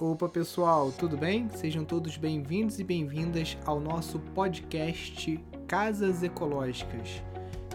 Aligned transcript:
Opa 0.00 0.28
pessoal, 0.28 0.92
tudo 0.92 1.16
bem? 1.16 1.48
Sejam 1.50 1.84
todos 1.84 2.16
bem-vindos 2.16 2.78
e 2.78 2.84
bem-vindas 2.84 3.58
ao 3.66 3.80
nosso 3.80 4.20
podcast 4.32 5.44
Casas 5.66 6.22
Ecológicas, 6.22 7.20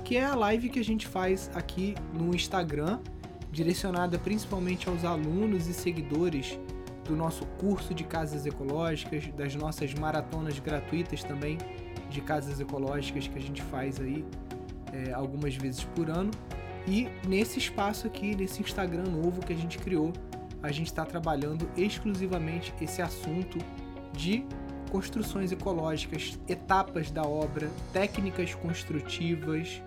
que 0.06 0.16
é 0.16 0.24
a 0.24 0.34
live 0.34 0.70
que 0.70 0.80
a 0.80 0.84
gente 0.84 1.06
faz 1.06 1.52
aqui 1.54 1.96
no 2.14 2.34
Instagram, 2.34 3.02
direcionada 3.52 4.18
principalmente 4.18 4.88
aos 4.88 5.04
alunos 5.04 5.68
e 5.68 5.74
seguidores 5.74 6.58
do 7.04 7.14
nosso 7.14 7.46
curso 7.60 7.94
de 7.94 8.06
casas 8.06 8.46
ecológicas, 8.46 9.28
das 9.36 9.54
nossas 9.54 9.94
maratonas 9.94 10.58
gratuitas 10.60 11.26
também 11.26 11.58
de 12.10 12.22
casas 12.22 12.58
ecológicas 12.62 13.28
que 13.28 13.38
a 13.38 13.42
gente 13.42 13.62
faz 13.64 14.00
aí 14.00 14.24
é, 14.94 15.12
algumas 15.12 15.58
vezes 15.58 15.84
por 15.84 16.10
ano. 16.10 16.32
E 16.88 17.10
nesse 17.28 17.60
espaço 17.60 18.08
aqui, 18.08 18.34
nesse 18.34 18.62
Instagram 18.62 19.10
novo 19.10 19.46
que 19.46 19.52
a 19.52 19.58
gente 19.58 19.78
criou, 19.78 20.14
a 20.64 20.72
gente 20.72 20.88
está 20.88 21.06
trabalhando 21.06 21.70
exclusivamente 21.76 22.74
esse 22.82 23.02
assunto 23.02 23.60
de 24.14 24.46
construções 24.90 25.52
ecológicas, 25.52 26.40
etapas 26.48 27.12
da 27.12 27.24
obra, 27.24 27.70
técnicas 27.92 28.56
construtivas, 28.56 29.82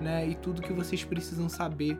né, 0.00 0.28
e 0.28 0.34
tudo 0.34 0.60
que 0.60 0.72
vocês 0.72 1.02
precisam 1.02 1.48
saber 1.48 1.98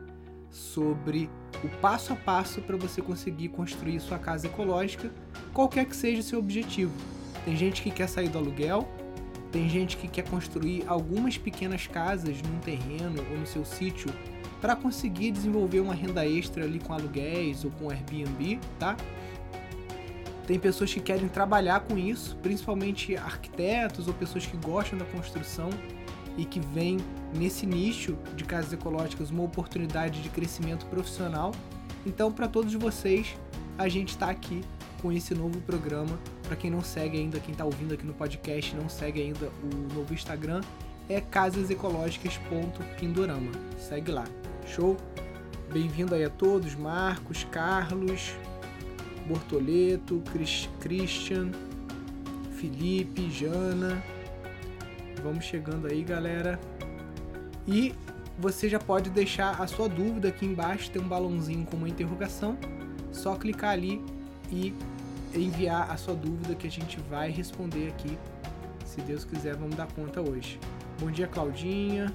sobre 0.51 1.30
o 1.62 1.69
passo 1.80 2.12
a 2.12 2.16
passo 2.16 2.61
para 2.61 2.77
você 2.77 3.01
conseguir 3.01 3.48
construir 3.48 4.01
sua 4.01 4.19
casa 4.19 4.47
ecológica, 4.47 5.11
qualquer 5.55 5.87
que 5.87 5.97
seja 5.97 6.20
o 6.20 6.25
seu 6.25 6.39
objetivo. 6.39 6.92
Tem 7.45 7.56
gente 7.56 7.83
que 7.83 7.91
quer 7.91 8.09
sair 8.09 8.28
do 8.28 8.39
aluguel, 8.39 8.87
tem 9.52 9.69
gente 9.69 9.97
que 9.97 10.09
quer 10.09 10.28
construir 10.28 10.84
algumas 10.87 11.39
pequenas 11.39 11.87
casas 11.87 12.41
num 12.42 12.59
terreno 12.59 13.25
ou 13.30 13.39
no 13.39 13.47
seu 13.47 13.64
sítio 13.64 14.12
para 14.60 14.77
conseguir 14.77 15.30
desenvolver 15.30 15.80
uma 15.80 15.95
renda 15.95 16.27
extra 16.27 16.64
ali 16.64 16.78
com 16.78 16.92
aluguéis 16.92 17.64
ou 17.64 17.70
com 17.73 17.91
Airbnb, 17.91 18.60
tá? 18.78 18.96
Tem 20.46 20.59
pessoas 20.59 20.92
que 20.92 21.00
querem 21.00 21.28
trabalhar 21.28 21.80
com 21.80 21.96
isso, 21.96 22.36
principalmente 22.42 23.16
arquitetos 23.16 24.08
ou 24.08 24.14
pessoas 24.14 24.47
que 24.47 24.56
gostam 24.56 24.98
da 24.98 25.05
construção 25.05 25.70
e 26.36 26.44
que 26.44 26.58
veem 26.58 26.97
nesse 27.34 27.64
nicho 27.66 28.19
de 28.34 28.42
casas 28.44 28.72
ecológicas 28.72 29.31
uma 29.31 29.44
oportunidade 29.44 30.20
de 30.22 30.28
crescimento 30.28 30.86
profissional. 30.86 31.53
Então, 32.05 32.33
para 32.33 32.48
todos 32.48 32.75
vocês, 32.75 33.36
a 33.78 33.88
gente 33.88 34.08
está 34.08 34.28
aqui 34.28 34.62
com 35.00 35.12
esse 35.12 35.33
novo 35.34 35.61
programa. 35.61 36.19
Para 36.42 36.56
quem 36.56 36.69
não 36.70 36.83
segue 36.83 37.16
ainda, 37.19 37.38
quem 37.38 37.53
está 37.53 37.64
ouvindo 37.64 37.94
aqui 37.94 38.05
no 38.05 38.14
podcast, 38.14 38.75
não 38.75 38.88
segue 38.88 39.22
ainda 39.22 39.53
o 39.62 39.69
novo 39.94 40.12
Instagram, 40.12 40.62
é 41.08 41.20
casasecológicas.pindorama. 41.20 43.53
Segue 43.78 44.11
lá. 44.11 44.25
Show? 44.70 44.96
Bem-vindo 45.72 46.14
aí 46.14 46.22
a 46.22 46.30
todos, 46.30 46.76
Marcos, 46.76 47.42
Carlos, 47.50 48.32
Bortoleto, 49.26 50.22
Christian, 50.78 51.50
Felipe, 52.52 53.28
Jana. 53.32 54.00
Vamos 55.24 55.44
chegando 55.44 55.88
aí, 55.88 56.04
galera. 56.04 56.60
E 57.66 57.92
você 58.38 58.68
já 58.68 58.78
pode 58.78 59.10
deixar 59.10 59.60
a 59.60 59.66
sua 59.66 59.88
dúvida 59.88 60.28
aqui 60.28 60.46
embaixo, 60.46 60.88
tem 60.88 61.02
um 61.02 61.08
balãozinho 61.08 61.66
com 61.66 61.76
uma 61.76 61.88
interrogação. 61.88 62.56
Só 63.10 63.34
clicar 63.34 63.70
ali 63.70 64.00
e 64.52 64.72
enviar 65.34 65.91
a 65.91 65.96
sua 65.96 66.14
dúvida 66.14 66.54
que 66.54 66.68
a 66.68 66.70
gente 66.70 67.00
vai 67.10 67.28
responder 67.28 67.88
aqui. 67.88 68.16
Se 68.84 69.00
Deus 69.00 69.24
quiser, 69.24 69.56
vamos 69.56 69.74
dar 69.74 69.88
conta 69.88 70.20
hoje. 70.20 70.60
Bom 71.00 71.10
dia, 71.10 71.26
Claudinha. 71.26 72.14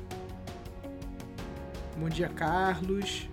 Bom 1.98 2.10
dia, 2.10 2.28
Carlos. 2.28 3.30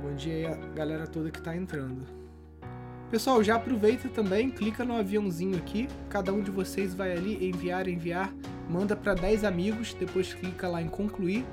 Bom 0.00 0.14
dia 0.14 0.34
aí 0.34 0.46
a 0.46 0.54
galera 0.72 1.04
toda 1.04 1.32
que 1.32 1.38
está 1.38 1.56
entrando. 1.56 2.06
Pessoal, 3.10 3.42
já 3.42 3.56
aproveita 3.56 4.08
também, 4.08 4.48
clica 4.48 4.84
no 4.84 4.96
aviãozinho 4.96 5.56
aqui, 5.56 5.88
cada 6.08 6.32
um 6.32 6.42
de 6.42 6.50
vocês 6.52 6.94
vai 6.94 7.10
ali 7.12 7.48
enviar, 7.48 7.88
enviar, 7.88 8.32
manda 8.70 8.94
para 8.94 9.14
10 9.14 9.42
amigos, 9.42 9.94
depois 9.94 10.32
clica 10.32 10.68
lá 10.68 10.80
em 10.80 10.88
concluir. 10.88 11.44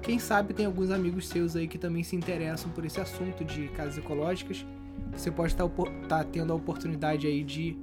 Quem 0.00 0.18
sabe 0.18 0.52
tem 0.52 0.66
alguns 0.66 0.90
amigos 0.90 1.28
seus 1.28 1.54
aí 1.54 1.68
que 1.68 1.78
também 1.78 2.02
se 2.02 2.16
interessam 2.16 2.72
por 2.72 2.84
esse 2.84 3.00
assunto 3.00 3.44
de 3.44 3.68
casas 3.68 3.98
ecológicas. 3.98 4.66
Você 5.12 5.30
pode 5.30 5.52
estar 5.52 5.68
tá, 5.68 5.84
tá 6.08 6.24
tendo 6.24 6.52
a 6.52 6.56
oportunidade 6.56 7.24
aí 7.24 7.44
de 7.44 7.76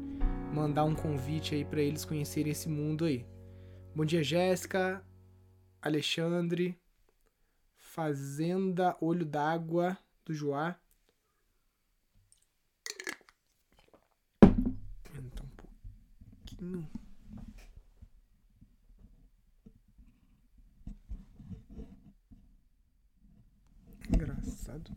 mandar 0.54 0.84
um 0.84 0.96
convite 0.96 1.56
aí 1.56 1.64
para 1.64 1.82
eles 1.82 2.04
conhecerem 2.04 2.52
esse 2.52 2.68
mundo 2.68 3.06
aí. 3.06 3.26
Bom 4.00 4.06
dia, 4.06 4.24
Jéssica, 4.24 5.06
Alexandre, 5.82 6.80
Fazenda 7.76 8.96
Olho 9.02 9.26
d'Água 9.26 9.98
do 10.24 10.34
Joá. 10.34 10.80
Então, 14.42 15.46
um 15.46 15.50
pouquinho. 16.46 16.90
Engraçado. 24.08 24.96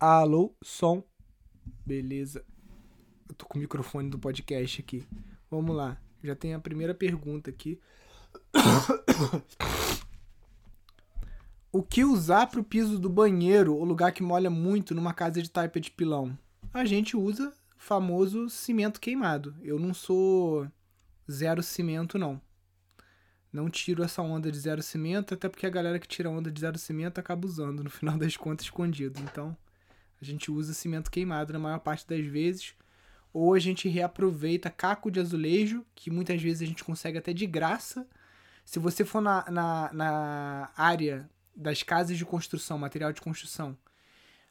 Alô, 0.00 0.56
som. 0.60 1.04
Beleza. 1.86 2.44
Eu 3.28 3.34
tô 3.36 3.46
com 3.46 3.58
o 3.58 3.62
microfone 3.62 4.10
do 4.10 4.18
podcast 4.18 4.80
aqui. 4.80 5.06
Vamos 5.48 5.76
lá. 5.76 6.02
Já 6.20 6.34
tem 6.34 6.52
a 6.52 6.58
primeira 6.58 6.94
pergunta 6.94 7.48
aqui. 7.48 7.80
O 11.72 11.82
que 11.82 12.04
usar 12.04 12.46
para 12.46 12.60
o 12.60 12.64
piso 12.64 12.98
do 12.98 13.08
banheiro 13.08 13.74
ou 13.74 13.84
lugar 13.84 14.12
que 14.12 14.22
molha 14.22 14.50
muito 14.50 14.94
numa 14.94 15.14
casa 15.14 15.42
de 15.42 15.50
taipa 15.50 15.80
de 15.80 15.90
pilão? 15.90 16.36
A 16.72 16.84
gente 16.84 17.16
usa 17.16 17.52
famoso 17.76 18.48
cimento 18.48 19.00
queimado. 19.00 19.54
Eu 19.62 19.78
não 19.78 19.92
sou 19.92 20.66
zero 21.30 21.62
cimento, 21.62 22.18
não. 22.18 22.40
Não 23.52 23.68
tiro 23.68 24.02
essa 24.02 24.22
onda 24.22 24.50
de 24.50 24.58
zero 24.58 24.82
cimento, 24.82 25.34
até 25.34 25.48
porque 25.48 25.66
a 25.66 25.70
galera 25.70 25.98
que 25.98 26.08
tira 26.08 26.30
onda 26.30 26.50
de 26.50 26.60
zero 26.60 26.78
cimento 26.78 27.18
acaba 27.18 27.46
usando, 27.46 27.84
no 27.84 27.90
final 27.90 28.16
das 28.16 28.36
contas, 28.36 28.66
escondido. 28.66 29.20
Então, 29.20 29.56
a 30.20 30.24
gente 30.24 30.50
usa 30.50 30.72
cimento 30.72 31.10
queimado 31.10 31.52
na 31.52 31.58
maior 31.58 31.80
parte 31.80 32.06
das 32.06 32.24
vezes 32.24 32.74
ou 33.32 33.54
a 33.54 33.58
gente 33.58 33.88
reaproveita 33.88 34.70
caco 34.70 35.10
de 35.10 35.18
azulejo, 35.18 35.84
que 35.94 36.10
muitas 36.10 36.40
vezes 36.40 36.62
a 36.62 36.66
gente 36.66 36.84
consegue 36.84 37.18
até 37.18 37.32
de 37.32 37.46
graça. 37.46 38.06
Se 38.64 38.78
você 38.78 39.04
for 39.04 39.20
na, 39.20 39.44
na, 39.50 39.92
na 39.92 40.72
área 40.76 41.28
das 41.54 41.82
casas 41.82 42.16
de 42.16 42.24
construção, 42.24 42.78
material 42.78 43.12
de 43.12 43.20
construção, 43.20 43.76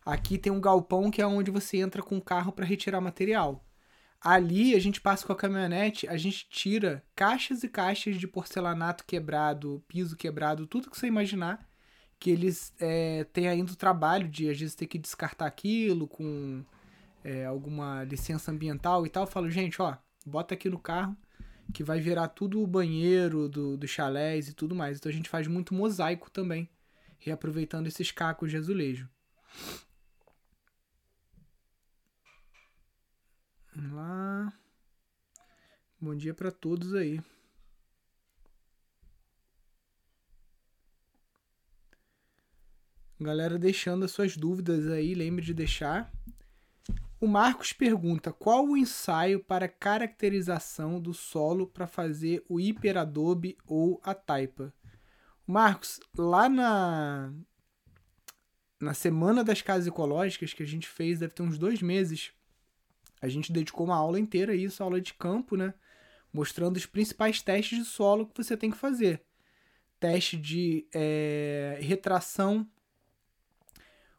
aqui 0.06 0.38
tem 0.38 0.52
um 0.52 0.62
galpão 0.62 1.10
que 1.10 1.22
é 1.22 1.28
onde 1.28 1.52
você 1.52 1.78
entra 1.78 2.04
com 2.04 2.18
o 2.18 2.22
carro 2.22 2.52
para 2.52 2.66
retirar 2.66 3.02
material. 3.02 3.66
Ali 4.20 4.76
a 4.76 4.80
gente 4.80 5.02
passa 5.02 5.26
com 5.26 5.34
a 5.34 5.36
caminhonete, 5.36 6.08
a 6.08 6.16
gente 6.16 6.48
tira 6.48 7.04
caixas 7.16 7.64
e 7.64 7.70
caixas 7.70 8.18
de 8.18 8.28
porcelanato 8.28 9.04
quebrado, 9.06 9.84
piso 9.88 10.16
quebrado, 10.16 10.68
tudo 10.68 10.92
que 10.92 10.98
você 10.98 11.08
imaginar, 11.08 11.68
que 12.20 12.30
eles 12.30 12.72
é, 12.80 13.24
têm 13.34 13.48
ainda 13.48 13.72
o 13.72 13.76
trabalho 13.76 14.28
de 14.28 14.48
às 14.48 14.60
vezes 14.60 14.76
ter 14.76 14.86
que 14.86 15.00
descartar 15.00 15.48
aquilo 15.48 16.08
com 16.08 16.64
é, 17.24 17.46
alguma 17.46 18.04
licença 18.04 18.52
ambiental 18.52 19.08
e 19.08 19.10
tal, 19.10 19.24
eu 19.24 19.28
falo, 19.28 19.50
gente, 19.50 19.82
ó, 19.82 19.98
bota 20.24 20.54
aqui 20.54 20.70
no 20.70 20.78
carro 20.78 21.18
que 21.72 21.84
vai 21.84 22.00
virar 22.00 22.28
tudo 22.30 22.62
o 22.62 22.68
banheiro 22.68 23.48
do, 23.48 23.78
do 23.78 23.88
chalés 23.88 24.48
e 24.48 24.54
tudo 24.54 24.76
mais. 24.76 24.98
Então 24.98 25.10
a 25.10 25.14
gente 25.14 25.30
faz 25.30 25.48
muito 25.48 25.74
mosaico 25.74 26.30
também, 26.30 26.70
reaproveitando 27.20 27.88
esses 27.88 28.12
cacos 28.12 28.52
de 28.52 28.58
azulejo. 28.58 29.10
Vamos 33.76 33.94
lá. 33.94 34.54
Bom 36.00 36.16
dia 36.16 36.34
para 36.34 36.52
todos 36.52 36.94
aí. 36.94 37.22
Galera 43.20 43.60
deixando 43.60 44.04
as 44.04 44.12
suas 44.12 44.36
dúvidas 44.36 44.88
aí, 44.88 45.14
lembre 45.14 45.46
de 45.46 45.54
deixar. 45.54 46.12
O 47.22 47.28
Marcos 47.28 47.72
pergunta 47.72 48.34
qual 48.34 48.68
o 48.68 48.76
ensaio 48.76 49.40
para 49.40 49.68
caracterização 49.68 51.00
do 51.00 51.14
solo 51.14 51.68
para 51.68 51.86
fazer 51.86 52.44
o 52.50 52.60
hiperadobe 52.60 53.56
ou 53.68 54.02
a 54.04 54.16
taipa. 54.16 54.74
Marcos, 55.46 56.00
lá 56.18 56.50
na 56.50 57.32
na 58.80 58.96
semana 58.96 59.44
das 59.44 59.62
casas 59.62 59.86
ecológicas 59.86 60.52
que 60.52 60.64
a 60.64 60.66
gente 60.66 60.88
fez, 60.88 61.20
deve 61.20 61.36
ter 61.36 61.44
uns 61.44 61.60
dois 61.60 61.80
meses, 61.80 62.32
a 63.22 63.28
gente 63.28 63.54
dedicou 63.54 63.86
uma 63.86 63.96
aula 63.96 64.20
inteira 64.20 64.54
a 64.54 64.56
isso, 64.56 64.82
aula 64.82 65.00
de 65.00 65.14
campo, 65.14 65.56
né? 65.56 65.76
Mostrando 66.34 66.78
os 66.78 66.88
principais 66.88 67.40
testes 67.40 67.78
de 67.78 67.86
solo 67.86 68.26
que 68.26 68.44
você 68.44 68.58
tem 68.58 68.72
que 68.72 68.78
fazer. 68.78 69.22
Teste 70.00 70.36
de 70.36 70.88
é, 70.92 71.78
retração, 71.84 72.68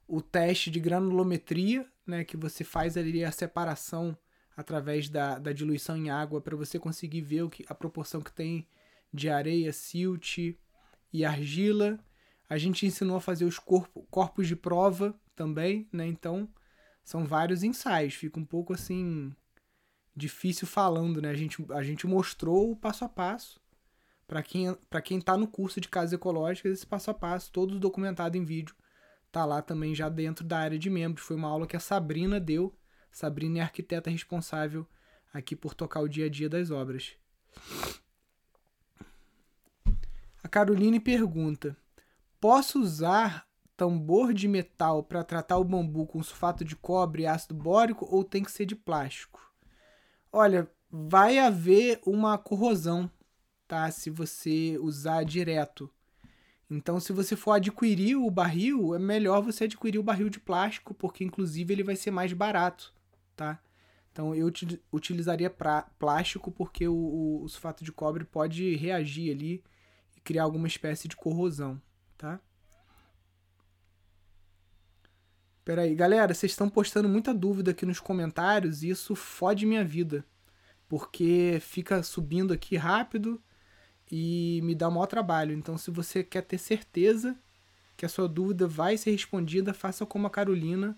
o 0.07 0.23
teste 0.23 0.71
de 0.71 0.79
granulometria, 0.79 1.91
né, 2.07 2.25
que 2.25 2.37
você 2.37 2.65
faz 2.65 2.97
ali 2.97 3.25
a 3.25 3.33
separação 3.33 4.17
através 4.57 5.09
da, 5.09 5.39
da 5.39 5.53
diluição 5.53 5.97
em 5.97 6.11
água 6.11 6.41
para 6.41 6.57
você 6.57 6.79
conseguir 6.79 7.23
ver 7.23 7.43
o 7.43 7.51
que, 7.51 7.65
a 7.69 7.75
proporção 7.75 8.21
que 8.21 8.33
tem 8.33 8.67
de 9.13 9.29
areia, 9.29 9.73
silt 9.73 10.39
e 11.13 11.25
argila. 11.25 11.99
A 12.49 12.59
gente 12.59 12.87
ensinou 12.87 13.17
a 13.17 13.21
fazer 13.21 13.45
os 13.45 13.59
corpo, 13.59 14.07
corpos 14.11 14.47
de 14.47 14.57
prova, 14.57 15.19
também, 15.35 15.89
né? 15.93 16.07
Então, 16.07 16.49
são 17.05 17.25
vários 17.25 17.63
ensaios. 17.63 18.15
Fica 18.15 18.39
um 18.39 18.45
pouco 18.45 18.73
assim 18.73 19.35
difícil 20.15 20.67
falando, 20.67 21.21
né? 21.23 21.31
A 21.31 21.35
gente, 21.35 21.65
a 21.73 21.83
gente 21.83 22.07
mostrou 22.07 22.71
o 22.71 22.77
passo 22.77 23.05
a 23.05 23.09
passo 23.09 23.61
para 24.27 24.43
quem 24.43 24.75
para 24.89 25.03
quem 25.03 25.21
tá 25.21 25.37
no 25.37 25.47
curso 25.47 25.81
de 25.81 25.89
casas 25.89 26.13
ecológicas, 26.13 26.73
esse 26.73 26.87
passo 26.87 27.11
a 27.11 27.15
passo, 27.15 27.51
todo 27.51 27.79
documentado 27.79 28.37
em 28.37 28.45
vídeo, 28.45 28.75
tá 29.33 29.47
lá 29.47 29.63
também 29.63 29.95
já 29.95 30.11
dentro 30.11 30.45
da 30.45 30.59
área 30.59 30.79
de 30.79 30.91
membros. 30.91 31.27
Foi 31.27 31.35
uma 31.35 31.49
aula 31.49 31.67
que 31.67 31.77
a 31.77 31.81
Sabrina 31.81 32.39
deu. 32.39 32.73
Sabrina 33.11 33.59
é 33.59 33.61
a 33.63 33.65
arquiteta 33.65 34.11
responsável 34.11 34.87
aqui 35.33 35.57
por 35.57 35.75
tocar 35.75 36.01
o 36.01 36.09
dia 36.09 36.27
a 36.27 36.29
dia 36.29 36.49
das 36.49 36.71
obras. 36.71 37.17
A 40.45 40.49
Caroline 40.49 41.01
pergunta: 41.01 41.77
Posso 42.39 42.81
usar 42.81 43.49
tambor 43.77 44.35
de 44.35 44.47
metal 44.47 45.03
para 45.03 45.25
tratar 45.25 45.57
o 45.57 45.65
bambu 45.65 46.07
com 46.07 46.23
sulfato 46.23 46.65
de 46.65 46.77
cobre 46.77 47.23
e 47.23 47.27
ácido 47.27 47.55
bórico 47.55 48.07
ou 48.11 48.23
tem 48.23 48.45
que 48.45 48.53
ser 48.53 48.67
de 48.67 48.77
plástico? 48.77 49.41
Olha, 50.31 50.71
vai 50.91 51.39
haver 51.39 52.01
uma 52.07 52.37
corrosão, 52.37 53.11
tá? 53.67 53.91
Se 53.91 54.11
você 54.11 54.79
usar 54.79 55.25
direto. 55.25 55.91
Então, 56.75 56.99
se 56.99 57.13
você 57.13 57.37
for 57.37 57.53
adquirir 57.53 58.17
o 58.17 58.31
barril, 58.31 58.95
é 58.95 58.99
melhor 58.99 59.43
você 59.43 59.65
adquirir 59.65 59.99
o 59.99 60.03
barril 60.03 60.31
de 60.31 60.41
plástico, 60.41 60.95
porque 60.95 61.23
inclusive 61.23 61.75
ele 61.75 61.83
vai 61.83 61.97
ser 61.97 62.11
mais 62.11 62.33
barato, 62.33 62.95
tá? 63.37 63.61
Então, 64.11 64.35
eu 64.35 64.51
utilizaria 64.91 65.51
pra, 65.51 65.83
plástico 65.99 66.51
porque 66.51 66.89
o, 66.89 66.95
o, 66.95 67.43
o 67.43 67.49
sulfato 67.49 67.85
de 67.85 67.93
cobre 67.93 68.25
pode 68.25 68.75
reagir 68.77 69.31
ali 69.31 69.63
e 70.17 70.21
criar 70.21 70.45
alguma 70.45 70.67
espécie 70.67 71.09
de 71.09 71.17
corrosão, 71.17 71.81
tá? 72.17 72.41
Peraí, 75.65 75.95
galera, 75.95 76.33
vocês 76.33 76.53
estão 76.53 76.71
postando 76.71 77.09
muita 77.09 77.35
dúvida 77.35 77.73
aqui 77.73 77.85
nos 77.85 78.01
comentários 78.01 78.83
e 78.83 78.89
isso 78.89 79.15
fode 79.15 79.67
minha 79.67 79.85
vida. 79.85 80.25
Porque 80.89 81.59
fica 81.61 82.03
subindo 82.03 82.53
aqui 82.53 82.77
rápido 82.77 83.43
e 84.15 84.61
me 84.63 84.75
dá 84.75 84.89
o 84.89 84.93
maior 84.93 85.07
trabalho. 85.07 85.55
Então, 85.55 85.79
se 85.79 85.91
você 85.91 86.23
quer 86.23 86.43
ter 86.43 86.59
certeza 86.59 87.35
que 87.97 88.05
a 88.05 88.09
sua 88.11 88.29
dúvida 88.29 88.69
vai 88.69 88.99
ser 88.99 89.11
respondida, 89.11 89.73
faça 89.73 90.05
como 90.05 90.27
a 90.27 90.31
Carolina. 90.31 90.95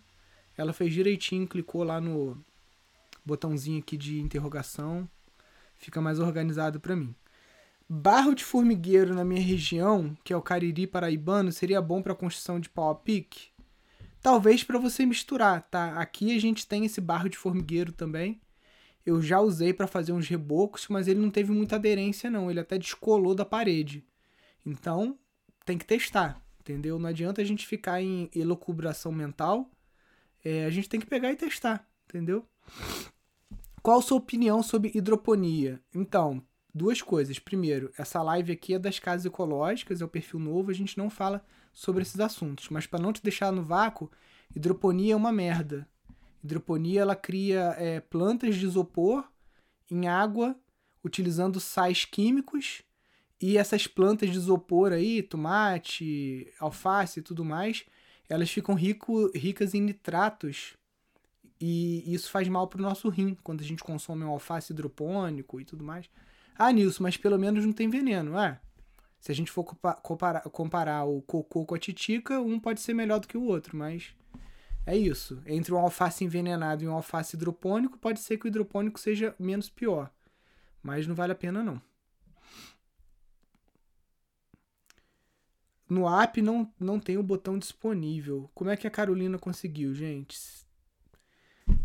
Ela 0.57 0.73
fez 0.73 0.93
direitinho, 0.93 1.47
clicou 1.47 1.85
lá 1.85 2.01
no 2.01 2.37
botãozinho 3.25 3.79
aqui 3.79 3.97
de 3.97 4.19
interrogação. 4.19 5.09
Fica 5.79 6.01
mais 6.01 6.19
organizado 6.19 6.81
para 6.81 6.97
mim. 6.97 7.15
Barro 7.89 8.35
de 8.35 8.43
formigueiro 8.43 9.15
na 9.15 9.25
minha 9.25 9.43
região, 9.43 10.17
que 10.25 10.33
é 10.33 10.37
o 10.37 10.43
Cariri 10.43 10.85
Paraibano, 10.85 11.53
seria 11.53 11.81
bom 11.81 12.03
para 12.03 12.17
construção 12.17 12.59
de 12.59 12.69
pau 12.69 12.91
a 12.91 12.95
pique? 12.97 13.51
Talvez 14.21 14.65
para 14.65 14.79
você 14.79 15.07
misturar, 15.07 15.63
tá? 15.71 16.01
Aqui 16.01 16.35
a 16.35 16.41
gente 16.41 16.67
tem 16.67 16.85
esse 16.85 17.01
barro 17.01 17.29
de 17.29 17.37
formigueiro 17.37 17.93
também. 17.93 18.41
Eu 19.05 19.21
já 19.21 19.41
usei 19.41 19.73
para 19.73 19.87
fazer 19.87 20.13
uns 20.13 20.29
rebocos, 20.29 20.87
mas 20.89 21.09
ele 21.09 21.21
não 21.21 21.31
teve 21.31 21.53
muita 21.53 21.77
aderência 21.77 22.31
não, 22.31 22.51
ele 22.51 22.61
até 22.61 22.79
descolou 22.79 23.35
da 23.35 23.45
parede. 23.45 24.05
Então, 24.65 25.19
tem 25.65 25.77
que 25.77 25.85
testar, 25.85 26.43
entendeu? 26.61 26.99
Não 26.99 27.09
adianta 27.09 27.43
a 27.43 27.45
gente 27.45 27.67
ficar 27.67 28.01
em 28.01 28.31
elucubração 28.35 29.13
mental. 29.13 29.71
É, 30.45 30.65
a 30.65 30.71
gente 30.71 30.89
tem 30.89 31.01
que 31.01 31.07
pegar 31.07 31.31
e 31.33 31.37
testar, 31.37 31.87
entendeu? 32.09 32.47
Qual 33.83 33.99
a 33.99 34.03
sua 34.03 34.17
opinião 34.17 34.63
sobre 34.63 34.91
hidroponia? 34.95 35.79
Então, 35.95 36.43
duas 36.75 37.03
coisas. 37.03 37.39
Primeiro, 37.39 37.93
essa 37.99 38.23
live 38.23 38.53
aqui 38.53 38.75
é 38.75 38.79
das 38.79 38.99
casas 38.99 39.27
ecológicas, 39.27 40.01
é 40.01 40.05
o 40.05 40.09
perfil 40.09 40.41
novo, 40.41 40.71
a 40.71 40.75
gente 40.75 40.99
não 40.99 41.09
fala 41.09 41.45
sobre 41.73 42.03
esses 42.03 42.19
assuntos. 42.19 42.69
Mas 42.71 42.87
para 42.87 43.03
não 43.03 43.13
te 43.13 43.23
deixar 43.23 43.53
no 43.53 43.63
vácuo, 43.63 44.11
hidroponia 44.55 45.13
é 45.13 45.17
uma 45.17 45.33
merda. 45.33 45.87
Hidroponia 46.45 47.01
ela 47.01 47.17
cria 47.17 47.75
é, 47.79 48.01
plantas 48.01 48.55
de 48.57 48.67
isopor 48.67 49.27
em 49.91 50.07
água 50.07 50.55
utilizando 51.03 51.59
sais 51.59 52.05
químicos 52.05 52.83
e 53.41 53.57
essas 53.57 53.87
plantas 53.87 54.31
de 54.31 54.37
isopor 54.37 54.93
aí, 54.93 55.23
tomate, 55.23 56.53
alface 56.61 57.21
e 57.21 57.23
tudo 57.23 57.45
mais, 57.45 57.85
elas 58.29 58.51
ficam 58.51 58.75
rico, 58.75 59.31
ricas 59.35 59.75
em 59.75 59.81
nitratos 59.81 60.75
e 61.61 62.13
isso 62.13 62.31
faz 62.31 62.49
mal 62.49 62.69
para 62.69 62.79
o 62.79 62.83
nosso 62.83 63.09
rim 63.09 63.37
quando 63.43 63.61
a 63.63 63.65
gente 63.65 63.83
consome 63.83 64.25
um 64.25 64.31
alface 64.31 64.73
hidropônico 64.73 65.61
e 65.61 65.65
tudo 65.65 65.85
mais. 65.85 66.09
Ah, 66.57 66.71
Nilson, 66.73 67.03
mas 67.03 67.17
pelo 67.17 67.39
menos 67.39 67.65
não 67.65 67.73
tem 67.73 67.89
veneno. 67.89 68.39
É, 68.39 68.61
se 69.19 69.33
a 69.33 69.35
gente 69.35 69.51
for 69.51 69.65
comparar, 69.65 70.43
comparar 70.43 71.05
o 71.05 71.23
cocô 71.23 71.65
com 71.65 71.75
a 71.75 71.79
titica, 71.79 72.41
um 72.41 72.61
pode 72.61 72.81
ser 72.81 72.93
melhor 72.93 73.19
do 73.19 73.27
que 73.27 73.39
o 73.39 73.45
outro, 73.45 73.77
mas 73.77 74.15
é 74.87 74.97
isso. 74.97 75.43
Entre 75.47 75.73
um 75.73 75.79
alface 75.79 76.25
envenenado 76.25 76.85
e 76.85 76.89
um 76.89 76.93
alface 76.93 77.37
hidropônico, 77.37 77.99
pode 77.99 78.21
ser 78.21 78.39
que 78.39 78.47
o 78.47 78.49
hidropônico 78.49 78.99
seja 78.99 79.35
menos 79.39 79.69
pior. 79.69 80.11
Mas 80.83 81.07
não 81.07 81.15
vale 81.15 81.33
a 81.33 81.37
pena, 81.37 81.63
não. 81.63 81.81
No 85.89 86.09
app 86.09 86.41
não, 86.41 86.73
não 86.79 86.99
tem 86.99 87.19
o 87.19 87.23
botão 87.23 87.59
disponível. 87.59 88.51
Como 88.55 88.71
é 88.71 88.77
que 88.77 88.87
a 88.87 88.91
Carolina 88.91 89.39
conseguiu, 89.39 89.95
gente? 89.95 90.39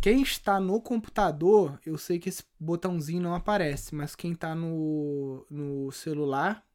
Quem 0.01 0.21
está 0.21 0.59
no 0.59 0.81
computador, 0.81 1.79
eu 1.85 1.97
sei 1.97 2.19
que 2.19 2.29
esse 2.29 2.43
botãozinho 2.59 3.21
não 3.21 3.35
aparece, 3.35 3.95
mas 3.95 4.15
quem 4.15 4.33
está 4.33 4.53
no, 4.55 5.45
no 5.49 5.91
celular 5.91 6.65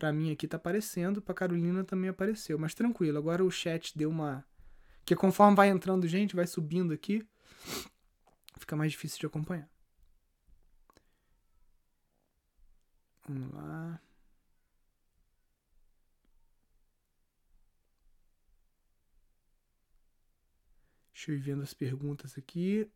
Pra 0.00 0.14
mim 0.14 0.32
aqui 0.32 0.48
tá 0.48 0.56
aparecendo, 0.56 1.20
pra 1.20 1.34
Carolina 1.34 1.84
também 1.84 2.08
apareceu. 2.08 2.58
Mas 2.58 2.72
tranquilo, 2.72 3.18
agora 3.18 3.44
o 3.44 3.50
chat 3.50 3.96
deu 3.96 4.08
uma. 4.08 4.42
Que 5.04 5.16
conforme 5.16 5.56
vai 5.56 5.68
entrando 5.68 6.06
gente, 6.06 6.36
vai 6.36 6.46
subindo 6.46 6.92
aqui, 6.92 7.26
fica 8.58 8.76
mais 8.76 8.92
difícil 8.92 9.18
de 9.18 9.26
acompanhar. 9.26 9.68
Vamos 13.28 13.52
lá. 13.54 14.00
Deixa 21.12 21.32
eu 21.32 21.36
ir 21.36 21.38
vendo 21.38 21.62
as 21.62 21.74
perguntas 21.74 22.38
aqui. 22.38 22.90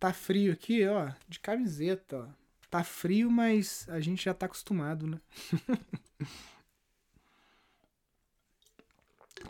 Tá 0.00 0.12
frio 0.12 0.52
aqui, 0.52 0.86
ó, 0.86 1.12
de 1.28 1.38
camiseta, 1.38 2.18
ó. 2.18 2.44
Tá 2.68 2.82
frio, 2.82 3.30
mas 3.30 3.88
a 3.88 4.00
gente 4.00 4.24
já 4.24 4.34
tá 4.34 4.46
acostumado, 4.46 5.06
né? 5.06 5.20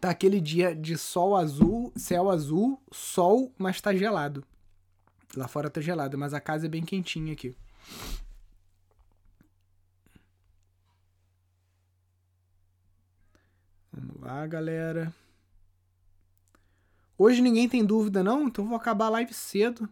tá 0.00 0.11
aquele 0.11 0.41
dia 0.41 0.75
de 0.75 0.96
sol 0.96 1.37
azul, 1.37 1.93
céu 1.96 2.30
azul, 2.30 2.80
sol, 2.92 3.52
mas 3.59 3.80
tá 3.80 3.95
gelado. 3.95 4.45
Lá 5.37 5.49
fora 5.49 5.71
tá 5.71 5.80
gelado, 5.80 6.16
mas 6.16 6.33
a 6.33 6.40
casa 6.40 6.66
é 6.66 6.69
bem 6.69 6.85
quentinha 6.85 7.33
aqui. 7.33 7.57
Vamos 13.92 14.21
lá, 14.21 14.47
galera. 14.47 15.12
Hoje 17.16 17.40
ninguém 17.40 17.69
tem 17.69 17.85
dúvida, 17.85 18.23
não? 18.23 18.49
Então 18.49 18.66
vou 18.66 18.76
acabar 18.76 19.07
a 19.07 19.11
live 19.11 19.33
cedo. 19.33 19.88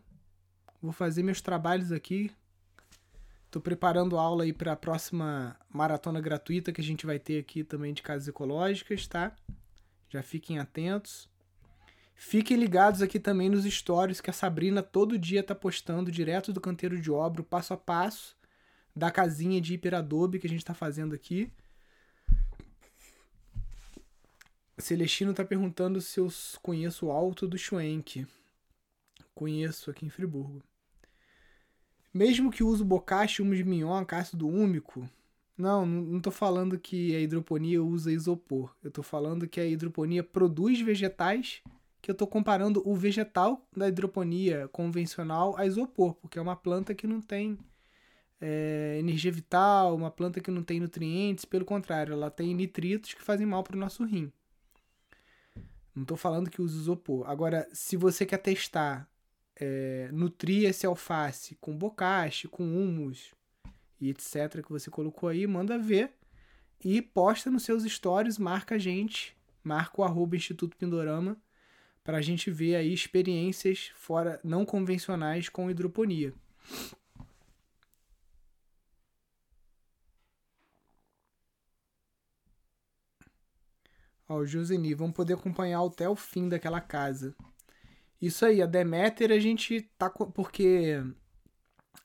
Vou 0.81 0.93
fazer 0.93 1.23
meus 1.23 1.41
trabalhos 1.41 1.93
aqui. 1.93 2.33
Tô 3.51 3.61
preparando 3.61 4.19
aula 4.19 4.45
aí 4.45 4.53
para 4.53 4.73
a 4.73 4.77
próxima 4.77 5.57
maratona 5.69 6.21
gratuita 6.21 6.73
que 6.73 6.81
a 6.81 6.85
gente 6.85 7.07
vai 7.07 7.19
ter 7.19 7.39
aqui 7.39 7.63
também 7.63 7.93
de 7.93 8.03
casas 8.03 8.27
ecológicas, 8.27 9.07
tá? 9.07 9.37
Já 10.13 10.23
fiquem 10.23 10.59
atentos. 10.59 11.27
Fiquem 12.15 12.59
ligados 12.59 13.01
aqui 13.01 13.19
também 13.19 13.49
nos 13.49 13.65
stories 13.65 14.21
que 14.21 14.29
a 14.29 14.33
Sabrina 14.33 14.83
todo 14.83 15.19
dia 15.19 15.43
tá 15.43 15.55
postando 15.55 16.13
direto 16.13 16.53
do 16.53 16.61
canteiro 16.61 17.01
de 17.01 17.11
obra, 17.11 17.43
passo 17.43 17.73
a 17.73 17.79
passo 17.79 18.37
da 18.95 19.11
casinha 19.11 19.59
de 19.59 19.73
hiperadobe 19.73 20.39
que 20.39 20.47
a 20.47 20.51
gente 20.51 20.67
tá 20.67 20.75
fazendo 20.75 21.15
aqui. 21.15 21.51
Celestino 24.77 25.33
tá 25.33 25.47
perguntando 25.47 25.99
se 25.99 26.21
eu 26.21 26.29
conheço 26.61 27.07
o 27.07 27.11
Alto 27.11 27.49
do 27.49 27.57
Schwenk. 27.57 28.27
Conheço 29.35 29.91
aqui 29.91 30.05
em 30.05 30.11
Friburgo. 30.11 30.63
Mesmo 32.13 32.51
que 32.51 32.63
use 32.63 32.85
bocache, 32.85 33.41
humus 33.41 33.57
de 33.57 33.65
minhoca, 33.65 34.19
ácido 34.19 34.47
úmico. 34.47 35.09
Não, 35.57 35.85
não 35.85 36.21
tô 36.21 36.31
falando 36.31 36.79
que 36.79 37.15
a 37.15 37.21
hidroponia 37.21 37.83
usa 37.83 38.13
isopor. 38.13 38.75
Eu 38.83 38.91
tô 38.91 39.03
falando 39.03 39.47
que 39.47 39.61
a 39.61 39.67
hidroponia 39.67 40.23
produz 40.23 40.81
vegetais, 40.81 41.63
que 42.01 42.11
eu 42.11 42.15
tô 42.15 42.27
comparando 42.27 42.83
o 42.85 42.97
vegetal 42.97 43.67
da 43.77 43.89
hidroponia 43.89 44.69
convencional 44.69 45.57
a 45.57 45.67
isopor, 45.67 46.15
porque 46.15 46.39
é 46.39 46.43
uma 46.43 46.57
planta 46.57 46.95
que 46.95 47.07
não 47.07 47.21
tem 47.21 47.59
é, 48.41 48.97
energia 48.99 49.31
vital, 49.31 49.95
uma 49.95 50.11
planta 50.11 50.41
que 50.41 50.51
não 50.51 50.65
tem 50.65 50.81
nutrientes, 50.81 51.45
pelo 51.45 51.65
contrário, 51.65 52.13
ela 52.13 52.31
tem 52.31 52.55
nitritos 52.55 53.15
que 53.15 53.23
fazem 53.23 53.47
mal 53.47 53.63
para 53.63 53.77
o 53.77 53.81
nosso 53.81 54.05
rim. 54.05 54.33
Não 55.95 56.03
estou 56.03 56.17
falando 56.17 56.51
que 56.51 56.61
usa 56.61 56.77
isopor. 56.77 57.29
Agora, 57.31 57.69
se 57.73 57.97
você 57.97 58.25
quer 58.25 58.39
testar 58.39 59.09
é, 59.55 60.09
nutrir 60.13 60.69
esse 60.69 60.87
alface 60.87 61.57
com 61.61 61.77
bocache, 61.77 62.49
com 62.49 62.65
humus 62.65 63.33
e 64.03 64.11
etc. 64.11 64.63
que 64.63 64.73
você 64.73 64.91
colocou 64.91 65.29
aí, 65.29 65.47
manda 65.47 65.79
ver 65.79 66.13
e 66.85 67.01
posta 67.01 67.51
nos 67.51 67.63
seus 67.63 67.85
stories, 67.85 68.37
marca 68.37 68.75
a 68.75 68.79
gente, 68.79 69.37
marca 69.63 70.01
o 70.01 70.05
arroba 70.05 70.35
Instituto 70.35 70.77
Pindorama 70.77 71.41
para 72.03 72.19
a 72.19 72.21
gente 72.21 72.51
ver 72.51 72.75
aí 72.75 72.93
experiências 72.93 73.93
fora 73.95 74.41
não 74.43 74.65
convencionais 74.65 75.49
com 75.49 75.71
hidroponia. 75.71 76.35
Ó, 84.29 84.39
o 84.39 84.47
Joseni, 84.47 84.95
vamos 84.95 85.15
poder 85.15 85.35
acompanhar 85.35 85.81
até 85.87 86.09
o 86.09 86.17
fim 86.17 86.49
daquela 86.49 86.81
casa. 86.81 87.37
Isso 88.21 88.45
aí, 88.45 88.61
a 88.63 88.67
Deméter 88.67 89.31
a 89.31 89.39
gente 89.39 89.83
tá. 89.97 90.11
Porque 90.11 91.05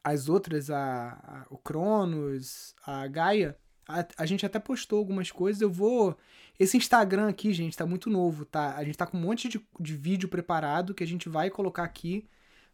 as 0.04 0.30
outras, 0.30 0.70
a, 0.70 1.10
a 1.24 1.46
o 1.50 1.58
Cronos, 1.58 2.76
a 2.86 3.08
Gaia, 3.08 3.58
a, 3.88 4.06
a, 4.18 4.26
gente 4.26 4.46
até 4.46 4.60
postou 4.60 5.00
algumas 5.00 5.32
coisas. 5.32 5.62
Eu 5.62 5.72
vou. 5.72 6.18
Esse 6.60 6.78
Instagram 6.78 7.30
aqui, 7.30 7.54
gente, 7.54 7.78
tá 7.78 7.86
muito 7.86 8.10
novo, 8.10 8.46
tá? 8.46 8.76
A 8.76 8.84
gente 8.84 8.98
tá 8.98 9.06
com 9.06 9.18
um 9.18 9.22
monte 9.22 9.48
de, 9.48 9.62
de 9.80 9.96
vídeo 9.96 10.28
preparado 10.28 10.94
que 10.94 11.04
a 11.04 11.08
gente 11.08 11.30
vai 11.30 11.50
colocar 11.50 11.84
aqui. 11.84 12.28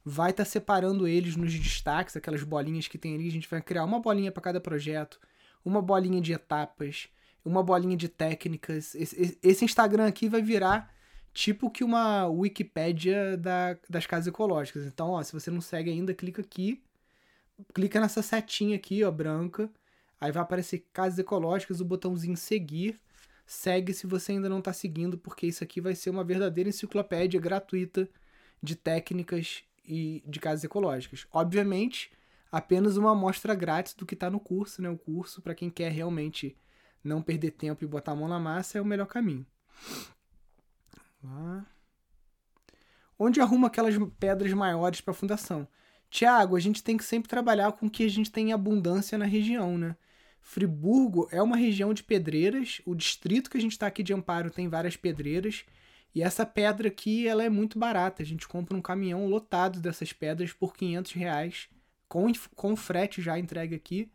Vai 0.06 0.32
estar 0.32 0.44
tá 0.44 0.50
separando 0.50 1.08
eles 1.08 1.36
nos 1.36 1.54
destaques, 1.54 2.16
aquelas 2.16 2.44
bolinhas 2.44 2.88
que 2.88 2.98
tem 2.98 3.16
ali. 3.16 3.28
A 3.28 3.32
gente 3.32 3.50
vai 3.50 3.62
criar 3.62 3.86
uma 3.86 4.00
bolinha 4.00 4.32
para 4.32 4.44
cada 4.44 4.60
projeto, 4.60 5.20
uma 5.64 5.82
bolinha 5.82 6.20
de 6.22 6.34
etapas 6.34 7.10
uma 7.46 7.64
bolinha 7.64 7.98
de 7.98 8.08
técnicas. 8.08 8.96
Esse, 8.96 9.38
esse 9.42 9.66
Instagram 9.66 10.08
aqui 10.08 10.30
vai 10.30 10.42
virar 10.42 10.94
tipo 11.34 11.70
que 11.70 11.84
uma 11.84 12.28
Wikipédia 12.28 13.38
da, 13.38 13.78
das 13.90 14.06
casas 14.06 14.28
ecológicas. 14.28 14.86
Então, 14.86 15.10
ó, 15.10 15.24
se 15.24 15.34
você 15.34 15.52
não 15.52 15.62
segue 15.62 15.90
ainda, 15.90 16.14
clica 16.14 16.42
aqui. 16.42 16.82
Clica 17.74 18.00
nessa 18.00 18.22
setinha 18.22 18.76
aqui, 18.76 19.04
ó, 19.04 19.12
branca. 19.12 19.70
Aí 20.20 20.32
vai 20.32 20.42
aparecer 20.42 20.88
casas 20.94 21.20
ecológicas, 21.20 21.82
o 21.82 21.86
botãozinho 21.86 22.38
seguir. 22.38 23.00
Segue 23.46 23.94
se 23.94 24.08
você 24.08 24.32
ainda 24.32 24.48
não 24.48 24.60
está 24.60 24.72
seguindo, 24.72 25.18
porque 25.18 25.46
isso 25.46 25.64
aqui 25.64 25.82
vai 25.82 25.96
ser 25.96 26.10
uma 26.10 26.24
verdadeira 26.24 26.70
enciclopédia 26.70 27.40
gratuita 27.40 28.10
de 28.62 28.76
técnicas 28.76 29.64
e 29.86 30.24
de 30.26 30.40
casas 30.40 30.64
ecológicas. 30.64 31.28
Obviamente, 31.32 32.12
apenas 32.52 32.96
uma 32.96 33.12
amostra 33.12 33.54
grátis 33.54 33.94
do 33.94 34.06
que 34.06 34.14
está 34.14 34.30
no 34.30 34.40
curso, 34.40 34.82
né? 34.82 34.90
O 34.90 34.98
curso 34.98 35.42
para 35.42 35.54
quem 35.54 35.70
quer 35.70 35.92
realmente 35.92 36.58
não 37.04 37.22
perder 37.22 37.52
tempo 37.52 37.84
e 37.84 37.88
botar 37.88 38.14
a 38.14 38.16
mão 38.16 38.30
na 38.30 38.40
massa 38.40 38.78
é 38.78 38.82
o 38.82 38.86
melhor 38.86 39.08
caminho. 39.08 39.46
Lá. 41.22 41.66
Onde 43.20 43.42
arruma 43.42 43.68
aquelas 43.68 43.96
pedras 44.20 44.52
maiores 44.54 45.02
para 45.02 45.12
a 45.12 45.16
fundação? 45.16 45.68
Tiago, 46.14 46.56
a 46.56 46.60
gente 46.60 46.84
tem 46.84 46.96
que 46.96 47.04
sempre 47.04 47.28
trabalhar 47.28 47.72
com 47.72 47.88
o 47.88 47.90
que 47.90 48.04
a 48.04 48.08
gente 48.08 48.32
tem 48.32 48.50
em 48.50 48.54
abundância 48.54 49.18
na 49.18 49.26
região, 49.26 49.80
né? 49.80 49.96
Friburgo 50.44 51.28
é 51.32 51.42
uma 51.42 51.58
região 51.58 51.92
de 51.92 52.04
pedreiras. 52.04 52.82
O 52.86 52.94
distrito 52.94 53.50
que 53.50 53.58
a 53.58 53.60
gente 53.60 53.72
está 53.72 53.88
aqui 53.88 54.04
de 54.04 54.14
Amparo 54.14 54.52
tem 54.52 54.70
várias 54.70 54.96
pedreiras. 54.96 55.66
E 56.14 56.22
essa 56.22 56.46
pedra 56.46 56.88
aqui, 56.88 57.28
ela 57.28 57.44
é 57.44 57.50
muito 57.50 57.80
barata. 57.80 58.22
A 58.22 58.26
gente 58.26 58.48
compra 58.48 58.78
um 58.78 58.82
caminhão 58.82 59.26
lotado 59.26 59.80
dessas 59.80 60.14
pedras 60.14 60.54
por 60.54 60.76
500 60.76 61.14
reais, 61.14 61.68
com, 62.08 62.32
com 62.56 62.76
frete 62.76 63.20
já 63.20 63.40
entregue 63.40 63.74
aqui. 63.74 64.12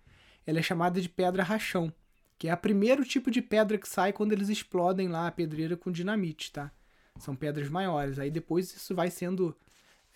Ela 0.47 0.61
é 0.61 0.63
chamada 0.63 1.01
de 1.01 1.09
pedra 1.09 1.43
rachão 1.43 1.93
que 2.39 2.47
é 2.47 2.55
o 2.55 2.57
primeiro 2.57 3.05
tipo 3.05 3.29
de 3.33 3.43
pedra 3.43 3.77
que 3.77 3.89
sai 3.89 4.13
quando 4.13 4.31
eles 4.31 4.49
explodem 4.49 5.09
lá 5.09 5.27
a 5.27 5.33
pedreira 5.33 5.77
com 5.77 5.91
dinamite, 5.91 6.53
tá? 6.53 6.71
São 7.19 7.35
pedras 7.35 7.69
maiores. 7.69 8.21
Aí 8.21 8.31
depois 8.31 8.73
isso 8.73 8.95
vai 8.95 9.11
sendo 9.11 9.57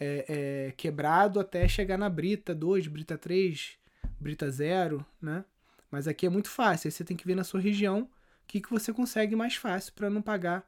é, 0.02 0.24
é, 0.28 0.72
quebrado 0.72 1.38
até 1.38 1.68
chegar 1.68 1.96
na 1.96 2.10
brita 2.10 2.52
2, 2.52 2.88
brita 2.88 3.16
3, 3.16 3.78
brita 4.18 4.50
0, 4.50 5.06
né? 5.20 5.44
Mas 5.90 6.08
aqui 6.08 6.26
é 6.26 6.28
muito 6.28 6.48
fácil. 6.48 6.88
Aí 6.88 6.92
você 6.92 7.04
tem 7.04 7.16
que 7.16 7.26
ver 7.26 7.36
na 7.36 7.44
sua 7.44 7.60
região 7.60 8.02
o 8.02 8.08
que, 8.48 8.60
que 8.60 8.70
você 8.70 8.92
consegue 8.92 9.36
mais 9.36 9.54
fácil 9.54 9.92
para 9.92 10.10
não 10.10 10.20
pagar 10.20 10.66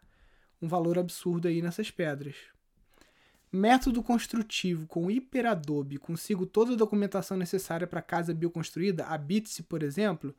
um 0.62 0.68
valor 0.68 0.98
absurdo 0.98 1.48
aí 1.48 1.60
nessas 1.60 1.90
pedras. 1.90 2.36
Método 3.50 4.02
construtivo 4.02 4.86
com 4.86 5.10
hiperadobe, 5.10 5.98
consigo 5.98 6.46
toda 6.46 6.72
a 6.72 6.76
documentação 6.76 7.36
necessária 7.36 7.86
para 7.86 8.02
casa 8.02 8.34
bioconstruída, 8.34 9.04
a 9.06 9.18
Bitse, 9.18 9.62
por 9.62 9.82
exemplo, 9.82 10.34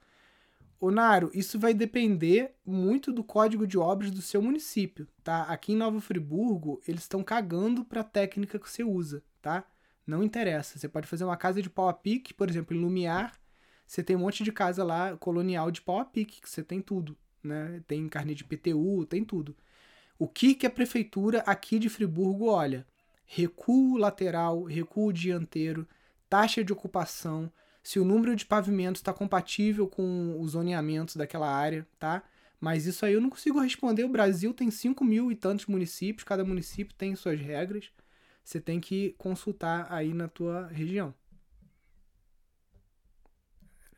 Ô 0.80 0.92
Naro, 0.92 1.32
isso 1.34 1.58
vai 1.58 1.74
depender 1.74 2.54
muito 2.66 3.12
do 3.12 3.24
código 3.24 3.66
de 3.66 3.78
obras 3.78 4.12
do 4.12 4.22
seu 4.22 4.42
município, 4.42 5.08
tá? 5.24 5.44
Aqui 5.44 5.74
em 5.74 5.78
Nova 5.78 6.02
Friburgo, 6.02 6.82
eles 6.88 7.02
estão 7.02 7.24
cagando 7.24 7.86
para 7.86 8.02
a 8.02 8.04
técnica 8.04 8.60
que 8.60 8.70
você 8.70 8.84
usa, 8.84 9.24
tá? 9.42 9.66
Não 10.06 10.24
interessa. 10.24 10.78
Você 10.78 10.88
pode 10.88 11.08
fazer 11.08 11.24
uma 11.24 11.38
casa 11.38 11.62
de 11.62 11.70
pau 11.70 11.88
a 11.88 11.94
pique, 11.94 12.34
por 12.34 12.50
exemplo, 12.50 12.76
em 12.76 12.80
Lumiar, 12.80 13.34
você 13.88 14.04
tem 14.04 14.16
um 14.16 14.20
monte 14.20 14.44
de 14.44 14.52
casa 14.52 14.84
lá 14.84 15.16
colonial 15.18 15.70
de 15.70 15.82
pau 15.82 16.00
a 16.00 16.06
pique, 16.06 16.42
que 16.42 16.50
você 16.50 16.64
tem 16.64 16.82
tudo, 16.82 17.18
né? 17.44 17.82
Tem 17.88 18.08
carne 18.10 18.34
de 18.34 18.44
PTU, 18.44 19.06
tem 19.06 19.24
tudo. 19.24 19.56
O 20.18 20.28
que 20.28 20.56
que 20.56 20.66
a 20.66 20.70
prefeitura 20.70 21.40
aqui 21.42 21.78
de 21.78 21.90
Friburgo 21.90 22.48
olha? 22.48 22.88
Recuo 23.26 23.98
lateral, 23.98 24.64
recuo 24.64 25.14
dianteiro, 25.14 25.88
taxa 26.30 26.64
de 26.64 26.74
ocupação, 26.74 27.52
se 27.86 28.00
o 28.00 28.04
número 28.04 28.36
de 28.36 28.48
pavimentos 28.48 29.00
está 29.00 29.14
compatível 29.14 29.88
com 29.88 30.42
os 30.42 30.54
zoneamentos 30.54 31.16
daquela 31.16 31.48
área, 31.48 31.88
tá? 32.00 32.24
Mas 32.60 32.88
isso 32.88 33.06
aí 33.06 33.14
eu 33.14 33.22
não 33.22 33.30
consigo 33.30 33.60
responder. 33.60 34.04
O 34.04 34.10
Brasil 34.10 34.56
tem 34.56 34.72
5 34.72 35.06
mil 35.06 35.32
e 35.32 35.36
tantos 35.36 35.68
municípios, 35.68 36.24
cada 36.24 36.44
município 36.44 36.96
tem 36.96 37.16
suas 37.16 37.40
regras. 37.40 37.92
Você 38.44 38.60
tem 38.60 38.80
que 38.82 39.14
consultar 39.20 39.86
aí 39.94 40.16
na 40.16 40.28
tua 40.28 40.66
região. 40.66 41.14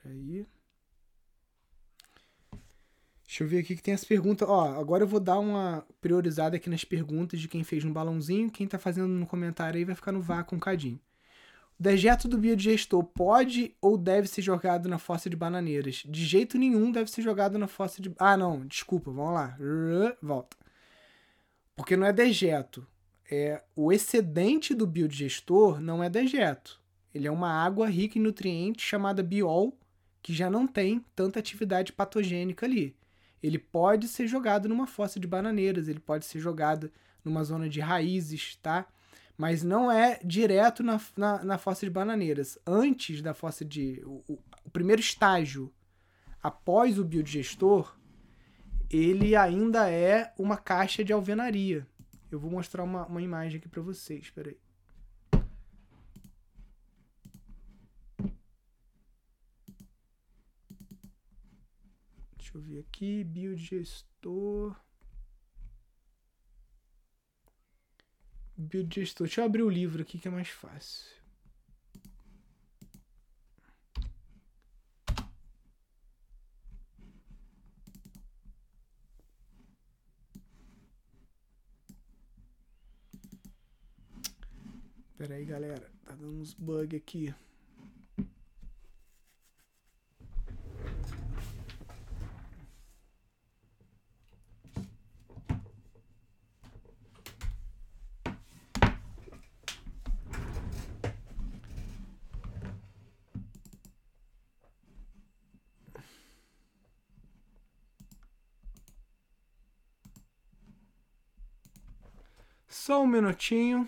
Aí. 0.03 0.45
Deixa 3.25 3.45
eu 3.45 3.47
ver 3.47 3.59
aqui 3.59 3.73
que 3.73 3.81
tem 3.81 3.93
as 3.93 4.03
perguntas. 4.03 4.49
Ó, 4.49 4.77
agora 4.77 5.05
eu 5.05 5.07
vou 5.07 5.21
dar 5.21 5.39
uma 5.39 5.87
priorizada 6.01 6.57
aqui 6.57 6.69
nas 6.69 6.83
perguntas 6.83 7.39
de 7.39 7.47
quem 7.47 7.63
fez 7.63 7.85
no 7.85 7.93
balãozinho. 7.93 8.51
Quem 8.51 8.67
tá 8.67 8.77
fazendo 8.77 9.07
no 9.07 9.25
comentário 9.25 9.77
aí 9.77 9.85
vai 9.85 9.95
ficar 9.95 10.11
no 10.11 10.21
vácuo 10.21 10.57
um 10.57 10.59
cadinho. 10.59 10.99
Dejeto 11.79 12.27
do 12.27 12.39
biodigestor 12.39 13.03
pode 13.03 13.75
ou 13.79 13.97
deve 13.97 14.27
ser 14.27 14.41
jogado 14.41 14.89
na 14.89 14.97
fossa 14.97 15.29
de 15.29 15.35
bananeiras? 15.35 16.03
De 16.07 16.25
jeito 16.25 16.57
nenhum 16.57 16.91
deve 16.91 17.11
ser 17.11 17.21
jogado 17.21 17.59
na 17.59 17.67
fossa 17.67 18.01
de. 18.01 18.11
Ah, 18.17 18.35
não, 18.35 18.65
desculpa, 18.65 19.11
vamos 19.11 19.33
lá. 19.33 19.57
Volta. 20.21 20.57
Porque 21.75 21.95
não 21.95 22.07
é 22.07 22.11
dejeto. 22.11 22.87
É, 23.29 23.61
o 23.75 23.91
excedente 23.91 24.73
do 24.73 24.87
biodigestor 24.87 25.79
não 25.79 26.03
é 26.03 26.09
dejeto. 26.09 26.81
Ele 27.13 27.27
é 27.27 27.31
uma 27.31 27.51
água 27.51 27.87
rica 27.87 28.17
em 28.17 28.21
nutrientes 28.21 28.83
chamada 28.83 29.21
biol, 29.21 29.77
que 30.21 30.33
já 30.33 30.49
não 30.49 30.65
tem 30.65 31.05
tanta 31.15 31.39
atividade 31.39 31.93
patogênica 31.93 32.65
ali. 32.65 32.95
Ele 33.41 33.59
pode 33.59 34.07
ser 34.07 34.27
jogado 34.27 34.67
numa 34.67 34.87
fossa 34.87 35.19
de 35.19 35.27
bananeiras, 35.27 35.87
ele 35.87 35.99
pode 35.99 36.25
ser 36.25 36.39
jogado 36.39 36.91
numa 37.23 37.43
zona 37.43 37.69
de 37.69 37.79
raízes, 37.79 38.55
tá? 38.63 38.87
Mas 39.37 39.63
não 39.63 39.91
é 39.91 40.19
direto 40.23 40.81
na, 40.81 40.99
na, 41.15 41.43
na 41.43 41.57
fossa 41.57 41.85
de 41.85 41.91
bananeiras. 41.91 42.57
Antes 42.65 43.21
da 43.21 43.33
fossa 43.33 43.63
de. 43.63 44.01
O, 44.03 44.23
o, 44.27 44.39
o 44.65 44.69
primeiro 44.71 44.99
estágio 44.99 45.71
após 46.41 46.97
o 46.97 47.05
biodigestor, 47.05 47.95
ele 48.89 49.35
ainda 49.35 49.89
é 49.89 50.33
uma 50.37 50.57
caixa 50.57 51.03
de 51.03 51.13
alvenaria. 51.13 51.87
Eu 52.31 52.39
vou 52.39 52.49
mostrar 52.49 52.83
uma, 52.83 53.05
uma 53.05 53.21
imagem 53.21 53.59
aqui 53.59 53.69
para 53.69 53.81
vocês, 53.81 54.23
espera 54.23 54.49
aí. 54.49 54.57
Deixa 62.37 62.57
eu 62.57 62.61
ver 62.61 62.79
aqui, 62.79 63.23
biodigestor. 63.23 64.75
Biodigestor. 68.57 69.27
Deixa 69.27 69.41
eu 69.41 69.45
abrir 69.45 69.61
o 69.61 69.69
livro 69.69 70.01
aqui 70.01 70.17
que 70.17 70.27
é 70.27 70.31
mais 70.31 70.49
fácil. 70.49 71.15
Pera 85.17 85.35
aí, 85.35 85.45
galera. 85.45 85.91
Tá 86.05 86.15
dando 86.15 86.41
uns 86.41 86.53
bug 86.53 86.95
aqui. 86.95 87.33
Só 112.87 113.03
um 113.03 113.05
minutinho. 113.05 113.85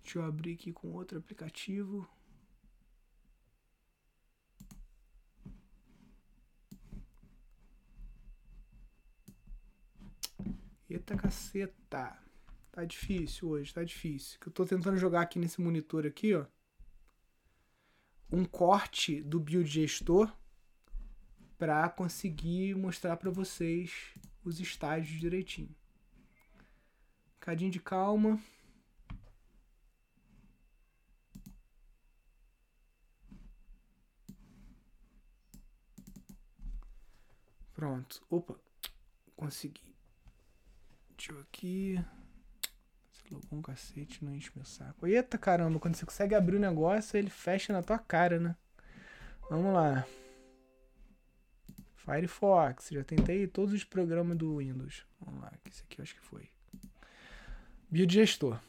Deixa 0.00 0.20
eu 0.20 0.24
abrir 0.24 0.52
aqui 0.54 0.72
com 0.72 0.92
outro 0.92 1.18
aplicativo. 1.18 2.08
Eita 10.88 11.16
caceta. 11.16 12.16
Tá 12.70 12.84
difícil 12.84 13.48
hoje, 13.48 13.74
tá 13.74 13.82
difícil. 13.82 14.38
Que 14.38 14.46
eu 14.46 14.52
tô 14.52 14.64
tentando 14.64 14.96
jogar 14.96 15.22
aqui 15.22 15.40
nesse 15.40 15.60
monitor 15.60 16.06
aqui, 16.06 16.32
ó. 16.36 16.46
Um 18.30 18.44
corte 18.44 19.20
do 19.20 19.40
build 19.40 19.68
gestor 19.68 20.32
para 21.58 21.88
conseguir 21.88 22.76
mostrar 22.76 23.16
para 23.16 23.32
vocês 23.32 24.14
os 24.44 24.60
estágios 24.60 25.18
direitinho. 25.18 25.79
Um 27.40 27.44
cadinho 27.46 27.70
de 27.70 27.80
calma. 27.80 28.38
Pronto. 37.72 38.22
Opa. 38.28 38.60
Consegui. 39.34 39.96
Deixa 41.16 41.32
eu 41.32 41.40
aqui. 41.40 42.04
Você 43.10 43.24
logou 43.30 43.58
um 43.58 43.62
cacete, 43.62 44.22
não 44.22 44.34
enche 44.34 44.52
meu 44.54 44.66
saco. 44.66 45.06
Eita 45.06 45.38
caramba, 45.38 45.80
quando 45.80 45.96
você 45.96 46.04
consegue 46.04 46.34
abrir 46.34 46.56
o 46.56 46.60
negócio, 46.60 47.16
ele 47.16 47.30
fecha 47.30 47.72
na 47.72 47.82
tua 47.82 47.98
cara, 47.98 48.38
né? 48.38 48.54
Vamos 49.48 49.72
lá. 49.72 50.06
Firefox, 51.94 52.90
já 52.90 53.02
tentei 53.02 53.46
todos 53.46 53.72
os 53.72 53.82
programas 53.82 54.36
do 54.36 54.58
Windows. 54.58 55.06
Vamos 55.18 55.40
lá, 55.40 55.52
esse 55.64 55.82
aqui 55.82 56.00
eu 56.00 56.02
acho 56.02 56.14
que 56.14 56.20
foi. 56.20 56.50
Biodigestor. 57.90 58.60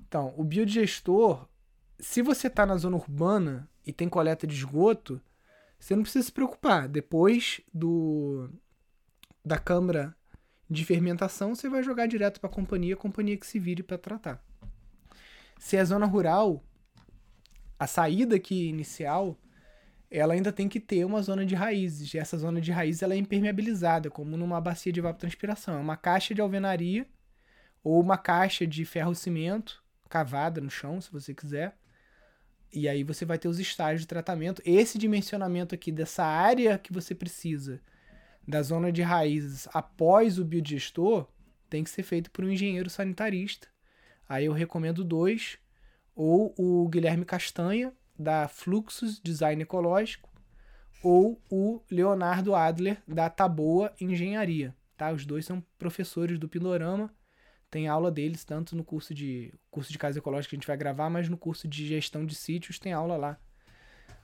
Então, 0.00 0.32
o 0.36 0.44
biodigestor 0.44 1.48
se 2.04 2.22
você 2.22 2.48
está 2.48 2.66
na 2.66 2.76
zona 2.76 2.96
urbana 2.96 3.68
e 3.86 3.92
tem 3.92 4.08
coleta 4.08 4.46
de 4.46 4.54
esgoto, 4.54 5.20
você 5.78 5.94
não 5.94 6.02
precisa 6.02 6.24
se 6.26 6.32
preocupar. 6.32 6.88
Depois 6.88 7.60
do 7.72 8.50
da 9.44 9.58
câmara 9.58 10.16
de 10.68 10.84
fermentação, 10.84 11.54
você 11.54 11.68
vai 11.68 11.82
jogar 11.82 12.06
direto 12.06 12.40
para 12.40 12.48
a 12.48 12.52
companhia, 12.52 12.94
a 12.94 12.98
companhia 12.98 13.36
que 13.36 13.46
se 13.46 13.58
vire 13.58 13.82
para 13.82 13.98
tratar. 13.98 14.42
Se 15.58 15.76
é 15.76 15.84
zona 15.84 16.06
rural, 16.06 16.64
a 17.78 17.86
saída 17.86 18.36
aqui 18.36 18.68
inicial, 18.68 19.38
ela 20.16 20.34
ainda 20.34 20.52
tem 20.52 20.68
que 20.68 20.80
ter 20.80 21.04
uma 21.04 21.22
zona 21.22 21.44
de 21.44 21.54
raízes. 21.54 22.14
E 22.14 22.18
essa 22.18 22.38
zona 22.38 22.60
de 22.60 22.70
raízes 22.70 23.02
ela 23.02 23.14
é 23.14 23.16
impermeabilizada, 23.16 24.10
como 24.10 24.36
numa 24.36 24.60
bacia 24.60 24.92
de 24.92 25.00
evapotranspiração. 25.00 25.76
É 25.76 25.80
uma 25.80 25.96
caixa 25.96 26.34
de 26.34 26.40
alvenaria 26.40 27.06
ou 27.82 28.00
uma 28.00 28.16
caixa 28.16 28.66
de 28.66 28.84
ferro-cimento 28.84 29.82
cavada 30.08 30.60
no 30.60 30.70
chão, 30.70 31.00
se 31.00 31.10
você 31.10 31.34
quiser 31.34 31.76
e 32.74 32.88
aí 32.88 33.04
você 33.04 33.24
vai 33.24 33.38
ter 33.38 33.46
os 33.46 33.60
estágios 33.60 34.00
de 34.00 34.08
tratamento. 34.08 34.60
Esse 34.64 34.98
dimensionamento 34.98 35.74
aqui 35.74 35.92
dessa 35.92 36.24
área 36.24 36.76
que 36.76 36.92
você 36.92 37.14
precisa 37.14 37.80
da 38.46 38.60
zona 38.62 38.90
de 38.90 39.00
raízes 39.00 39.68
após 39.72 40.38
o 40.38 40.44
biodigestor 40.44 41.28
tem 41.70 41.84
que 41.84 41.90
ser 41.90 42.02
feito 42.02 42.30
por 42.30 42.44
um 42.44 42.50
engenheiro 42.50 42.90
sanitarista. 42.90 43.68
Aí 44.28 44.46
eu 44.46 44.52
recomendo 44.52 45.04
dois, 45.04 45.58
ou 46.14 46.52
o 46.58 46.88
Guilherme 46.88 47.24
Castanha, 47.24 47.92
da 48.18 48.48
Fluxus 48.48 49.20
Design 49.20 49.62
Ecológico, 49.62 50.30
ou 51.02 51.40
o 51.50 51.82
Leonardo 51.90 52.54
Adler, 52.54 53.02
da 53.06 53.28
Taboa 53.28 53.92
Engenharia. 54.00 54.74
Tá? 54.96 55.12
Os 55.12 55.26
dois 55.26 55.44
são 55.44 55.62
professores 55.78 56.38
do 56.38 56.48
Pindorama 56.48 57.10
tem 57.74 57.88
aula 57.88 58.08
deles, 58.08 58.44
tanto 58.44 58.76
no 58.76 58.84
curso 58.84 59.12
de 59.12 59.52
curso 59.68 59.90
de 59.90 59.98
casa 59.98 60.20
ecológica 60.20 60.50
que 60.50 60.54
a 60.54 60.58
gente 60.58 60.66
vai 60.68 60.76
gravar, 60.76 61.10
mas 61.10 61.28
no 61.28 61.36
curso 61.36 61.66
de 61.66 61.84
gestão 61.84 62.24
de 62.24 62.32
sítios 62.32 62.78
tem 62.78 62.92
aula 62.92 63.16
lá 63.16 63.36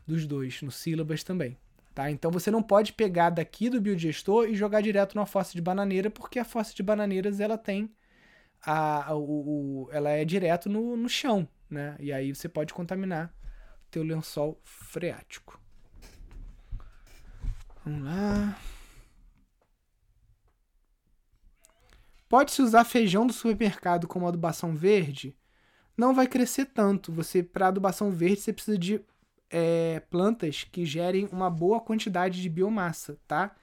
dos 0.06 0.24
dois, 0.24 0.62
no 0.62 0.70
sílabas 0.70 1.24
também. 1.24 1.58
Tá? 1.92 2.08
Então 2.12 2.30
você 2.30 2.48
não 2.48 2.62
pode 2.62 2.92
pegar 2.92 3.30
daqui 3.30 3.68
do 3.68 3.80
biodigestor 3.80 4.48
e 4.48 4.54
jogar 4.54 4.80
direto 4.82 5.16
na 5.16 5.26
fossa 5.26 5.52
de 5.52 5.60
bananeira, 5.60 6.08
porque 6.08 6.38
a 6.38 6.44
fossa 6.44 6.72
de 6.72 6.80
bananeiras 6.80 7.40
ela 7.40 7.58
tem 7.58 7.90
a, 8.64 9.12
o, 9.16 9.86
o, 9.86 9.88
ela 9.90 10.10
é 10.10 10.24
direto 10.24 10.68
no, 10.68 10.96
no 10.96 11.08
chão, 11.08 11.48
né? 11.68 11.96
E 11.98 12.12
aí 12.12 12.32
você 12.32 12.48
pode 12.48 12.72
contaminar 12.72 13.34
teu 13.90 14.02
lençol 14.02 14.60
freático. 14.64 15.60
Vamos 17.84 18.04
lá. 18.04 18.58
Pode-se 22.28 22.62
usar 22.62 22.84
feijão 22.84 23.26
do 23.26 23.32
supermercado 23.32 24.06
como 24.06 24.28
adubação 24.28 24.74
verde? 24.74 25.36
Não 25.96 26.14
vai 26.14 26.28
crescer 26.28 26.66
tanto. 26.66 27.12
Você, 27.12 27.42
para 27.42 27.66
adubação 27.66 28.10
verde, 28.10 28.40
você 28.40 28.52
precisa 28.52 28.78
de 28.78 29.04
é, 29.50 30.00
plantas 30.08 30.62
que 30.62 30.86
gerem 30.86 31.28
uma 31.32 31.50
boa 31.50 31.80
quantidade 31.80 32.40
de 32.40 32.48
biomassa, 32.48 33.18
tá? 33.26 33.56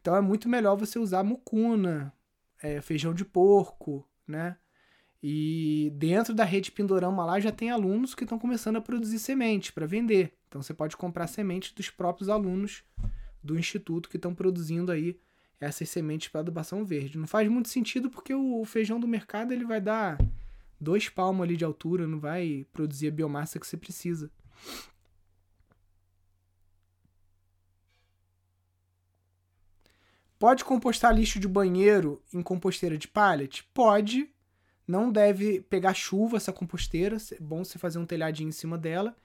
Então 0.00 0.16
é 0.16 0.20
muito 0.20 0.48
melhor 0.48 0.76
você 0.76 0.98
usar 0.98 1.22
mucuna, 1.22 2.12
é, 2.60 2.80
feijão 2.80 3.14
de 3.14 3.24
porco, 3.24 4.06
né? 4.26 4.56
E 5.26 5.90
dentro 5.94 6.34
da 6.34 6.44
rede 6.44 6.70
Pindorama 6.70 7.24
lá 7.24 7.40
já 7.40 7.50
tem 7.50 7.70
alunos 7.70 8.14
que 8.14 8.24
estão 8.24 8.38
começando 8.38 8.76
a 8.76 8.80
produzir 8.82 9.18
semente 9.18 9.72
para 9.72 9.86
vender. 9.86 10.34
Então 10.46 10.60
você 10.60 10.74
pode 10.74 10.98
comprar 10.98 11.26
semente 11.28 11.74
dos 11.74 11.88
próprios 11.88 12.28
alunos 12.28 12.84
do 13.42 13.58
instituto 13.58 14.10
que 14.10 14.16
estão 14.16 14.34
produzindo 14.34 14.92
aí 14.92 15.18
essas 15.58 15.88
sementes 15.88 16.28
para 16.28 16.42
adubação 16.42 16.84
verde. 16.84 17.16
Não 17.16 17.26
faz 17.26 17.48
muito 17.48 17.70
sentido 17.70 18.10
porque 18.10 18.34
o 18.34 18.62
feijão 18.66 19.00
do 19.00 19.08
mercado 19.08 19.54
ele 19.54 19.64
vai 19.64 19.80
dar 19.80 20.18
dois 20.78 21.08
palmos 21.08 21.42
ali 21.42 21.56
de 21.56 21.64
altura, 21.64 22.06
não 22.06 22.20
vai 22.20 22.66
produzir 22.70 23.08
a 23.08 23.10
biomassa 23.10 23.58
que 23.58 23.66
você 23.66 23.78
precisa. 23.78 24.30
Pode 30.38 30.66
compostar 30.66 31.14
lixo 31.14 31.40
de 31.40 31.48
banheiro 31.48 32.22
em 32.30 32.42
composteira 32.42 32.98
de 32.98 33.08
pallet? 33.08 33.64
Pode. 33.72 34.33
Não 34.86 35.10
deve 35.10 35.60
pegar 35.62 35.94
chuva 35.94 36.36
essa 36.36 36.52
composteira. 36.52 37.16
É 37.32 37.40
bom 37.40 37.64
você 37.64 37.78
fazer 37.78 37.98
um 37.98 38.06
telhadinho 38.06 38.48
em 38.48 38.52
cima 38.52 38.76
dela. 38.76 39.16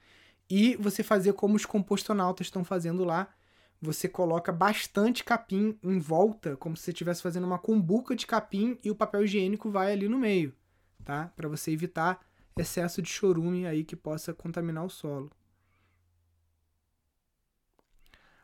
E 0.48 0.74
você 0.76 1.02
fazer 1.02 1.34
como 1.34 1.54
os 1.54 1.64
compostonautas 1.64 2.48
estão 2.48 2.64
fazendo 2.64 3.04
lá, 3.04 3.32
você 3.80 4.08
coloca 4.08 4.50
bastante 4.50 5.22
capim 5.22 5.78
em 5.82 5.98
volta, 5.98 6.56
como 6.56 6.76
se 6.76 6.84
você 6.84 6.90
estivesse 6.90 7.22
fazendo 7.22 7.46
uma 7.46 7.58
cumbuca 7.58 8.16
de 8.16 8.26
capim 8.26 8.78
e 8.82 8.90
o 8.90 8.94
papel 8.94 9.24
higiênico 9.24 9.70
vai 9.70 9.92
ali 9.92 10.08
no 10.08 10.18
meio, 10.18 10.54
tá? 11.04 11.32
Para 11.36 11.48
você 11.48 11.70
evitar 11.70 12.20
excesso 12.58 13.00
de 13.00 13.08
chorume 13.08 13.66
aí 13.66 13.84
que 13.84 13.94
possa 13.94 14.34
contaminar 14.34 14.84
o 14.84 14.90
solo. 14.90 15.30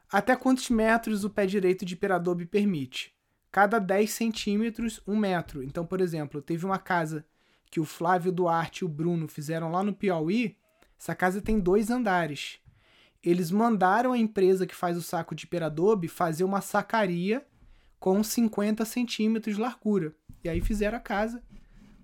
Até 0.08 0.36
quantos 0.36 0.70
metros 0.70 1.24
o 1.24 1.30
pé 1.30 1.46
direito 1.46 1.84
de 1.84 1.94
hiperadobe 1.94 2.46
permite? 2.46 3.15
Cada 3.56 3.78
10 3.78 4.10
centímetros, 4.10 5.00
um 5.06 5.16
metro. 5.16 5.62
Então, 5.62 5.86
por 5.86 6.02
exemplo, 6.02 6.42
teve 6.42 6.66
uma 6.66 6.78
casa 6.78 7.24
que 7.70 7.80
o 7.80 7.84
Flávio 7.86 8.30
Duarte 8.30 8.80
e 8.80 8.84
o 8.84 8.88
Bruno 8.88 9.26
fizeram 9.26 9.70
lá 9.70 9.82
no 9.82 9.94
Piauí. 9.94 10.56
Essa 10.98 11.14
casa 11.14 11.40
tem 11.40 11.58
dois 11.58 11.90
andares 11.90 12.60
eles 13.30 13.50
mandaram 13.50 14.12
a 14.12 14.18
empresa 14.18 14.66
que 14.66 14.74
faz 14.74 14.96
o 14.96 15.02
saco 15.02 15.34
de 15.34 15.44
hiperadobe 15.44 16.06
fazer 16.06 16.44
uma 16.44 16.60
sacaria 16.60 17.44
com 17.98 18.22
50 18.22 18.84
centímetros 18.84 19.56
de 19.56 19.60
largura. 19.60 20.14
E 20.44 20.48
aí 20.48 20.60
fizeram 20.60 20.96
a 20.96 21.00
casa. 21.00 21.42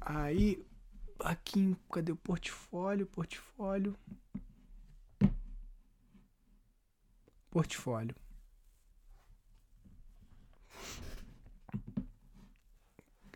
Aí, 0.00 0.66
aqui, 1.20 1.76
cadê 1.88 2.10
o 2.10 2.16
portfólio? 2.16 3.06
Portfólio. 3.06 3.96
Portfólio. 7.48 8.16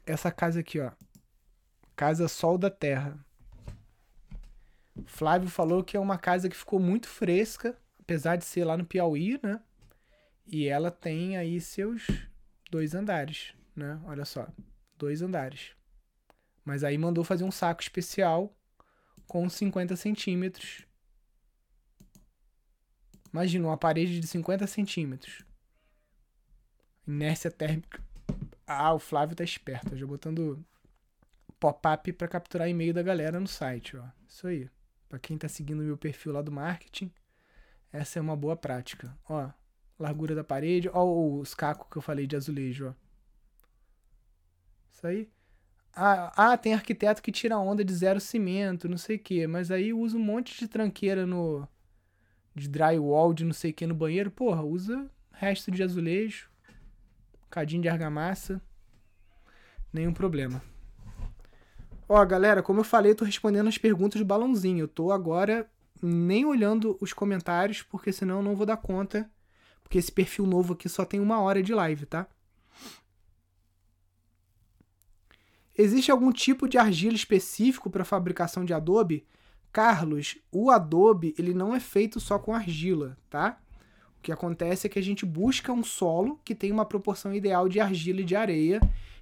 Essa 0.06 0.30
casa 0.30 0.60
aqui, 0.60 0.80
ó. 0.80 0.90
Casa 1.96 2.28
Sol 2.28 2.58
da 2.58 2.70
Terra. 2.70 3.18
Flávio 5.06 5.48
falou 5.48 5.82
que 5.82 5.96
é 5.96 6.00
uma 6.00 6.18
casa 6.18 6.48
que 6.48 6.56
ficou 6.56 6.78
muito 6.78 7.08
fresca, 7.08 7.76
apesar 8.00 8.36
de 8.36 8.44
ser 8.44 8.64
lá 8.64 8.76
no 8.76 8.84
Piauí, 8.84 9.40
né? 9.42 9.60
E 10.46 10.68
ela 10.68 10.90
tem 10.90 11.36
aí 11.36 11.60
seus 11.60 12.06
dois 12.70 12.94
andares, 12.94 13.54
né? 13.74 14.00
Olha 14.04 14.24
só, 14.24 14.46
dois 14.96 15.22
andares. 15.22 15.72
Mas 16.64 16.84
aí 16.84 16.98
mandou 16.98 17.24
fazer 17.24 17.44
um 17.44 17.50
saco 17.50 17.82
especial 17.82 18.54
com 19.26 19.48
50 19.48 19.96
centímetros. 19.96 20.86
Imagina 23.32 23.66
uma 23.66 23.76
parede 23.76 24.20
de 24.20 24.26
50 24.26 24.66
centímetros. 24.66 25.44
Inércia 27.06 27.50
térmica. 27.50 28.02
Ah, 28.66 28.94
o 28.94 28.98
Flávio 28.98 29.36
tá 29.36 29.44
esperto, 29.44 29.96
já 29.96 30.06
botando 30.06 30.64
pop-up 31.60 32.12
para 32.12 32.28
capturar 32.28 32.68
e-mail 32.68 32.94
da 32.94 33.02
galera 33.02 33.38
no 33.40 33.46
site, 33.46 33.96
ó. 33.96 34.04
Isso 34.28 34.46
aí. 34.46 34.68
Para 35.08 35.18
quem 35.18 35.38
tá 35.38 35.48
seguindo 35.48 35.80
o 35.80 35.84
meu 35.84 35.96
perfil 35.96 36.32
lá 36.32 36.42
do 36.42 36.50
marketing, 36.50 37.12
essa 37.92 38.18
é 38.18 38.22
uma 38.22 38.36
boa 38.36 38.56
prática. 38.56 39.16
Ó, 39.28 39.48
largura 39.98 40.34
da 40.34 40.42
parede, 40.42 40.88
ó 40.92 41.04
os 41.04 41.54
cacos 41.54 41.88
que 41.90 41.96
eu 41.96 42.02
falei 42.02 42.26
de 42.26 42.36
azulejo, 42.36 42.88
ó. 42.88 42.94
Isso 44.90 45.06
aí. 45.06 45.30
Ah, 45.94 46.52
ah, 46.52 46.56
tem 46.58 46.74
arquiteto 46.74 47.22
que 47.22 47.30
tira 47.30 47.58
onda 47.58 47.84
de 47.84 47.94
zero 47.94 48.20
cimento, 48.20 48.88
não 48.88 48.98
sei 48.98 49.16
o 49.16 49.20
que, 49.20 49.46
mas 49.46 49.70
aí 49.70 49.92
usa 49.92 50.16
um 50.16 50.20
monte 50.20 50.58
de 50.58 50.66
tranqueira 50.66 51.24
no 51.24 51.68
de 52.54 52.68
drywall, 52.68 53.32
de 53.32 53.44
não 53.44 53.52
sei 53.52 53.70
o 53.70 53.74
que 53.74 53.86
no 53.86 53.94
banheiro, 53.94 54.30
porra, 54.30 54.62
usa 54.62 55.08
resto 55.32 55.70
de 55.70 55.82
azulejo, 55.82 56.48
cadinho 57.54 57.82
de 57.82 57.88
argamassa, 57.88 58.60
nenhum 59.92 60.12
problema. 60.12 60.60
Ó, 62.08 62.24
galera, 62.26 62.64
como 62.64 62.80
eu 62.80 62.84
falei, 62.84 63.12
eu 63.12 63.16
tô 63.16 63.24
respondendo 63.24 63.68
as 63.68 63.78
perguntas 63.78 64.20
do 64.20 64.24
balãozinho. 64.24 64.80
Eu 64.80 64.88
tô 64.88 65.12
agora 65.12 65.70
nem 66.02 66.44
olhando 66.44 66.98
os 67.00 67.12
comentários, 67.12 67.80
porque 67.80 68.12
senão 68.12 68.38
eu 68.38 68.42
não 68.42 68.56
vou 68.56 68.66
dar 68.66 68.76
conta, 68.76 69.30
porque 69.84 69.98
esse 69.98 70.10
perfil 70.10 70.46
novo 70.46 70.72
aqui 70.72 70.88
só 70.88 71.04
tem 71.04 71.20
uma 71.20 71.40
hora 71.40 71.62
de 71.62 71.72
live, 71.72 72.06
tá? 72.06 72.26
Existe 75.78 76.10
algum 76.10 76.32
tipo 76.32 76.68
de 76.68 76.76
argila 76.76 77.14
específico 77.14 77.88
para 77.88 78.04
fabricação 78.04 78.64
de 78.64 78.74
adobe? 78.74 79.28
Carlos, 79.72 80.38
o 80.50 80.72
adobe 80.72 81.36
ele 81.38 81.54
não 81.54 81.72
é 81.72 81.78
feito 81.78 82.18
só 82.18 82.36
com 82.36 82.52
argila, 82.52 83.16
tá? 83.30 83.63
Que 84.24 84.32
acontece 84.32 84.86
é 84.86 84.90
que 84.90 84.98
a 84.98 85.02
gente 85.02 85.26
busca 85.26 85.70
um 85.70 85.84
solo 85.84 86.40
que 86.42 86.54
tem 86.54 86.72
uma 86.72 86.86
proporção 86.86 87.34
ideal 87.34 87.68
de 87.68 87.78
argila 87.78 88.22
e 88.22 88.24
de 88.24 88.34
areia, 88.34 88.80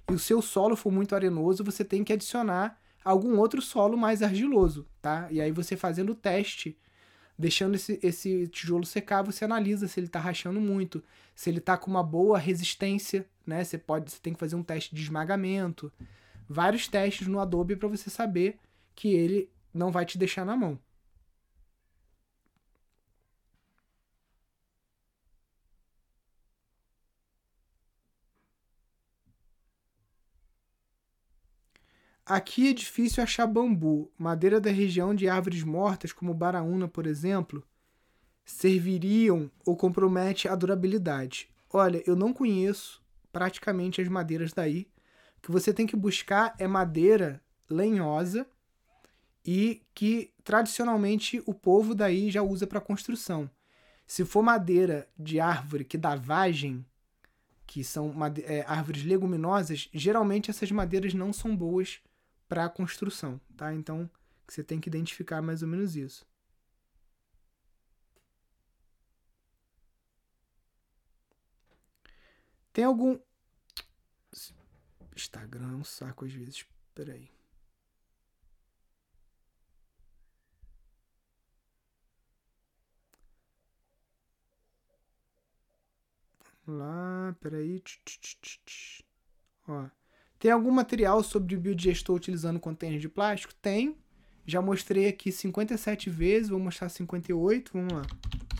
e 0.09 0.13
o 0.13 0.17
seu 0.17 0.41
solo 0.41 0.77
for 0.77 0.93
muito 0.93 1.13
arenoso, 1.13 1.61
você 1.61 1.83
tem 1.83 2.05
que 2.05 2.13
adicionar 2.13 2.79
algum 3.03 3.37
outro 3.37 3.61
solo 3.61 3.97
mais 3.97 4.23
argiloso, 4.23 4.87
tá? 5.01 5.27
E 5.29 5.41
aí 5.41 5.51
você 5.51 5.75
fazendo 5.75 6.13
o 6.13 6.15
teste, 6.15 6.77
deixando 7.37 7.75
esse, 7.75 7.99
esse 8.01 8.47
tijolo 8.47 8.85
secar, 8.85 9.23
você 9.23 9.43
analisa 9.43 9.89
se 9.89 9.99
ele 9.99 10.07
está 10.07 10.21
rachando 10.21 10.61
muito, 10.61 11.03
se 11.35 11.49
ele 11.49 11.57
está 11.57 11.75
com 11.75 11.91
uma 11.91 12.01
boa 12.01 12.39
resistência, 12.39 13.27
né? 13.45 13.61
Você 13.61 13.77
pode, 13.77 14.09
você 14.09 14.19
tem 14.21 14.31
que 14.31 14.39
fazer 14.39 14.55
um 14.55 14.63
teste 14.63 14.95
de 14.95 15.01
esmagamento, 15.01 15.91
vários 16.47 16.87
testes 16.87 17.27
no 17.27 17.41
Adobe 17.41 17.75
para 17.75 17.89
você 17.89 18.09
saber 18.09 18.57
que 18.95 19.09
ele 19.09 19.49
não 19.73 19.91
vai 19.91 20.05
te 20.05 20.17
deixar 20.17 20.45
na 20.45 20.55
mão. 20.55 20.79
Aqui 32.25 32.69
é 32.69 32.73
difícil 32.73 33.21
achar 33.21 33.45
bambu, 33.45 34.09
madeira 34.17 34.59
da 34.59 34.71
região 34.71 35.13
de 35.13 35.27
árvores 35.27 35.61
mortas, 35.61 36.13
como 36.13 36.33
baraúna, 36.33 36.87
por 36.87 37.05
exemplo, 37.05 37.61
serviriam 38.45 39.51
ou 39.65 39.75
compromete 39.75 40.47
a 40.47 40.55
durabilidade. 40.55 41.49
Olha, 41.69 42.01
eu 42.07 42.15
não 42.15 42.31
conheço 42.31 43.03
praticamente 43.31 44.01
as 44.01 44.07
madeiras 44.07 44.53
daí, 44.53 44.87
que 45.41 45.51
você 45.51 45.73
tem 45.73 45.85
que 45.85 45.97
buscar 45.97 46.55
é 46.57 46.65
madeira 46.65 47.41
lenhosa 47.69 48.47
e 49.45 49.81
que 49.93 50.31
tradicionalmente 50.45 51.43
o 51.45 51.53
povo 51.53 51.93
daí 51.93 52.31
já 52.31 52.41
usa 52.41 52.65
para 52.65 52.79
construção. 52.79 53.49
Se 54.07 54.23
for 54.23 54.41
madeira 54.41 55.09
de 55.19 55.41
árvore 55.41 55.83
que 55.83 55.97
dá 55.97 56.15
vagem, 56.15 56.85
que 57.67 57.83
são 57.83 58.13
é, 58.45 58.63
árvores 58.65 59.03
leguminosas, 59.03 59.89
geralmente 59.93 60.49
essas 60.49 60.71
madeiras 60.71 61.13
não 61.13 61.33
são 61.33 61.53
boas 61.53 61.99
para 62.47 62.69
construção, 62.69 63.39
tá? 63.57 63.73
Então 63.73 64.09
você 64.47 64.63
tem 64.63 64.79
que 64.79 64.89
identificar 64.89 65.41
mais 65.41 65.61
ou 65.61 65.67
menos 65.67 65.95
isso. 65.95 66.25
Tem 72.73 72.83
algum 72.85 73.19
Instagram 75.15 75.71
é 75.71 75.75
um 75.75 75.83
saco 75.83 76.25
às 76.25 76.33
vezes. 76.33 76.65
Peraí. 76.93 77.29
Lá, 86.67 87.35
peraí. 87.41 87.81
Ó. 89.67 89.89
Tem 90.43 90.51
algum 90.51 90.71
material 90.71 91.23
sobre 91.23 91.55
biodigestor 91.55 92.17
utilizando 92.17 92.59
contêiner 92.59 92.99
de 92.99 93.07
plástico? 93.07 93.53
Tem. 93.61 93.95
Já 94.45 94.61
mostrei 94.61 95.07
aqui 95.07 95.31
57 95.31 96.09
vezes, 96.09 96.49
vou 96.49 96.59
mostrar 96.59 96.89
58. 96.89 97.71
Vamos 97.71 97.93
lá. 97.93 98.01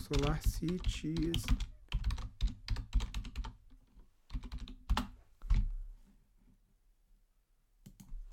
Solar 0.02 0.40
Cities. 0.40 1.42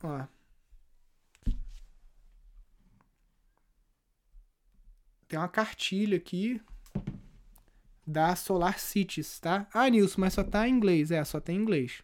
Ó. 0.02 0.26
Tem 5.28 5.38
uma 5.38 5.50
cartilha 5.50 6.16
aqui 6.16 6.62
da 8.08 8.34
Solar 8.38 8.80
Cities, 8.80 9.42
tá? 9.42 9.68
Ah, 9.74 9.90
Nilson, 9.90 10.22
mas 10.22 10.36
só 10.36 10.42
tá 10.42 10.70
em 10.70 10.72
inglês. 10.72 11.12
É, 11.12 11.22
só 11.26 11.42
tem 11.42 11.58
em 11.58 11.60
inglês. 11.60 12.02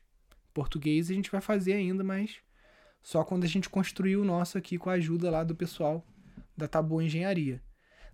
Português 0.57 1.11
a 1.11 1.13
gente 1.13 1.29
vai 1.29 1.39
fazer 1.39 1.73
ainda, 1.73 2.03
mas 2.03 2.37
só 3.03 3.23
quando 3.23 3.43
a 3.43 3.47
gente 3.47 3.69
construir 3.69 4.17
o 4.17 4.25
nosso 4.25 4.57
aqui 4.57 4.75
com 4.75 4.89
a 4.89 4.93
ajuda 4.93 5.29
lá 5.29 5.43
do 5.43 5.55
pessoal 5.55 6.03
da 6.57 6.67
Taboa 6.67 7.03
Engenharia. 7.03 7.61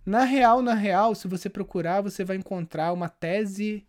Na 0.04 0.24
real, 0.24 0.60
na 0.60 0.74
real, 0.74 1.14
se 1.14 1.26
você 1.26 1.48
procurar, 1.48 2.02
você 2.02 2.22
vai 2.22 2.36
encontrar 2.36 2.92
uma 2.92 3.08
tese 3.08 3.88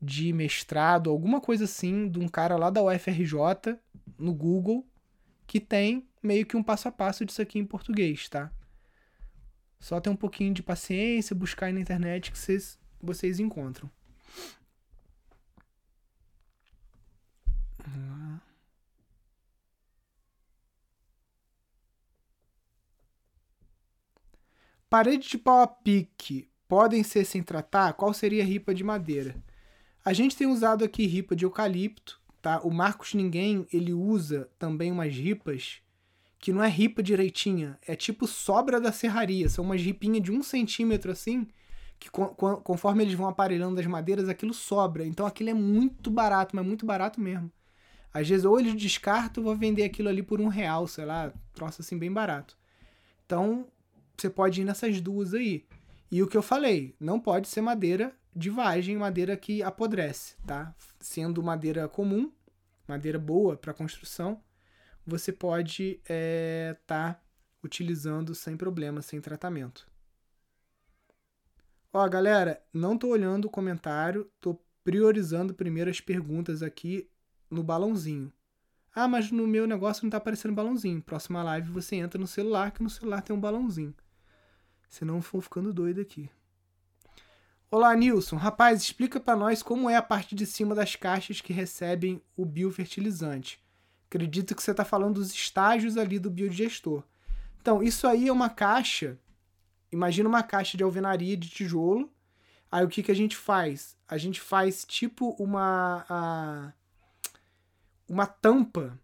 de 0.00 0.30
mestrado, 0.30 1.08
alguma 1.08 1.40
coisa 1.40 1.64
assim, 1.64 2.06
de 2.06 2.18
um 2.18 2.28
cara 2.28 2.54
lá 2.58 2.68
da 2.68 2.82
UFRJ 2.82 3.78
no 4.18 4.34
Google, 4.34 4.86
que 5.46 5.58
tem 5.58 6.06
meio 6.22 6.44
que 6.44 6.58
um 6.58 6.62
passo 6.62 6.86
a 6.86 6.92
passo 6.92 7.24
disso 7.24 7.40
aqui 7.40 7.58
em 7.58 7.64
português, 7.64 8.28
tá? 8.28 8.52
Só 9.78 9.98
ter 10.02 10.10
um 10.10 10.16
pouquinho 10.16 10.52
de 10.52 10.62
paciência, 10.62 11.34
buscar 11.34 11.66
aí 11.66 11.72
na 11.72 11.80
internet 11.80 12.30
que 12.30 12.38
vocês, 12.38 12.78
vocês 13.00 13.40
encontram. 13.40 13.90
Parede 24.90 25.28
de 25.28 25.38
pau 25.38 25.60
a 25.62 25.68
pique 25.68 26.50
podem 26.66 27.04
ser 27.04 27.24
sem 27.24 27.44
tratar? 27.44 27.92
Qual 27.92 28.12
seria 28.12 28.42
a 28.42 28.46
ripa 28.46 28.74
de 28.74 28.82
madeira? 28.82 29.36
A 30.04 30.12
gente 30.12 30.36
tem 30.36 30.48
usado 30.48 30.84
aqui 30.84 31.06
ripa 31.06 31.36
de 31.36 31.44
eucalipto, 31.44 32.20
tá? 32.42 32.60
O 32.62 32.72
Marcos 32.72 33.14
Ninguém, 33.14 33.66
ele 33.72 33.92
usa 33.92 34.50
também 34.58 34.90
umas 34.90 35.14
ripas 35.14 35.80
que 36.40 36.52
não 36.52 36.60
é 36.64 36.68
ripa 36.68 37.02
direitinha, 37.04 37.78
é 37.86 37.94
tipo 37.94 38.26
sobra 38.26 38.80
da 38.80 38.90
serraria, 38.90 39.48
são 39.48 39.64
umas 39.64 39.80
ripinhas 39.80 40.22
de 40.24 40.32
um 40.32 40.42
centímetro 40.42 41.12
assim, 41.12 41.46
que 41.98 42.10
conforme 42.10 43.04
eles 43.04 43.14
vão 43.14 43.28
aparelhando 43.28 43.78
as 43.78 43.86
madeiras, 43.86 44.28
aquilo 44.28 44.54
sobra. 44.54 45.06
Então 45.06 45.26
aquilo 45.26 45.50
é 45.50 45.54
muito 45.54 46.10
barato, 46.10 46.56
mas 46.56 46.66
muito 46.66 46.84
barato 46.84 47.20
mesmo. 47.20 47.52
Às 48.12 48.28
vezes 48.28 48.44
ou 48.44 48.58
eles 48.58 48.74
descartam, 48.74 49.44
vou 49.44 49.56
vender 49.56 49.84
aquilo 49.84 50.08
ali 50.08 50.22
por 50.22 50.40
um 50.40 50.48
real, 50.48 50.86
sei 50.88 51.04
lá, 51.04 51.32
troço 51.52 51.80
assim 51.80 51.98
bem 51.98 52.12
barato. 52.12 52.56
Então 53.24 53.68
você 54.16 54.28
pode 54.28 54.60
ir 54.60 54.64
nessas 54.64 55.00
duas 55.00 55.32
aí. 55.34 55.66
E 56.10 56.22
o 56.22 56.26
que 56.26 56.36
eu 56.36 56.42
falei, 56.42 56.94
não 56.98 57.20
pode 57.20 57.48
ser 57.48 57.60
madeira 57.60 58.12
de 58.34 58.50
vagem, 58.50 58.96
madeira 58.96 59.36
que 59.36 59.62
apodrece, 59.62 60.36
tá? 60.46 60.74
Sendo 60.98 61.42
madeira 61.42 61.88
comum, 61.88 62.32
madeira 62.86 63.18
boa 63.18 63.56
para 63.56 63.72
construção, 63.72 64.42
você 65.06 65.32
pode 65.32 66.00
estar 66.02 66.04
é, 66.08 66.76
tá 66.86 67.20
utilizando 67.62 68.34
sem 68.34 68.56
problema, 68.56 69.02
sem 69.02 69.20
tratamento. 69.20 69.86
Ó, 71.92 72.08
galera, 72.08 72.62
não 72.72 72.96
tô 72.96 73.08
olhando 73.08 73.46
o 73.46 73.50
comentário, 73.50 74.30
tô 74.40 74.60
priorizando 74.84 75.52
primeiro 75.52 75.90
as 75.90 76.00
perguntas 76.00 76.62
aqui 76.62 77.09
no 77.50 77.62
balãozinho. 77.62 78.32
Ah, 78.94 79.08
mas 79.08 79.30
no 79.30 79.46
meu 79.46 79.66
negócio 79.66 80.04
não 80.04 80.10
tá 80.10 80.16
aparecendo 80.16 80.54
balãozinho. 80.54 81.02
Próxima 81.02 81.42
live 81.42 81.70
você 81.70 81.96
entra 81.96 82.20
no 82.20 82.26
celular, 82.26 82.70
que 82.70 82.82
no 82.82 82.90
celular 82.90 83.22
tem 83.22 83.34
um 83.34 83.40
balãozinho. 83.40 83.94
Senão 84.88 85.20
vou 85.20 85.40
ficando 85.40 85.72
doido 85.72 86.00
aqui. 86.00 86.28
Olá, 87.70 87.94
Nilson. 87.94 88.36
Rapaz, 88.36 88.82
explica 88.82 89.20
para 89.20 89.36
nós 89.36 89.62
como 89.62 89.88
é 89.88 89.96
a 89.96 90.02
parte 90.02 90.34
de 90.34 90.44
cima 90.44 90.74
das 90.74 90.96
caixas 90.96 91.40
que 91.40 91.52
recebem 91.52 92.20
o 92.36 92.44
biofertilizante. 92.44 93.62
Acredito 94.08 94.54
que 94.54 94.62
você 94.62 94.72
está 94.72 94.84
falando 94.84 95.14
dos 95.14 95.32
estágios 95.32 95.96
ali 95.96 96.18
do 96.18 96.30
biodigestor. 96.30 97.04
Então, 97.60 97.82
isso 97.82 98.08
aí 98.08 98.26
é 98.28 98.32
uma 98.32 98.50
caixa. 98.50 99.18
Imagina 99.92 100.28
uma 100.28 100.42
caixa 100.42 100.76
de 100.76 100.82
alvenaria 100.82 101.36
de 101.36 101.48
tijolo 101.48 102.10
Aí 102.70 102.84
o 102.84 102.88
que, 102.88 103.02
que 103.02 103.10
a 103.10 103.16
gente 103.16 103.36
faz? 103.36 103.96
A 104.06 104.16
gente 104.16 104.40
faz 104.40 104.84
tipo 104.84 105.34
uma 105.38 106.04
a, 106.08 106.72
uma 108.10 108.26
tampa 108.26 109.00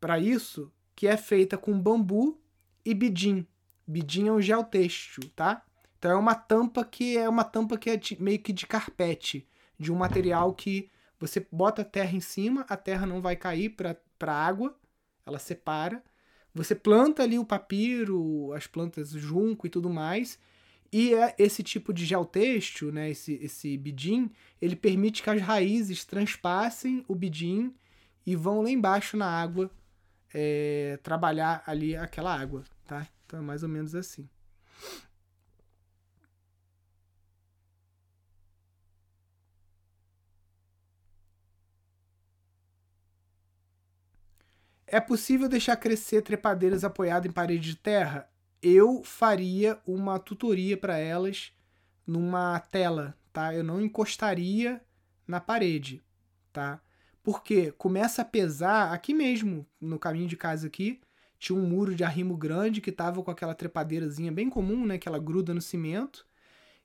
para 0.00 0.16
isso 0.20 0.72
que 0.94 1.08
é 1.08 1.16
feita 1.16 1.58
com 1.58 1.76
bambu 1.76 2.40
e 2.84 2.94
bidim. 2.94 3.44
Bidim 3.84 4.28
é 4.28 4.32
um 4.32 4.40
gel 4.40 4.62
têxtil, 4.62 5.28
tá? 5.34 5.64
Então 5.98 6.12
é 6.12 6.14
uma 6.14 6.36
tampa 6.36 6.84
que 6.84 7.18
é 7.18 7.28
uma 7.28 7.42
tampa 7.42 7.76
que 7.76 7.90
é 7.90 8.00
meio 8.20 8.38
que 8.38 8.52
de 8.52 8.64
carpete, 8.64 9.48
de 9.76 9.90
um 9.90 9.96
material 9.96 10.54
que 10.54 10.88
você 11.18 11.44
bota 11.50 11.82
a 11.82 11.84
terra 11.84 12.14
em 12.14 12.20
cima, 12.20 12.64
a 12.68 12.76
terra 12.76 13.04
não 13.04 13.20
vai 13.20 13.34
cair 13.34 13.70
para 13.70 13.98
a 14.20 14.46
água, 14.46 14.78
ela 15.26 15.40
separa. 15.40 16.00
Você 16.54 16.76
planta 16.76 17.24
ali 17.24 17.40
o 17.40 17.44
papiro, 17.44 18.52
as 18.52 18.68
plantas 18.68 19.10
junco 19.10 19.66
e 19.66 19.70
tudo 19.70 19.90
mais, 19.90 20.38
e 20.92 21.12
é 21.12 21.34
esse 21.38 21.64
tipo 21.64 21.92
de 21.92 22.06
gel 22.06 22.24
têxtil, 22.24 22.92
né, 22.92 23.10
esse, 23.10 23.34
esse 23.42 23.76
bidim, 23.76 24.30
ele 24.62 24.76
permite 24.76 25.24
que 25.24 25.30
as 25.30 25.42
raízes 25.42 26.04
transpassem 26.04 27.04
o 27.08 27.16
bidim 27.16 27.74
e 28.26 28.36
vão 28.36 28.62
lá 28.62 28.70
embaixo 28.70 29.16
na 29.16 29.26
água 29.28 29.70
é, 30.32 30.98
trabalhar 31.02 31.62
ali 31.66 31.96
aquela 31.96 32.34
água, 32.34 32.64
tá? 32.86 33.06
Então 33.26 33.38
é 33.40 33.42
mais 33.42 33.62
ou 33.62 33.68
menos 33.68 33.94
assim. 33.94 34.28
É 44.86 45.00
possível 45.00 45.48
deixar 45.48 45.76
crescer 45.76 46.22
trepadeiras 46.22 46.84
apoiadas 46.84 47.28
em 47.28 47.32
parede 47.32 47.70
de 47.70 47.76
terra? 47.76 48.28
eu 48.64 49.02
faria 49.04 49.78
uma 49.86 50.18
tutoria 50.18 50.74
para 50.74 50.96
elas 50.96 51.52
numa 52.06 52.58
tela, 52.58 53.14
tá? 53.30 53.54
Eu 53.54 53.62
não 53.62 53.78
encostaria 53.78 54.80
na 55.26 55.38
parede, 55.38 56.02
tá? 56.50 56.80
Porque 57.24 57.72
começa 57.72 58.20
a 58.20 58.24
pesar 58.24 58.92
aqui 58.92 59.14
mesmo, 59.14 59.66
no 59.80 59.98
caminho 59.98 60.28
de 60.28 60.36
casa 60.36 60.66
aqui, 60.66 61.00
tinha 61.38 61.58
um 61.58 61.66
muro 61.66 61.94
de 61.94 62.04
arrimo 62.04 62.36
grande 62.36 62.82
que 62.82 62.92
tava 62.92 63.22
com 63.22 63.30
aquela 63.30 63.54
trepadeirazinha 63.54 64.30
bem 64.30 64.50
comum, 64.50 64.84
né, 64.84 64.98
que 64.98 65.08
ela 65.08 65.18
gruda 65.18 65.54
no 65.54 65.60
cimento, 65.60 66.26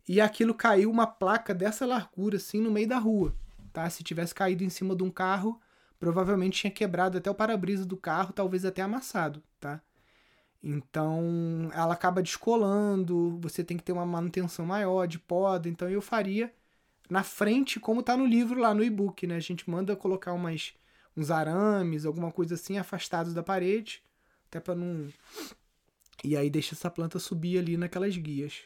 e 0.08 0.21
aquilo 0.21 0.54
caiu 0.54 0.89
uma 0.89 1.06
placa 1.06 1.54
dessa 1.54 1.86
largura 1.86 2.38
assim 2.38 2.62
no 2.62 2.71
meio 2.71 2.88
da 2.88 2.97
rua, 2.97 3.36
tá? 3.73 3.88
Se 3.89 4.02
tivesse 4.02 4.34
caído 4.34 4.63
em 4.63 4.69
cima 4.69 4.95
de 4.95 5.04
um 5.04 5.12
carro, 5.12 5.60
provavelmente 5.99 6.62
tinha 6.62 6.71
quebrado 6.71 7.17
até 7.17 7.30
o 7.30 7.36
para-brisa 7.36 7.86
do 7.86 7.97
carro, 7.97 8.32
talvez 8.32 8.63
até 8.63 8.82
amassado, 8.82 9.43
tá? 9.60 9.82
Então 10.63 11.69
ela 11.73 11.93
acaba 11.93 12.21
descolando, 12.21 13.38
você 13.41 13.63
tem 13.63 13.78
que 13.78 13.84
ter 13.84 13.91
uma 13.91 14.06
manutenção 14.06 14.65
maior 14.65 15.06
de 15.06 15.19
poda. 15.19 15.67
Então 15.69 15.89
eu 15.89 16.02
faria 16.02 16.54
na 17.10 17.24
frente, 17.24 17.80
como 17.80 18.02
está 18.02 18.15
no 18.15 18.26
livro 18.26 18.60
lá 18.60 18.74
no 18.74 18.84
e-book, 18.84 19.26
né? 19.26 19.36
A 19.36 19.39
gente 19.39 19.69
manda 19.69 19.95
colocar 19.95 20.34
umas, 20.34 20.74
uns 21.15 21.32
arames, 21.32 22.06
alguma 22.06 22.32
coisa 22.32 22.56
assim, 22.56 22.78
afastados 22.78 23.34
da 23.34 23.43
parede, 23.43 24.04
até 24.48 24.60
para 24.60 24.76
não. 24.76 25.08
E 26.24 26.38
aí 26.38 26.50
deixa 26.50 26.76
essa 26.76 26.89
planta 26.89 27.19
subir 27.19 27.58
ali 27.58 27.78
naquelas 27.78 28.15
guias. 28.15 28.62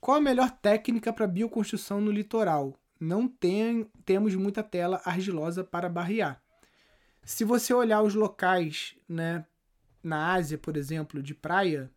Qual 0.00 0.18
a 0.18 0.20
melhor 0.20 0.50
técnica 0.50 1.12
para 1.12 1.26
bioconstrução 1.26 2.00
no 2.00 2.12
litoral? 2.12 2.78
não 2.98 3.28
tem, 3.28 3.90
temos 4.04 4.34
muita 4.34 4.62
tela 4.62 5.00
argilosa 5.04 5.62
para 5.62 5.88
barrear. 5.88 6.42
Se 7.22 7.44
você 7.44 7.74
olhar 7.74 8.02
os 8.02 8.14
locais, 8.14 8.96
né, 9.08 9.44
na 10.02 10.32
Ásia, 10.32 10.56
por 10.56 10.76
exemplo, 10.76 11.22
de 11.22 11.34
praia, 11.34 11.90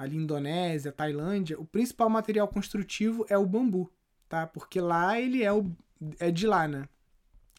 ali 0.00 0.16
Indonésia, 0.16 0.92
Tailândia, 0.92 1.60
o 1.60 1.64
principal 1.66 2.08
material 2.08 2.48
construtivo 2.48 3.26
é 3.28 3.36
o 3.36 3.46
bambu, 3.46 3.92
tá? 4.28 4.46
Porque 4.46 4.80
lá 4.80 5.20
ele 5.20 5.42
é 5.42 5.52
o 5.52 5.70
é 6.18 6.30
de 6.30 6.46
lá, 6.46 6.66
né? 6.66 6.88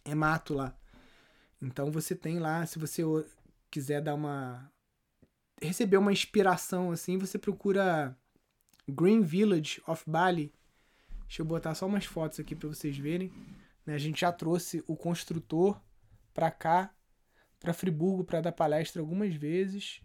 É 0.03 0.15
mato 0.15 0.53
lá. 0.53 0.75
Então 1.61 1.91
você 1.91 2.15
tem 2.15 2.39
lá, 2.39 2.65
se 2.65 2.79
você 2.79 3.03
quiser 3.69 4.01
dar 4.01 4.15
uma 4.15 4.71
receber 5.61 5.97
uma 5.97 6.11
inspiração 6.11 6.91
assim, 6.91 7.19
você 7.19 7.37
procura 7.37 8.17
Green 8.89 9.21
Village 9.21 9.79
of 9.85 10.03
Bali, 10.07 10.51
Deixa 11.31 11.43
eu 11.43 11.45
botar 11.45 11.73
só 11.75 11.85
umas 11.85 12.03
fotos 12.03 12.41
aqui 12.41 12.53
para 12.53 12.67
vocês 12.67 12.97
verem. 12.97 13.31
Né? 13.85 13.93
A 13.93 13.97
gente 13.97 14.19
já 14.19 14.33
trouxe 14.33 14.83
o 14.85 14.97
construtor 14.97 15.79
para 16.33 16.51
cá, 16.51 16.93
para 17.57 17.71
Friburgo, 17.71 18.25
para 18.25 18.41
dar 18.41 18.51
palestra 18.51 19.01
algumas 19.01 19.33
vezes. 19.33 20.01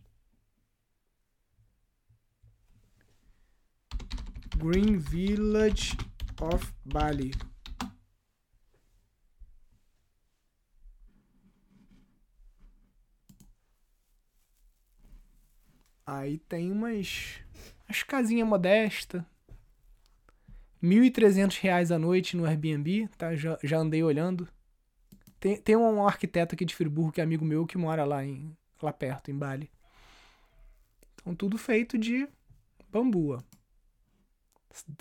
Green 4.59 4.97
Village 4.97 5.97
of 6.41 6.73
Bali. 6.85 7.33
Aí 16.07 16.39
tem 16.39 16.73
umas, 16.73 17.41
umas 17.87 18.03
casinhas 18.03 18.49
modestas, 18.49 19.23
1.300 20.83 21.59
reais 21.61 21.93
a 21.93 21.99
noite 21.99 22.37
no 22.37 22.47
Airbnb, 22.47 23.09
tá? 23.19 23.35
Já, 23.35 23.59
já 23.63 23.79
andei 23.79 24.03
olhando. 24.03 24.49
Tem, 25.39 25.61
tem 25.61 25.77
um 25.77 26.07
arquiteto 26.07 26.55
aqui 26.55 26.65
de 26.65 26.75
Friburgo 26.75 27.13
que 27.13 27.21
é 27.21 27.25
amigo 27.25 27.45
meu 27.45 27.67
que 27.67 27.77
mora 27.77 28.05
lá, 28.05 28.25
em, 28.25 28.57
lá 28.81 28.93
perto, 28.93 29.31
em 29.31 29.37
Bali. 29.37 29.71
Então 31.15 31.35
tudo 31.35 31.59
feito 31.59 31.99
de 31.99 32.27
bambu, 32.91 33.35
ó. 33.35 33.56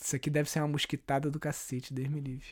Isso 0.01 0.15
aqui 0.15 0.29
deve 0.29 0.49
ser 0.49 0.59
uma 0.59 0.67
mosquitada 0.69 1.29
do 1.29 1.39
cacete, 1.39 1.93
Deus 1.93 2.07
me 2.07 2.19
livre. 2.19 2.47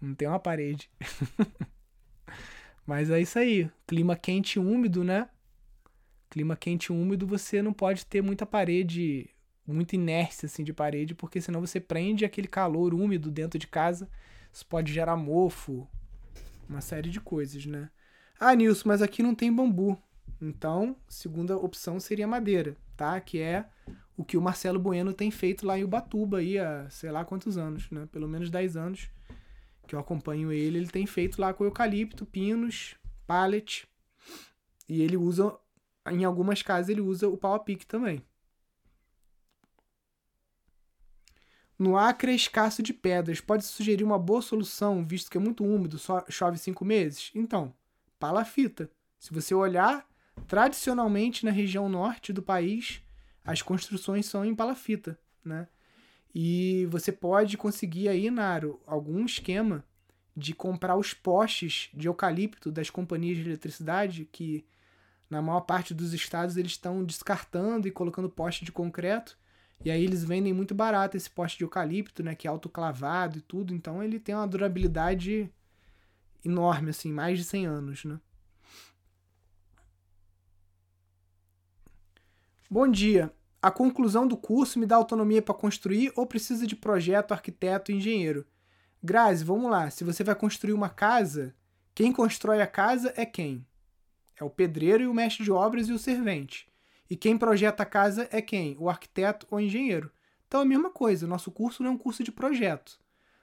Não 0.00 0.14
tem 0.14 0.28
uma 0.28 0.40
parede. 0.40 0.90
Mas 2.86 3.10
é 3.10 3.20
isso 3.20 3.38
aí. 3.38 3.70
Clima 3.86 4.16
quente 4.16 4.56
e 4.56 4.58
úmido, 4.58 5.04
né? 5.04 5.28
Clima 6.28 6.56
quente 6.56 6.86
e 6.86 6.92
úmido, 6.92 7.26
você 7.26 7.62
não 7.62 7.72
pode 7.72 8.06
ter 8.06 8.22
muita 8.22 8.44
parede 8.46 9.30
muita 9.66 9.94
inércia 9.94 10.46
assim 10.46 10.64
de 10.64 10.72
parede, 10.72 11.14
porque 11.14 11.40
senão 11.40 11.60
você 11.60 11.78
prende 11.78 12.24
aquele 12.24 12.48
calor 12.48 12.94
úmido 12.94 13.30
dentro 13.30 13.58
de 13.58 13.66
casa. 13.66 14.08
Isso 14.52 14.66
pode 14.66 14.92
gerar 14.92 15.16
mofo, 15.16 15.88
uma 16.68 16.80
série 16.80 17.10
de 17.10 17.20
coisas, 17.20 17.64
né? 17.66 17.90
Ah, 18.38 18.54
Nilson, 18.54 18.88
mas 18.88 19.02
aqui 19.02 19.22
não 19.22 19.34
tem 19.34 19.52
bambu. 19.52 20.00
Então, 20.40 20.96
segunda 21.08 21.56
opção 21.56 22.00
seria 22.00 22.26
madeira, 22.26 22.76
tá? 22.96 23.20
Que 23.20 23.38
é 23.38 23.66
o 24.16 24.24
que 24.24 24.36
o 24.36 24.42
Marcelo 24.42 24.78
Bueno 24.78 25.12
tem 25.12 25.30
feito 25.30 25.66
lá 25.66 25.78
em 25.78 25.84
Ubatuba 25.84 26.38
aí 26.38 26.58
há 26.58 26.88
sei 26.90 27.10
lá 27.10 27.24
quantos 27.24 27.56
anos, 27.56 27.90
né? 27.90 28.06
Pelo 28.12 28.28
menos 28.28 28.50
10 28.50 28.76
anos 28.76 29.10
que 29.86 29.94
eu 29.94 29.98
acompanho 30.00 30.52
ele, 30.52 30.78
ele 30.78 30.88
tem 30.88 31.06
feito 31.06 31.40
lá 31.40 31.52
com 31.52 31.64
eucalipto, 31.64 32.24
pinos, 32.24 32.94
pallet. 33.26 33.86
E 34.88 35.02
ele 35.02 35.16
usa, 35.16 35.56
em 36.10 36.24
algumas 36.24 36.62
casas 36.62 36.88
ele 36.88 37.00
usa 37.00 37.28
o 37.28 37.36
pau 37.36 37.54
a 37.54 37.58
pique 37.58 37.86
também. 37.86 38.22
No 41.78 41.96
Acre 41.96 42.30
é 42.30 42.34
escasso 42.34 42.82
de 42.82 42.94
pedras. 42.94 43.40
Pode 43.40 43.64
sugerir 43.64 44.04
uma 44.04 44.18
boa 44.18 44.40
solução, 44.40 45.04
visto 45.04 45.30
que 45.30 45.36
é 45.36 45.40
muito 45.40 45.64
úmido, 45.64 45.98
só 45.98 46.24
chove 46.28 46.56
cinco 46.58 46.84
meses? 46.84 47.32
Então, 47.34 47.74
palafita. 48.20 48.88
Se 49.18 49.34
você 49.34 49.52
olhar, 49.52 50.06
tradicionalmente 50.46 51.44
na 51.44 51.50
região 51.50 51.88
norte 51.88 52.32
do 52.32 52.42
país, 52.42 53.02
as 53.44 53.62
construções 53.62 54.26
são 54.26 54.44
em 54.44 54.54
palafita, 54.54 55.18
né? 55.44 55.68
E 56.34 56.86
você 56.90 57.12
pode 57.12 57.56
conseguir 57.56 58.08
aí, 58.08 58.30
Naro, 58.30 58.80
algum 58.86 59.24
esquema 59.24 59.84
de 60.34 60.54
comprar 60.54 60.96
os 60.96 61.12
postes 61.12 61.90
de 61.92 62.08
eucalipto 62.08 62.70
das 62.72 62.88
companhias 62.88 63.36
de 63.36 63.44
eletricidade 63.44 64.26
que 64.32 64.64
na 65.28 65.42
maior 65.42 65.60
parte 65.60 65.92
dos 65.92 66.14
estados 66.14 66.56
eles 66.56 66.72
estão 66.72 67.04
descartando 67.04 67.86
e 67.86 67.90
colocando 67.90 68.30
poste 68.30 68.64
de 68.64 68.72
concreto 68.72 69.36
e 69.84 69.90
aí 69.90 70.04
eles 70.04 70.24
vendem 70.24 70.52
muito 70.52 70.74
barato 70.74 71.16
esse 71.16 71.28
poste 71.28 71.58
de 71.58 71.64
eucalipto, 71.64 72.22
né? 72.22 72.34
Que 72.34 72.46
é 72.46 72.50
autoclavado 72.50 73.38
e 73.38 73.40
tudo. 73.40 73.74
Então 73.74 74.02
ele 74.02 74.20
tem 74.20 74.34
uma 74.34 74.46
durabilidade 74.46 75.50
enorme, 76.44 76.90
assim, 76.90 77.12
mais 77.12 77.38
de 77.38 77.44
100 77.44 77.66
anos, 77.66 78.04
né? 78.04 78.20
Bom 82.72 82.88
dia. 82.88 83.30
A 83.60 83.70
conclusão 83.70 84.26
do 84.26 84.34
curso 84.34 84.78
me 84.78 84.86
dá 84.86 84.96
autonomia 84.96 85.42
para 85.42 85.54
construir 85.54 86.10
ou 86.16 86.26
precisa 86.26 86.66
de 86.66 86.74
projeto, 86.74 87.32
arquiteto 87.32 87.92
e 87.92 87.96
engenheiro? 87.96 88.46
Grazi, 89.02 89.44
vamos 89.44 89.70
lá. 89.70 89.90
Se 89.90 90.02
você 90.04 90.24
vai 90.24 90.34
construir 90.34 90.72
uma 90.72 90.88
casa, 90.88 91.54
quem 91.94 92.10
constrói 92.10 92.62
a 92.62 92.66
casa 92.66 93.12
é 93.14 93.26
quem? 93.26 93.66
É 94.40 94.42
o 94.42 94.48
pedreiro 94.48 95.02
e 95.02 95.06
o 95.06 95.12
mestre 95.12 95.44
de 95.44 95.52
obras 95.52 95.90
e 95.90 95.92
o 95.92 95.98
servente. 95.98 96.66
E 97.10 97.14
quem 97.14 97.36
projeta 97.36 97.82
a 97.82 97.86
casa 97.86 98.26
é 98.32 98.40
quem? 98.40 98.74
O 98.78 98.88
arquiteto 98.88 99.46
ou 99.50 99.58
o 99.58 99.60
engenheiro. 99.60 100.10
Então 100.48 100.60
é 100.60 100.62
a 100.62 100.66
mesma 100.66 100.88
coisa, 100.88 101.26
nosso 101.26 101.50
curso 101.50 101.82
não 101.82 101.90
é 101.90 101.92
um 101.92 101.98
curso 101.98 102.24
de 102.24 102.32
projeto. 102.32 102.98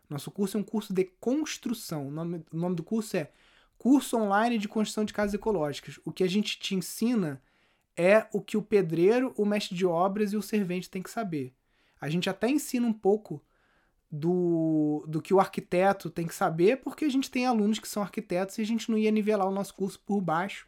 Nosso 0.09 0.31
curso 0.31 0.57
é 0.57 0.59
um 0.59 0.63
curso 0.63 0.91
de 0.91 1.03
construção. 1.03 2.07
O 2.07 2.11
nome, 2.11 2.43
o 2.51 2.57
nome 2.57 2.75
do 2.75 2.81
curso 2.81 3.15
é 3.15 3.29
Curso 3.77 4.17
Online 4.17 4.57
de 4.57 4.67
Construção 4.67 5.05
de 5.05 5.13
Casas 5.13 5.35
Ecológicas. 5.35 5.99
O 6.03 6.11
que 6.11 6.23
a 6.23 6.27
gente 6.27 6.57
te 6.57 6.73
ensina 6.73 7.39
é 7.99 8.25
o 8.31 8.39
que 8.39 8.55
o 8.55 8.61
pedreiro, 8.61 9.33
o 9.35 9.45
mestre 9.45 9.75
de 9.75 9.85
obras 9.85 10.31
e 10.31 10.37
o 10.37 10.41
servente 10.41 10.89
tem 10.89 11.03
que 11.03 11.11
saber. 11.11 11.53
A 11.99 12.09
gente 12.09 12.29
até 12.29 12.49
ensina 12.49 12.87
um 12.87 12.93
pouco 12.93 13.43
do, 14.09 15.03
do 15.05 15.21
que 15.21 15.33
o 15.33 15.39
arquiteto 15.39 16.09
tem 16.09 16.25
que 16.25 16.33
saber, 16.33 16.77
porque 16.77 17.03
a 17.03 17.09
gente 17.09 17.29
tem 17.29 17.45
alunos 17.45 17.77
que 17.77 17.89
são 17.89 18.01
arquitetos 18.01 18.57
e 18.57 18.61
a 18.61 18.65
gente 18.65 18.89
não 18.89 18.97
ia 18.97 19.11
nivelar 19.11 19.45
o 19.45 19.51
nosso 19.51 19.73
curso 19.75 19.99
por 19.99 20.21
baixo, 20.21 20.65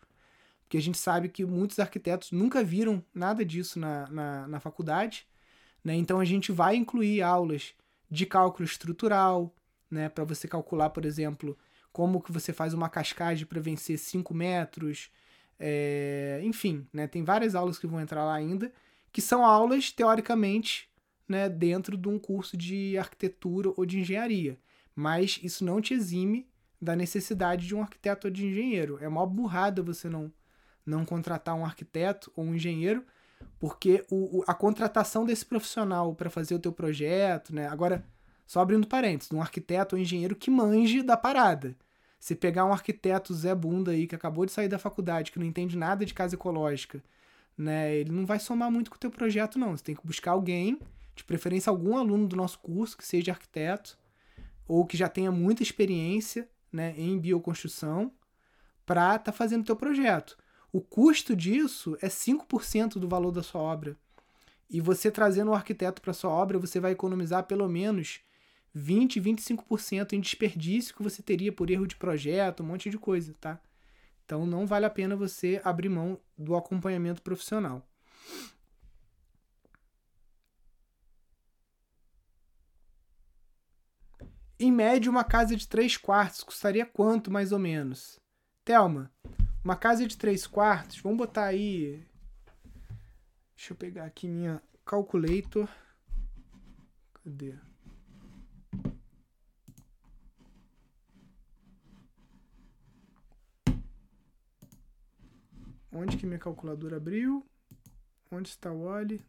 porque 0.63 0.75
a 0.77 0.81
gente 0.81 0.97
sabe 0.97 1.29
que 1.29 1.45
muitos 1.45 1.79
arquitetos 1.79 2.33
nunca 2.33 2.61
viram 2.61 3.01
nada 3.13 3.45
disso 3.45 3.79
na, 3.79 4.07
na, 4.09 4.47
na 4.49 4.59
faculdade. 4.59 5.25
Né? 5.81 5.95
Então 5.95 6.19
a 6.19 6.25
gente 6.25 6.51
vai 6.51 6.75
incluir 6.75 7.21
aulas 7.21 7.73
de 8.09 8.25
cálculo 8.25 8.65
estrutural, 8.65 9.55
né? 9.89 10.09
para 10.09 10.25
você 10.25 10.49
calcular, 10.49 10.89
por 10.89 11.05
exemplo, 11.05 11.57
como 11.93 12.21
que 12.21 12.31
você 12.31 12.51
faz 12.51 12.73
uma 12.73 12.89
cascade 12.89 13.45
para 13.45 13.61
vencer 13.61 13.97
5 13.97 14.33
metros, 14.33 15.09
é, 15.63 16.41
enfim, 16.43 16.87
né? 16.91 17.05
tem 17.05 17.23
várias 17.23 17.53
aulas 17.53 17.77
que 17.77 17.85
vão 17.85 18.01
entrar 18.01 18.25
lá 18.25 18.33
ainda, 18.33 18.73
que 19.11 19.21
são 19.21 19.45
aulas, 19.45 19.91
teoricamente, 19.91 20.89
né, 21.27 21.47
dentro 21.47 21.95
de 21.95 22.09
um 22.09 22.17
curso 22.17 22.57
de 22.57 22.97
arquitetura 22.97 23.71
ou 23.77 23.85
de 23.85 23.99
engenharia. 23.99 24.57
Mas 24.95 25.39
isso 25.43 25.63
não 25.63 25.79
te 25.79 25.93
exime 25.93 26.49
da 26.81 26.95
necessidade 26.95 27.67
de 27.67 27.75
um 27.75 27.81
arquiteto 27.81 28.27
ou 28.27 28.33
de 28.33 28.45
engenheiro. 28.45 28.97
É 28.99 29.07
uma 29.07 29.25
burrada 29.25 29.83
você 29.83 30.09
não, 30.09 30.31
não 30.85 31.05
contratar 31.05 31.55
um 31.55 31.63
arquiteto 31.63 32.31
ou 32.35 32.43
um 32.43 32.55
engenheiro, 32.55 33.05
porque 33.59 34.03
o, 34.09 34.43
a 34.47 34.53
contratação 34.53 35.25
desse 35.25 35.45
profissional 35.45 36.15
para 36.15 36.29
fazer 36.29 36.55
o 36.55 36.59
teu 36.59 36.71
projeto, 36.71 37.53
né? 37.53 37.67
Agora, 37.67 38.03
só 38.47 38.59
abrindo 38.59 38.87
parênteses, 38.87 39.31
um 39.31 39.41
arquiteto 39.41 39.95
ou 39.95 40.01
engenheiro 40.01 40.35
que 40.35 40.49
manje 40.49 41.03
da 41.03 41.15
parada. 41.15 41.75
Se 42.21 42.35
pegar 42.35 42.65
um 42.65 42.71
arquiteto 42.71 43.33
Zé 43.33 43.55
Bunda 43.55 43.89
aí, 43.89 44.05
que 44.05 44.13
acabou 44.13 44.45
de 44.45 44.51
sair 44.51 44.67
da 44.67 44.77
faculdade, 44.77 45.31
que 45.31 45.39
não 45.39 45.45
entende 45.45 45.75
nada 45.75 46.05
de 46.05 46.13
casa 46.13 46.35
ecológica, 46.35 47.03
né? 47.57 47.95
Ele 47.95 48.11
não 48.11 48.27
vai 48.27 48.37
somar 48.37 48.69
muito 48.69 48.91
com 48.91 48.95
o 48.95 48.99
teu 48.99 49.09
projeto, 49.09 49.57
não. 49.57 49.75
Você 49.75 49.85
tem 49.85 49.95
que 49.95 50.05
buscar 50.05 50.33
alguém 50.33 50.79
de 51.15 51.23
preferência 51.23 51.71
algum 51.71 51.97
aluno 51.97 52.27
do 52.27 52.35
nosso 52.35 52.59
curso 52.59 52.95
que 52.95 53.03
seja 53.03 53.31
arquiteto 53.31 53.97
ou 54.67 54.85
que 54.85 54.95
já 54.95 55.09
tenha 55.09 55.31
muita 55.31 55.63
experiência 55.63 56.47
né, 56.71 56.93
em 56.95 57.17
bioconstrução 57.17 58.11
para 58.85 59.15
estar 59.15 59.19
tá 59.19 59.31
fazendo 59.31 59.63
o 59.63 59.65
teu 59.65 59.75
projeto. 59.75 60.37
O 60.71 60.79
custo 60.79 61.35
disso 61.35 61.97
é 62.03 62.07
5% 62.07 62.99
do 62.99 63.09
valor 63.09 63.31
da 63.31 63.41
sua 63.41 63.61
obra. 63.61 63.97
E 64.69 64.79
você 64.79 65.09
trazendo 65.09 65.49
o 65.49 65.55
arquiteto 65.55 66.03
para 66.03 66.13
sua 66.13 66.29
obra, 66.29 66.59
você 66.59 66.79
vai 66.79 66.91
economizar 66.91 67.45
pelo 67.45 67.67
menos 67.67 68.21
20, 68.73 69.19
25% 69.19 70.13
em 70.13 70.21
desperdício 70.21 70.95
que 70.95 71.03
você 71.03 71.21
teria 71.21 71.51
por 71.51 71.69
erro 71.69 71.87
de 71.87 71.95
projeto, 71.95 72.63
um 72.63 72.67
monte 72.67 72.89
de 72.89 72.97
coisa, 72.97 73.35
tá? 73.39 73.61
Então 74.25 74.45
não 74.45 74.65
vale 74.65 74.85
a 74.85 74.89
pena 74.89 75.15
você 75.15 75.61
abrir 75.63 75.89
mão 75.89 76.19
do 76.37 76.55
acompanhamento 76.55 77.21
profissional. 77.21 77.85
Em 84.57 84.71
média, 84.71 85.09
uma 85.09 85.23
casa 85.23 85.55
de 85.55 85.67
3 85.67 85.97
quartos 85.97 86.43
custaria 86.43 86.85
quanto, 86.85 87.31
mais 87.31 87.51
ou 87.51 87.57
menos? 87.57 88.19
Thelma, 88.63 89.11
uma 89.63 89.75
casa 89.75 90.07
de 90.07 90.15
3 90.15 90.45
quartos, 90.45 90.99
vamos 90.99 91.17
botar 91.17 91.45
aí. 91.45 92.05
Deixa 93.55 93.73
eu 93.73 93.77
pegar 93.77 94.05
aqui 94.05 94.27
minha 94.27 94.61
calculator. 94.85 95.67
Cadê? 97.23 97.70
Onde 105.91 106.17
que 106.17 106.25
minha 106.25 106.39
calculadora 106.39 106.97
abriu? 106.97 107.45
Onde 108.31 108.49
está 108.49 108.71
o 108.71 108.83
Oli? 108.83 109.21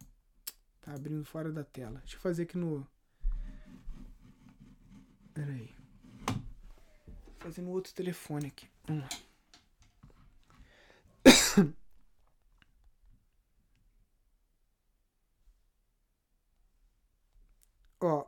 Tá 0.80 0.94
abrindo 0.94 1.24
fora 1.24 1.50
da 1.50 1.64
tela. 1.64 1.98
Deixa 2.00 2.16
eu 2.16 2.20
fazer 2.20 2.44
aqui 2.44 2.56
no 2.56 2.86
Pera 5.34 5.52
aí. 5.52 5.74
Fazendo 7.38 7.70
outro 7.70 7.92
telefone 7.94 8.48
aqui. 8.48 8.68
Vamos 8.86 9.04
lá. 9.04 9.08
Ó, 18.00 18.26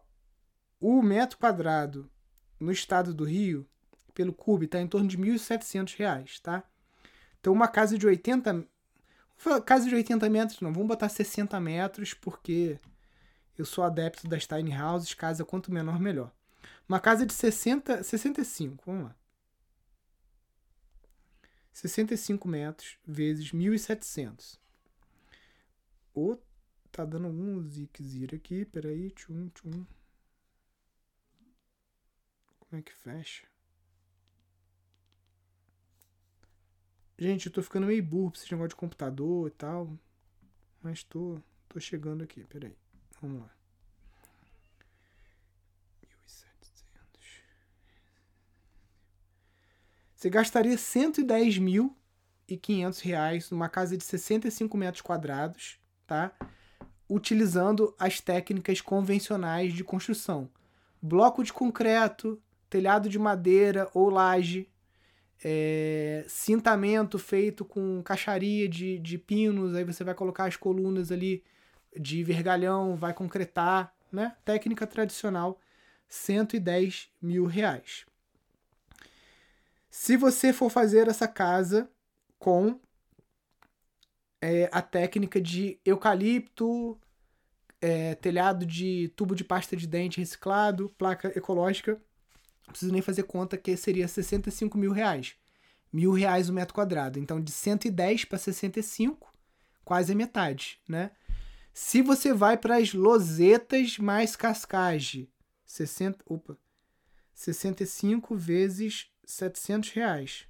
o 0.81 1.03
metro 1.03 1.39
quadrado 1.39 2.11
no 2.59 2.73
estado 2.73 3.13
do 3.13 3.25
Rio, 3.25 3.69
pelo 4.15 4.33
CUB, 4.33 4.65
está 4.65 4.81
em 4.81 4.89
torno 4.89 5.09
de 5.09 5.17
R$ 5.17 5.23
1.700, 5.23 6.41
tá? 6.41 6.65
Então, 7.45 7.53
uma 7.53 7.69
casa 7.69 7.99
de 7.99 8.07
80... 8.07 8.67
Casa 9.67 9.87
de 9.87 9.95
80 9.95 10.31
metros, 10.31 10.63
não. 10.63 10.73
Vamos 10.73 10.89
botar 10.89 11.11
60 11.11 11.61
metros, 11.61 12.15
porque 12.15 12.81
eu 13.59 13.67
sou 13.67 13.85
adepto 13.85 14.27
das 14.27 14.47
tiny 14.47 14.75
houses. 14.75 15.13
Casa 15.13 15.45
quanto 15.45 15.71
menor, 15.71 16.01
melhor. 16.01 16.33
Uma 16.89 16.99
casa 16.99 17.27
de 17.27 17.35
60, 17.35 18.03
65, 18.03 18.83
vamos 18.87 19.05
lá. 19.05 19.17
65 21.71 22.49
metros 22.49 22.97
vezes 23.07 23.53
1.700. 23.53 24.59
Ou 26.15 26.43
tá 26.91 27.05
dando 27.05 27.27
algum 27.27 27.63
ziquezira 27.69 28.37
aqui, 28.37 28.65
peraí, 28.65 29.11
tchum, 29.11 29.51
tchum. 29.51 29.85
Como 32.59 32.81
é 32.81 32.83
que 32.83 32.95
fecha? 32.95 33.45
Gente, 37.25 37.47
eu 37.47 37.53
tô 37.53 37.63
ficando 37.63 37.87
meio 37.87 38.03
burro 38.03 38.33
pra 38.33 38.39
esse 38.39 38.53
negócio 38.53 38.69
de 38.69 38.77
computador 38.77 39.49
e 39.49 39.51
tal. 39.53 39.91
Mas 40.83 41.03
tô, 41.03 41.39
tô 41.71 41.81
chegando 41.81 42.23
aqui, 42.23 42.45
peraí. 42.45 42.77
Vamos 43.19 43.41
lá. 43.41 43.51
Você 50.15 50.29
gastaria 50.29 50.77
110 50.77 51.57
mil 51.57 51.97
e 52.47 52.59
500 52.59 53.01
reais 53.01 53.51
numa 53.51 53.71
casa 53.71 53.97
de 53.97 54.05
65 54.05 54.77
metros 54.77 55.01
quadrados, 55.01 55.79
tá? 56.07 56.31
Utilizando 57.09 57.95
as 57.99 58.21
técnicas 58.21 58.83
convencionais 58.83 59.73
de 59.73 59.83
construção. 59.83 60.51
Bloco 61.01 61.43
de 61.43 61.55
concreto, 61.55 62.39
telhado 62.69 63.09
de 63.09 63.19
madeira 63.19 63.91
ou 63.95 64.11
laje, 64.11 64.69
é, 65.43 66.25
cintamento 66.29 67.19
feito 67.19 67.65
com 67.65 68.03
caixaria 68.03 68.69
de, 68.69 68.99
de 68.99 69.19
pinos, 69.19 69.75
aí 69.75 69.85
você 69.85 70.05
vai 70.05 70.15
colocar 70.15 70.47
as 70.47 70.57
colunas 70.57 71.11
ali 71.11 71.43
de 71.99 72.23
vergalhão, 72.23 72.97
vai 72.97 73.13
concretar, 73.13 73.95
né? 74.11 74.37
Técnica 74.45 74.87
tradicional, 74.87 75.61
110 76.09 77.11
mil 77.21 77.47
reais. 77.47 78.07
Se 79.91 80.17
você 80.17 80.53
for 80.53 80.71
fazer 80.71 81.09
essa 81.09 81.29
casa 81.29 81.89
com 82.39 82.81
é, 84.41 84.69
a 84.73 84.83
técnica 84.83 85.41
de 85.41 85.79
eucalipto, 85.85 86.99
é, 87.81 88.15
telhado 88.15 88.67
de 88.67 89.13
tubo 89.15 89.35
de 89.35 89.45
pasta 89.45 89.77
de 89.77 89.87
dente 89.87 90.19
reciclado, 90.19 90.93
placa 90.99 91.29
ecológica, 91.37 92.01
não 92.67 92.73
preciso 92.73 92.93
nem 92.93 93.03
fazer 93.03 93.25
conta 93.25 93.57
que 93.57 93.77
seria 93.77 94.09
65 94.09 94.77
mil 94.77 94.93
reais. 94.93 95.35
Mil 95.93 96.13
reais 96.13 96.49
o 96.49 96.53
metro 96.53 96.75
quadrado. 96.75 97.19
Então, 97.19 97.41
de 97.41 97.53
110 97.53 98.25
para 98.25 98.39
65, 98.39 99.33
quase 99.85 100.13
a 100.13 100.17
metade, 100.17 100.81
né? 100.89 101.11
Se 101.73 102.03
você 102.03 102.33
vai 102.33 102.57
para 102.57 102.77
as 102.77 102.93
losetas 102.93 103.99
mais 103.99 104.37
cascagem, 104.37 105.29
60, 105.67 106.25
opa, 106.27 106.57
65 107.35 108.37
vezes 108.37 109.11
700 109.25 109.91
reais. 109.91 110.47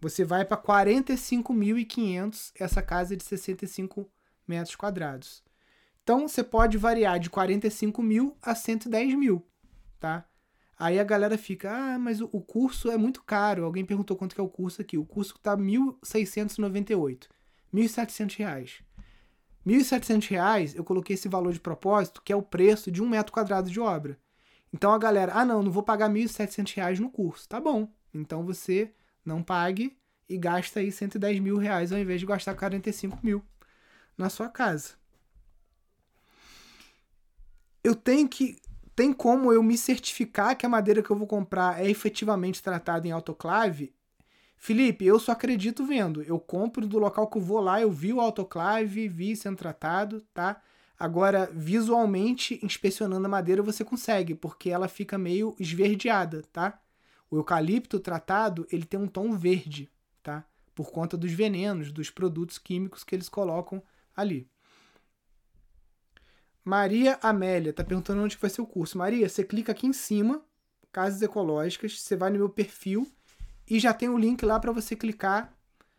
Você 0.00 0.24
vai 0.24 0.44
para 0.44 0.60
45.500 0.60 2.52
essa 2.58 2.82
casa 2.82 3.16
de 3.16 3.22
65 3.22 4.10
metros 4.46 4.74
quadrados. 4.74 5.42
Então 6.02 6.26
você 6.26 6.42
pode 6.42 6.76
variar 6.78 7.20
de 7.20 7.30
45 7.30 8.02
mil 8.02 8.36
a 8.42 8.54
110 8.54 9.14
mil, 9.14 9.46
tá? 10.00 10.26
Aí 10.80 10.98
a 10.98 11.04
galera 11.04 11.36
fica, 11.36 11.70
ah, 11.70 11.98
mas 11.98 12.22
o 12.22 12.40
curso 12.40 12.90
é 12.90 12.96
muito 12.96 13.22
caro. 13.22 13.66
Alguém 13.66 13.84
perguntou 13.84 14.16
quanto 14.16 14.34
que 14.34 14.40
é 14.40 14.44
o 14.44 14.48
curso 14.48 14.80
aqui. 14.80 14.96
O 14.96 15.04
curso 15.04 15.34
está 15.36 15.54
1.698, 15.54 17.26
1.700 17.74 18.38
reais. 18.38 18.82
1.700 19.66 20.28
reais, 20.30 20.74
eu 20.74 20.82
coloquei 20.82 21.12
esse 21.12 21.28
valor 21.28 21.52
de 21.52 21.60
propósito, 21.60 22.22
que 22.24 22.32
é 22.32 22.36
o 22.36 22.42
preço 22.42 22.90
de 22.90 23.02
um 23.02 23.08
metro 23.10 23.30
quadrado 23.30 23.70
de 23.70 23.78
obra. 23.78 24.18
Então 24.72 24.90
a 24.90 24.98
galera, 24.98 25.32
ah 25.34 25.44
não, 25.44 25.62
não 25.62 25.70
vou 25.70 25.82
pagar 25.82 26.10
R$ 26.10 26.14
1.700 26.14 26.98
no 26.98 27.10
curso. 27.10 27.46
Tá 27.46 27.60
bom. 27.60 27.86
Então 28.14 28.42
você 28.42 28.90
não 29.22 29.42
pague 29.42 29.94
e 30.26 30.38
gasta 30.38 30.80
aí 30.80 30.90
110 30.90 31.40
mil 31.40 31.58
reais 31.58 31.92
ao 31.92 31.98
invés 31.98 32.20
de 32.20 32.26
gastar 32.26 32.54
45 32.54 33.18
mil 33.22 33.44
na 34.16 34.30
sua 34.30 34.48
casa. 34.48 34.94
Eu 37.84 37.94
tenho 37.94 38.26
que. 38.26 38.56
Tem 39.00 39.14
como 39.14 39.50
eu 39.50 39.62
me 39.62 39.78
certificar 39.78 40.54
que 40.54 40.66
a 40.66 40.68
madeira 40.68 41.02
que 41.02 41.08
eu 41.08 41.16
vou 41.16 41.26
comprar 41.26 41.82
é 41.82 41.88
efetivamente 41.88 42.62
tratada 42.62 43.08
em 43.08 43.10
autoclave? 43.10 43.94
Felipe, 44.58 45.06
eu 45.06 45.18
só 45.18 45.32
acredito 45.32 45.86
vendo. 45.86 46.22
Eu 46.22 46.38
compro 46.38 46.86
do 46.86 46.98
local 46.98 47.26
que 47.26 47.38
eu 47.38 47.40
vou 47.40 47.60
lá, 47.60 47.80
eu 47.80 47.90
vi 47.90 48.12
o 48.12 48.20
autoclave, 48.20 49.08
vi 49.08 49.34
sendo 49.34 49.56
tratado, 49.56 50.20
tá? 50.34 50.60
Agora, 50.98 51.50
visualmente, 51.50 52.60
inspecionando 52.62 53.24
a 53.24 53.30
madeira, 53.30 53.62
você 53.62 53.82
consegue, 53.82 54.34
porque 54.34 54.68
ela 54.68 54.86
fica 54.86 55.16
meio 55.16 55.56
esverdeada, 55.58 56.42
tá? 56.52 56.78
O 57.30 57.38
eucalipto 57.38 57.98
tratado, 58.00 58.66
ele 58.70 58.84
tem 58.84 59.00
um 59.00 59.08
tom 59.08 59.32
verde, 59.32 59.88
tá? 60.22 60.44
Por 60.74 60.90
conta 60.90 61.16
dos 61.16 61.32
venenos, 61.32 61.90
dos 61.90 62.10
produtos 62.10 62.58
químicos 62.58 63.02
que 63.02 63.14
eles 63.14 63.30
colocam 63.30 63.82
ali. 64.14 64.46
Maria 66.70 67.18
Amélia 67.20 67.72
tá 67.72 67.82
perguntando 67.82 68.22
onde 68.22 68.36
vai 68.36 68.48
ser 68.48 68.60
o 68.60 68.66
curso. 68.66 68.96
Maria, 68.96 69.28
você 69.28 69.42
clica 69.42 69.72
aqui 69.72 69.88
em 69.88 69.92
cima, 69.92 70.40
Casas 70.92 71.20
Ecológicas, 71.20 72.00
você 72.00 72.14
vai 72.14 72.30
no 72.30 72.38
meu 72.38 72.48
perfil 72.48 73.10
e 73.68 73.80
já 73.80 73.92
tem 73.92 74.08
o 74.08 74.16
link 74.16 74.44
lá 74.44 74.60
para 74.60 74.70
você 74.70 74.94
clicar. 74.94 75.52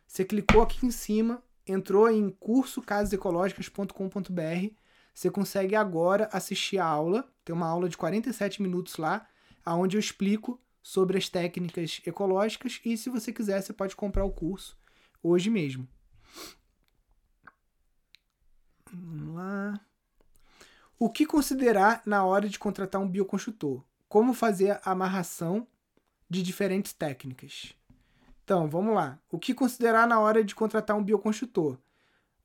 Você 0.08 0.24
clicou 0.24 0.62
aqui 0.62 0.86
em 0.86 0.92
cima, 0.92 1.44
entrou 1.68 2.10
em 2.10 2.30
curso 2.30 2.82
casasecológicas.com.br. 2.82 4.74
Você 5.14 5.30
consegue 5.30 5.76
agora 5.76 6.30
assistir 6.32 6.78
a 6.78 6.86
aula. 6.86 7.30
Tem 7.44 7.54
uma 7.54 7.68
aula 7.68 7.90
de 7.90 7.98
47 7.98 8.62
minutos 8.62 8.96
lá, 8.96 9.28
aonde 9.66 9.98
eu 9.98 10.00
explico 10.00 10.58
sobre 10.82 11.18
as 11.18 11.28
técnicas 11.28 12.00
ecológicas 12.06 12.80
e 12.86 12.96
se 12.96 13.10
você 13.10 13.34
quiser, 13.34 13.62
você 13.62 13.74
pode 13.74 13.94
comprar 13.94 14.24
o 14.24 14.32
curso 14.32 14.78
hoje 15.22 15.50
mesmo. 15.50 15.86
Vamos 18.90 19.36
lá. 19.36 19.91
O 21.02 21.10
que 21.10 21.26
considerar 21.26 22.04
na 22.06 22.24
hora 22.24 22.48
de 22.48 22.60
contratar 22.60 23.02
um 23.02 23.08
bioconstrutor? 23.08 23.84
Como 24.08 24.36
fazer 24.36 24.80
a 24.84 24.92
amarração 24.92 25.66
de 26.30 26.44
diferentes 26.44 26.94
técnicas. 26.94 27.74
Então, 28.44 28.70
vamos 28.70 28.94
lá. 28.94 29.18
O 29.32 29.40
que 29.40 29.52
considerar 29.52 30.08
na 30.08 30.20
hora 30.20 30.44
de 30.44 30.54
contratar 30.54 30.96
um 30.96 31.04
bioconstrutor? 31.04 31.80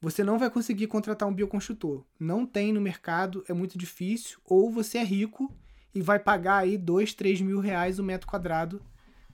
Você 0.01 0.25
não 0.25 0.39
vai 0.39 0.49
conseguir 0.49 0.87
contratar 0.87 1.29
um 1.29 1.35
bioconstrutor. 1.35 2.03
Não 2.19 2.47
tem 2.47 2.73
no 2.73 2.81
mercado, 2.81 3.45
é 3.47 3.53
muito 3.53 3.77
difícil. 3.77 4.39
Ou 4.43 4.71
você 4.71 4.97
é 4.97 5.05
rico 5.05 5.55
e 5.95 6.01
vai 6.01 6.19
pagar 6.19 6.63
aí 6.63 6.79
2, 6.79 7.13
3 7.13 7.43
mil 7.43 7.61
reais 7.61 7.99
o 7.99 8.03
metro 8.03 8.27
quadrado 8.27 8.81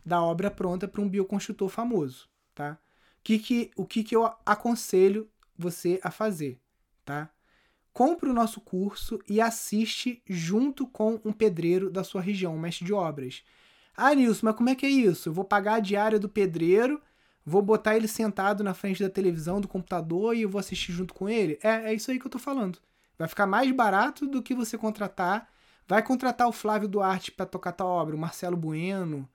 da 0.05 0.21
obra 0.21 0.51
pronta 0.51 0.89
para 0.89 1.01
um 1.01 1.09
bioconstrutor 1.09 1.69
famoso, 1.69 2.29
tá? 2.53 2.77
Que 3.23 3.39
que, 3.39 3.71
o 3.77 3.87
que, 3.87 4.03
que 4.03 4.17
eu 4.17 4.29
aconselho 4.45 5.31
você 5.57 6.01
a 6.03 6.11
fazer, 6.11 6.61
tá? 7.05 7.32
Compre 7.93 8.31
o 8.31 8.33
nosso 8.33 8.61
curso 8.61 9.19
e 9.29 9.41
assiste 9.41 10.23
junto 10.27 10.87
com 10.87 11.21
um 11.25 11.33
pedreiro 11.33 11.91
da 11.91 12.03
sua 12.03 12.23
região, 12.23 12.55
um 12.55 12.59
mestre 12.59 12.87
de 12.87 12.93
obras. 12.93 13.43
Ah, 13.95 14.15
Nilson, 14.15 14.47
mas 14.47 14.57
como 14.57 14.71
é 14.71 14.75
que 14.75 14.87
é 14.87 14.91
isso? 14.91 15.29
Eu 15.29 15.33
vou 15.33 15.45
pagar 15.45 15.75
a 15.75 15.81
diária 15.81 16.19
do 16.19 16.29
pedreiro, 16.29 17.01
vou 17.45 17.61
botar 17.61 17.95
ele 17.97 18.09
sentado 18.09 18.65
na 18.65 18.73
frente 18.73 19.03
da 19.03 19.11
televisão, 19.11 19.61
do 19.61 19.69
computador 19.69 20.35
e 20.35 20.43
eu 20.43 20.49
vou 20.49 20.59
assistir 20.59 20.93
junto 20.93 21.13
com 21.13 21.29
ele? 21.29 21.59
É, 21.63 21.91
é 21.91 21.95
isso 21.95 22.11
aí 22.11 22.19
que 22.19 22.27
eu 22.27 22.31
tô 22.31 22.39
falando. 22.39 22.79
Vai 23.19 23.29
ficar 23.29 23.47
mais 23.47 23.71
barato 23.71 24.27
do 24.27 24.43
que 24.43 24.55
você 24.55 24.79
contratar. 24.79 25.49
Vai 25.87 26.03
contratar 26.03 26.49
o 26.49 26.53
Flávio 26.53 26.89
Duarte 26.89 27.31
para 27.31 27.45
tocar 27.45 27.73
tua 27.73 27.87
obra, 27.87 28.17
o 28.17 28.19
Marcelo 28.19 28.57
Bueno, 28.57 29.29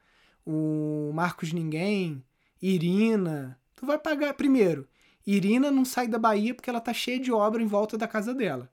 o 0.45 1.11
Marcos 1.13 1.53
Ninguém, 1.53 2.23
Irina. 2.61 3.59
Tu 3.75 3.85
vai 3.85 3.99
pagar 3.99 4.33
primeiro. 4.33 4.87
Irina 5.27 5.69
não 5.69 5.83
sai 5.83 6.07
da 6.07 6.17
Bahia 6.17 6.55
porque 6.55 6.69
ela 6.69 6.79
tá 6.79 6.93
cheia 6.93 7.19
de 7.19 7.31
obra 7.31 7.61
em 7.61 7.67
volta 7.67 7.97
da 7.97 8.07
casa 8.07 8.33
dela. 8.33 8.71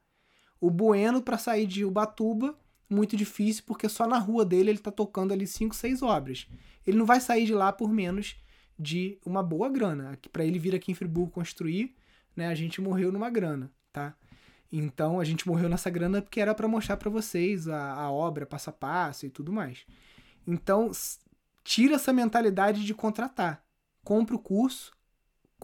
O 0.61 0.71
Bueno 0.71 1.21
para 1.21 1.37
sair 1.37 1.67
de 1.67 1.85
Ubatuba 1.85 2.57
muito 2.89 3.17
difícil, 3.17 3.65
porque 3.67 3.89
só 3.89 4.07
na 4.07 4.19
rua 4.19 4.45
dele 4.45 4.71
ele 4.71 4.79
tá 4.79 4.91
tocando 4.91 5.33
ali 5.33 5.47
5, 5.47 5.75
6 5.75 6.03
obras. 6.03 6.47
Ele 6.87 6.97
não 6.97 7.05
vai 7.05 7.21
sair 7.21 7.45
de 7.45 7.53
lá 7.53 7.73
por 7.73 7.93
menos 7.93 8.37
de 8.79 9.19
uma 9.25 9.43
boa 9.43 9.69
grana. 9.69 10.19
Para 10.33 10.45
ele 10.45 10.59
vir 10.59 10.75
aqui 10.75 10.93
em 10.93 10.95
Friburgo 10.95 11.33
construir, 11.33 11.95
né, 12.37 12.47
a 12.47 12.55
gente 12.55 12.81
morreu 12.81 13.11
numa 13.11 13.31
grana, 13.31 13.71
tá? 13.93 14.15
Então 14.71 15.21
a 15.21 15.25
gente 15.25 15.47
morreu 15.47 15.69
nessa 15.69 15.91
grana 15.91 16.21
porque 16.21 16.41
era 16.41 16.55
para 16.55 16.69
mostrar 16.69 16.97
para 16.97 17.11
vocês 17.11 17.69
a, 17.69 17.95
a 17.95 18.11
obra 18.11 18.47
passo 18.47 18.71
a 18.71 18.73
passo 18.73 19.27
e 19.27 19.31
tudo 19.31 19.53
mais. 19.53 19.87
Então 20.47 20.91
tira 21.63 21.95
essa 21.95 22.13
mentalidade 22.13 22.85
de 22.85 22.95
contratar. 22.95 23.65
Compre 24.03 24.35
o 24.35 24.39
curso, 24.39 24.93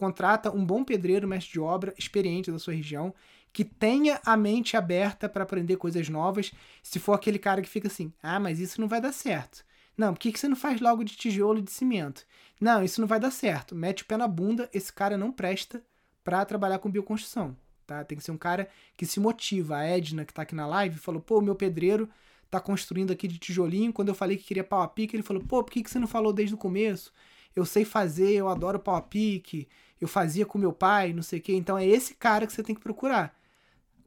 contrata 0.01 0.51
um 0.51 0.65
bom 0.65 0.83
pedreiro, 0.83 1.27
mestre 1.27 1.53
de 1.53 1.59
obra, 1.59 1.93
experiente 1.95 2.51
da 2.51 2.57
sua 2.57 2.73
região, 2.73 3.13
que 3.53 3.63
tenha 3.63 4.19
a 4.25 4.35
mente 4.35 4.75
aberta 4.75 5.29
para 5.29 5.43
aprender 5.43 5.75
coisas 5.75 6.09
novas. 6.09 6.51
Se 6.81 6.97
for 6.97 7.13
aquele 7.13 7.37
cara 7.37 7.61
que 7.61 7.69
fica 7.69 7.87
assim, 7.87 8.11
ah, 8.23 8.39
mas 8.39 8.59
isso 8.59 8.81
não 8.81 8.87
vai 8.87 8.99
dar 8.99 9.11
certo. 9.11 9.63
Não, 9.95 10.13
por 10.13 10.19
que, 10.19 10.31
que 10.31 10.39
você 10.39 10.47
não 10.47 10.55
faz 10.55 10.81
logo 10.81 11.03
de 11.03 11.15
tijolo 11.15 11.59
e 11.59 11.61
de 11.61 11.71
cimento? 11.71 12.25
Não, 12.59 12.83
isso 12.83 12.99
não 12.99 13.07
vai 13.07 13.19
dar 13.19 13.29
certo. 13.29 13.75
Mete 13.75 14.01
o 14.01 14.05
pé 14.07 14.17
na 14.17 14.27
bunda, 14.27 14.67
esse 14.73 14.91
cara 14.91 15.15
não 15.15 15.31
presta 15.31 15.83
para 16.23 16.43
trabalhar 16.45 16.79
com 16.79 16.89
bioconstrução. 16.89 17.55
Tá? 17.85 18.03
Tem 18.03 18.17
que 18.17 18.23
ser 18.23 18.31
um 18.31 18.37
cara 18.37 18.67
que 18.97 19.05
se 19.05 19.19
motiva. 19.19 19.77
A 19.77 19.85
Edna, 19.85 20.25
que 20.25 20.31
está 20.31 20.41
aqui 20.41 20.55
na 20.55 20.65
live, 20.65 20.97
falou: 20.97 21.21
pô, 21.21 21.41
meu 21.41 21.53
pedreiro 21.53 22.09
tá 22.49 22.59
construindo 22.59 23.11
aqui 23.11 23.27
de 23.27 23.37
tijolinho. 23.37 23.93
Quando 23.93 24.07
eu 24.07 24.15
falei 24.15 24.37
que 24.37 24.45
queria 24.45 24.63
pau 24.63 24.81
a 24.81 24.87
pique, 24.87 25.15
ele 25.15 25.21
falou: 25.21 25.43
pô, 25.43 25.63
por 25.63 25.71
que, 25.71 25.83
que 25.83 25.91
você 25.91 25.99
não 25.99 26.07
falou 26.07 26.33
desde 26.33 26.55
o 26.55 26.57
começo? 26.57 27.13
Eu 27.55 27.65
sei 27.65 27.83
fazer, 27.83 28.31
eu 28.31 28.47
adoro 28.47 28.79
pau 28.79 28.95
a 28.95 29.01
pique, 29.01 29.67
eu 30.01 30.07
fazia 30.07 30.45
com 30.45 30.57
meu 30.57 30.73
pai, 30.73 31.13
não 31.13 31.21
sei 31.21 31.39
o 31.39 31.41
quê. 31.41 31.53
Então 31.53 31.77
é 31.77 31.85
esse 31.85 32.15
cara 32.15 32.47
que 32.47 32.51
você 32.51 32.63
tem 32.63 32.75
que 32.75 32.81
procurar. 32.81 33.39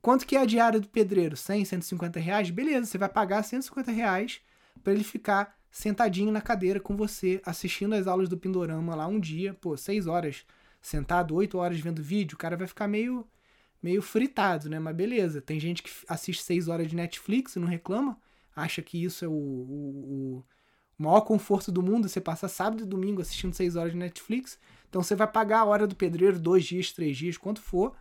Quanto 0.03 0.27
que 0.27 0.37
é 0.37 0.41
a 0.41 0.45
diária 0.45 0.79
do 0.79 0.89
pedreiro? 0.89 1.37
100, 1.37 1.65
150 1.65 2.21
reais? 2.21 2.51
Beleza, 2.51 2.87
você 2.87 2.99
vai 2.99 3.09
pagar 3.09 3.43
150 3.43 3.91
reais 3.91 4.41
para 4.83 4.93
ele 4.93 5.05
ficar 5.05 5.57
sentadinho 5.71 6.31
na 6.31 6.41
cadeira 6.41 6.79
com 6.79 6.97
você, 6.97 7.41
assistindo 7.45 7.95
as 7.95 8.07
aulas 8.07 8.29
do 8.29 8.37
Pindorama 8.37 8.95
lá 8.95 9.07
um 9.07 9.19
dia, 9.19 9.55
pô, 9.55 9.77
6 9.77 10.07
horas 10.07 10.45
sentado, 10.81 11.35
8 11.35 11.57
horas 11.57 11.81
vendo 11.81 12.03
vídeo, 12.03 12.35
o 12.35 12.39
cara 12.39 12.57
vai 12.57 12.67
ficar 12.67 12.87
meio 12.87 13.27
meio 13.83 14.01
fritado, 14.01 14.71
né? 14.71 14.79
Mas 14.79 14.97
beleza, 14.97 15.43
tem 15.43 15.61
gente 15.61 15.83
que 15.83 15.91
assiste 16.09 16.43
6 16.43 16.69
horas 16.69 16.89
de 16.89 16.97
Netflix 16.97 17.57
e 17.57 17.59
não 17.59 17.69
reclama, 17.69 18.19
acha 18.57 18.81
que 18.81 19.03
isso 19.03 19.25
é 19.25 19.29
o, 19.29 19.33
o, 19.33 20.45
o 20.99 21.03
maior 21.03 21.21
conforto 21.23 21.71
do 21.71 21.83
mundo, 21.83 22.09
você 22.09 22.21
passa 22.21 22.49
sábado 22.49 22.83
e 22.83 22.87
domingo 22.87 23.21
assistindo 23.21 23.55
6 23.55 23.77
horas 23.77 23.93
de 23.93 23.99
Netflix, 23.99 24.59
então 24.95 25.03
você 25.03 25.17
vai 25.17 25.27
pagar 25.27 25.59
a 25.59 25.65
hora 25.65 25.89
do 25.89 25.97
pedreiro 25.97 26.39
dois 26.39 26.65
dias, 26.65 26.93
três 26.93 27.17
dias, 27.17 27.37
quanto 27.37 27.61
for, 27.61 27.97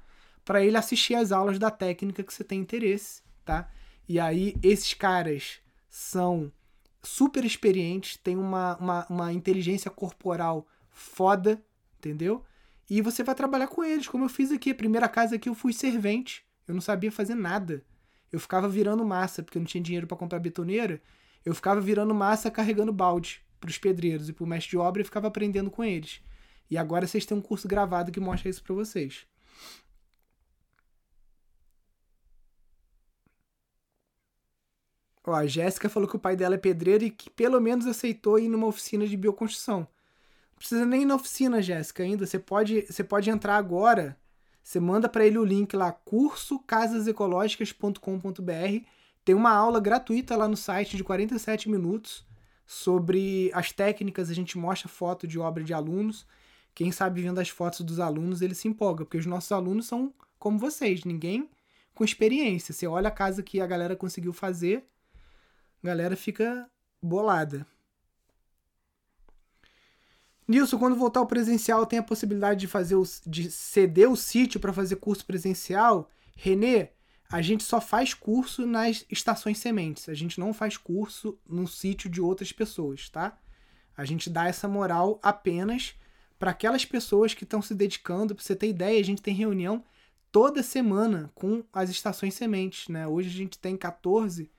para 0.46 0.64
ele 0.64 0.78
assistir 0.78 1.16
as 1.16 1.32
aulas 1.32 1.58
da 1.58 1.72
técnica 1.72 2.22
que 2.22 2.32
você 2.32 2.44
tem 2.44 2.60
interesse, 2.60 3.24
tá? 3.44 3.68
E 4.08 4.20
aí 4.20 4.56
esses 4.62 4.94
caras 4.94 5.60
são 5.90 6.52
super 7.02 7.44
experientes, 7.44 8.18
têm 8.18 8.38
uma, 8.38 8.78
uma, 8.78 9.08
uma 9.10 9.34
inteligência 9.34 9.90
corporal 9.90 10.68
foda, 10.92 11.60
entendeu? 11.98 12.46
E 12.88 13.02
você 13.02 13.24
vai 13.24 13.34
trabalhar 13.34 13.70
com 13.70 13.84
eles, 13.84 14.08
como 14.08 14.26
eu 14.26 14.30
fiz 14.30 14.52
aqui. 14.52 14.70
A 14.70 14.76
primeira 14.76 15.10
casa 15.10 15.38
aqui 15.38 15.50
eu 15.50 15.56
fui 15.56 15.74
servente, 15.74 16.46
eu 16.68 16.76
não 16.76 16.82
sabia 16.82 17.12
fazer 17.12 17.34
nada. 17.34 17.84
Eu 18.32 18.40
ficava 18.40 18.70
virando 18.70 19.04
massa, 19.04 19.42
porque 19.42 19.58
eu 19.58 19.62
não 19.62 19.68
tinha 19.68 19.82
dinheiro 19.82 20.06
para 20.06 20.16
comprar 20.16 20.38
betoneira. 20.38 21.02
Eu 21.44 21.56
ficava 21.56 21.82
virando 21.82 22.14
massa 22.14 22.52
carregando 22.52 22.94
balde 22.94 23.44
para 23.60 23.72
os 23.72 23.80
pedreiros 23.80 24.30
e 24.30 24.34
para 24.34 24.44
o 24.44 24.48
mestre 24.48 24.70
de 24.70 24.78
obra 24.78 25.02
e 25.02 25.06
ficava 25.06 25.28
aprendendo 25.28 25.72
com 25.72 25.84
eles. 25.84 26.22
E 26.70 26.78
agora 26.78 27.08
vocês 27.08 27.26
têm 27.26 27.38
um 27.38 27.42
curso 27.42 27.68
gravado 27.68 28.12
que 28.12 28.20
mostra 28.20 28.50
isso 28.50 28.64
para 28.64 28.76
vocês. 28.76 29.26
Ó, 35.26 35.34
a 35.34 35.48
Jéssica 35.48 35.88
falou 35.88 36.10
que 36.10 36.16
o 36.16 36.20
pai 36.20 36.36
dela 36.36 36.56
é 36.56 36.58
pedreiro 36.58 37.06
e 37.06 37.10
que 37.10 37.30
pelo 37.30 37.62
menos 37.62 37.88
aceitou 37.88 38.38
ir 38.38 38.50
numa 38.50 38.68
oficina 38.68 39.08
de 39.08 39.16
bioconstrução. 39.16 39.88
Não 40.52 40.58
precisa 40.58 40.86
nem 40.86 41.04
ir 41.04 41.06
na 41.06 41.16
oficina, 41.16 41.62
Jéssica, 41.62 42.04
ainda. 42.04 42.26
Você 42.26 42.40
pode, 42.40 42.82
você 42.82 43.04
pode 43.04 43.30
entrar 43.30 43.56
agora. 43.56 44.18
Você 44.62 44.80
manda 44.80 45.10
para 45.10 45.26
ele 45.26 45.38
o 45.38 45.46
link 45.46 45.76
lá, 45.76 45.92
curso 45.92 46.60
casasecológicas.com.br. 46.60 48.86
Tem 49.26 49.36
uma 49.36 49.52
aula 49.52 49.80
gratuita 49.80 50.36
lá 50.36 50.48
no 50.48 50.58
site 50.58 50.98
de 50.98 51.04
47 51.04 51.70
minutos 51.70 52.26
sobre 52.66 53.52
as 53.54 53.72
técnicas. 53.72 54.30
A 54.30 54.34
gente 54.34 54.58
mostra 54.58 54.90
foto 54.90 55.28
de 55.28 55.40
obra 55.40 55.64
de 55.64 55.74
alunos. 55.74 56.26
Quem 56.76 56.92
sabe 56.92 57.22
vendo 57.22 57.40
as 57.40 57.50
fotos 57.50 57.82
dos 57.82 58.00
alunos, 58.00 58.42
ele 58.42 58.56
se 58.56 58.68
empolga, 58.68 59.06
porque 59.06 59.18
os 59.18 59.26
nossos 59.26 59.52
alunos 59.52 59.86
são 59.86 60.14
como 60.40 60.58
vocês, 60.58 61.04
ninguém 61.04 61.50
com 61.94 62.04
experiência. 62.04 62.74
Você 62.74 62.88
olha 62.88 63.08
a 63.08 63.12
casa 63.12 63.44
que 63.44 63.62
a 63.62 63.68
galera 63.68 63.96
conseguiu 63.96 64.34
fazer, 64.34 64.84
a 65.84 65.88
galera 65.88 66.16
fica 66.16 66.70
bolada. 67.02 67.66
Nilson, 70.48 70.78
quando 70.78 70.96
voltar 70.96 71.22
ao 71.22 71.28
presencial, 71.28 71.86
tem 71.86 72.00
a 72.00 72.04
possibilidade 72.04 72.60
de 72.60 72.68
fazer 72.68 72.96
o, 72.96 73.04
de 73.26 73.50
ceder 73.50 74.10
o 74.10 74.18
sítio 74.18 74.60
para 74.60 74.74
fazer 74.74 74.98
curso 74.98 75.26
presencial? 75.26 76.10
Renê, 76.36 76.90
a 77.32 77.42
gente 77.42 77.64
só 77.64 77.80
faz 77.80 78.14
curso 78.14 78.66
nas 78.66 79.06
estações 79.10 79.58
sementes. 79.58 80.10
A 80.10 80.14
gente 80.14 80.40
não 80.40 80.54
faz 80.54 80.76
curso 80.76 81.40
no 81.48 81.68
sítio 81.68 82.10
de 82.10 82.20
outras 82.20 82.52
pessoas, 82.52 83.10
tá? 83.10 83.38
A 83.96 84.04
gente 84.04 84.30
dá 84.30 84.48
essa 84.48 84.68
moral 84.68 85.20
apenas 85.24 85.96
para 86.38 86.52
aquelas 86.52 86.86
pessoas 86.86 87.34
que 87.34 87.44
estão 87.44 87.62
se 87.62 87.74
dedicando. 87.74 88.36
Para 88.36 88.44
você 88.44 88.56
ter 88.56 88.70
ideia, 88.70 89.00
a 89.00 89.04
gente 89.04 89.22
tem 89.22 89.34
reunião 89.34 89.84
toda 90.32 90.64
semana 90.64 91.32
com 91.36 91.64
as 91.72 91.90
estações 91.90 92.34
sementes, 92.34 92.88
né? 92.88 93.08
Hoje 93.08 93.30
a 93.30 93.32
gente 93.32 93.58
tem 93.60 93.78
14 93.78 94.52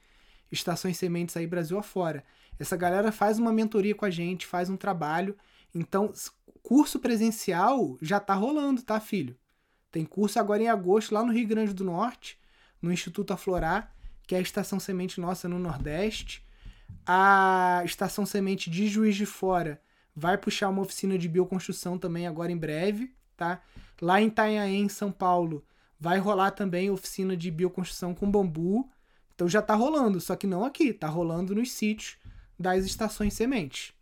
estações 0.50 0.96
sementes 0.96 1.36
aí 1.36 1.46
Brasil 1.46 1.78
afora. 1.78 2.24
Essa 2.58 2.76
galera 2.76 3.10
faz 3.10 3.38
uma 3.38 3.52
mentoria 3.52 3.94
com 3.94 4.04
a 4.04 4.10
gente, 4.10 4.46
faz 4.46 4.70
um 4.70 4.76
trabalho. 4.76 5.36
Então, 5.74 6.12
curso 6.62 7.00
presencial 7.00 7.98
já 8.00 8.20
tá 8.20 8.34
rolando, 8.34 8.82
tá, 8.82 9.00
filho? 9.00 9.36
Tem 9.90 10.04
curso 10.04 10.38
agora 10.38 10.62
em 10.62 10.68
agosto 10.68 11.12
lá 11.12 11.24
no 11.24 11.32
Rio 11.32 11.46
Grande 11.46 11.72
do 11.72 11.84
Norte, 11.84 12.38
no 12.80 12.92
Instituto 12.92 13.32
Aflorar, 13.32 13.94
que 14.26 14.34
é 14.34 14.38
a 14.38 14.40
estação 14.40 14.78
semente 14.78 15.20
nossa 15.20 15.48
no 15.48 15.58
Nordeste. 15.58 16.44
A 17.06 17.82
estação 17.84 18.24
semente 18.24 18.70
de 18.70 18.86
Juiz 18.86 19.16
de 19.16 19.26
Fora 19.26 19.80
vai 20.14 20.38
puxar 20.38 20.68
uma 20.68 20.82
oficina 20.82 21.18
de 21.18 21.28
bioconstrução 21.28 21.98
também 21.98 22.26
agora 22.26 22.52
em 22.52 22.56
breve, 22.56 23.14
tá? 23.36 23.62
Lá 24.00 24.20
em 24.20 24.28
Itanhaém, 24.28 24.82
em 24.82 24.88
São 24.88 25.10
Paulo, 25.10 25.64
vai 25.98 26.18
rolar 26.18 26.52
também 26.52 26.90
oficina 26.90 27.36
de 27.36 27.50
bioconstrução 27.50 28.14
com 28.14 28.30
bambu. 28.30 28.90
Então 29.34 29.48
já 29.48 29.60
tá 29.62 29.74
rolando, 29.74 30.20
só 30.20 30.36
que 30.36 30.46
não 30.46 30.64
aqui, 30.64 30.92
tá 30.92 31.08
rolando 31.08 31.54
nos 31.54 31.72
sítios 31.72 32.16
das 32.58 32.84
estações 32.84 33.34
sementes. 33.34 33.92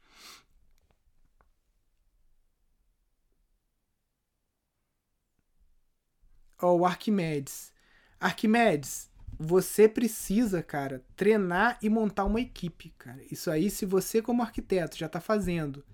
Ó, 6.60 6.72
oh, 6.74 6.80
o 6.80 6.86
Arquimedes. 6.86 7.72
Arquimedes, 8.20 9.10
você 9.38 9.88
precisa, 9.88 10.62
cara, 10.62 11.04
treinar 11.16 11.78
e 11.82 11.88
montar 11.90 12.24
uma 12.24 12.40
equipe, 12.40 12.90
cara. 12.98 13.20
Isso 13.30 13.50
aí, 13.50 13.68
se 13.70 13.84
você 13.84 14.22
como 14.22 14.42
arquiteto 14.42 14.96
já 14.96 15.08
tá 15.08 15.20
fazendo, 15.20 15.84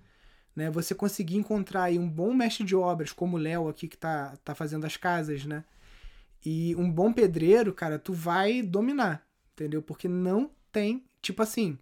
né, 0.58 0.68
você 0.68 0.92
conseguir 0.92 1.36
encontrar 1.36 1.84
aí 1.84 1.96
um 1.96 2.08
bom 2.08 2.34
mestre 2.34 2.64
de 2.64 2.74
obras, 2.74 3.12
como 3.12 3.36
o 3.36 3.40
Léo 3.40 3.68
aqui 3.68 3.86
que 3.86 3.96
tá, 3.96 4.36
tá 4.44 4.56
fazendo 4.56 4.84
as 4.84 4.96
casas, 4.96 5.44
né, 5.44 5.62
e 6.44 6.74
um 6.74 6.90
bom 6.90 7.12
pedreiro, 7.12 7.72
cara, 7.72 7.96
tu 7.96 8.12
vai 8.12 8.60
dominar, 8.60 9.24
entendeu? 9.52 9.80
Porque 9.80 10.08
não 10.08 10.50
tem, 10.72 11.04
tipo 11.22 11.40
assim, 11.44 11.78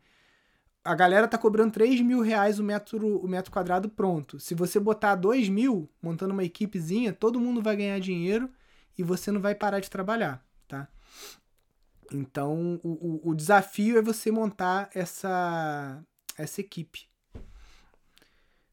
a 0.85 0.95
galera 0.95 1.27
tá 1.27 1.39
cobrando 1.39 1.73
3 1.73 2.03
mil 2.03 2.21
reais 2.21 2.59
o 2.59 2.65
metro, 2.65 3.19
o 3.19 3.27
metro 3.27 3.51
quadrado 3.51 3.89
pronto. 3.89 4.39
Se 4.39 4.55
você 4.55 4.79
botar 4.79 5.15
2 5.15 5.49
mil, 5.49 5.91
montando 6.03 6.35
uma 6.35 6.45
equipezinha, 6.45 7.15
todo 7.15 7.41
mundo 7.41 7.63
vai 7.63 7.77
ganhar 7.77 7.99
dinheiro 7.99 8.51
e 8.99 9.03
você 9.03 9.33
não 9.33 9.41
vai 9.41 9.55
parar 9.55 9.81
de 9.81 9.89
trabalhar, 9.89 10.45
tá? 10.69 10.87
Então, 12.13 12.79
o, 12.85 13.21
o, 13.25 13.31
o 13.31 13.35
desafio 13.35 13.97
é 13.97 14.03
você 14.03 14.31
montar 14.31 14.91
essa, 14.95 16.03
essa 16.37 16.61
equipe. 16.61 17.09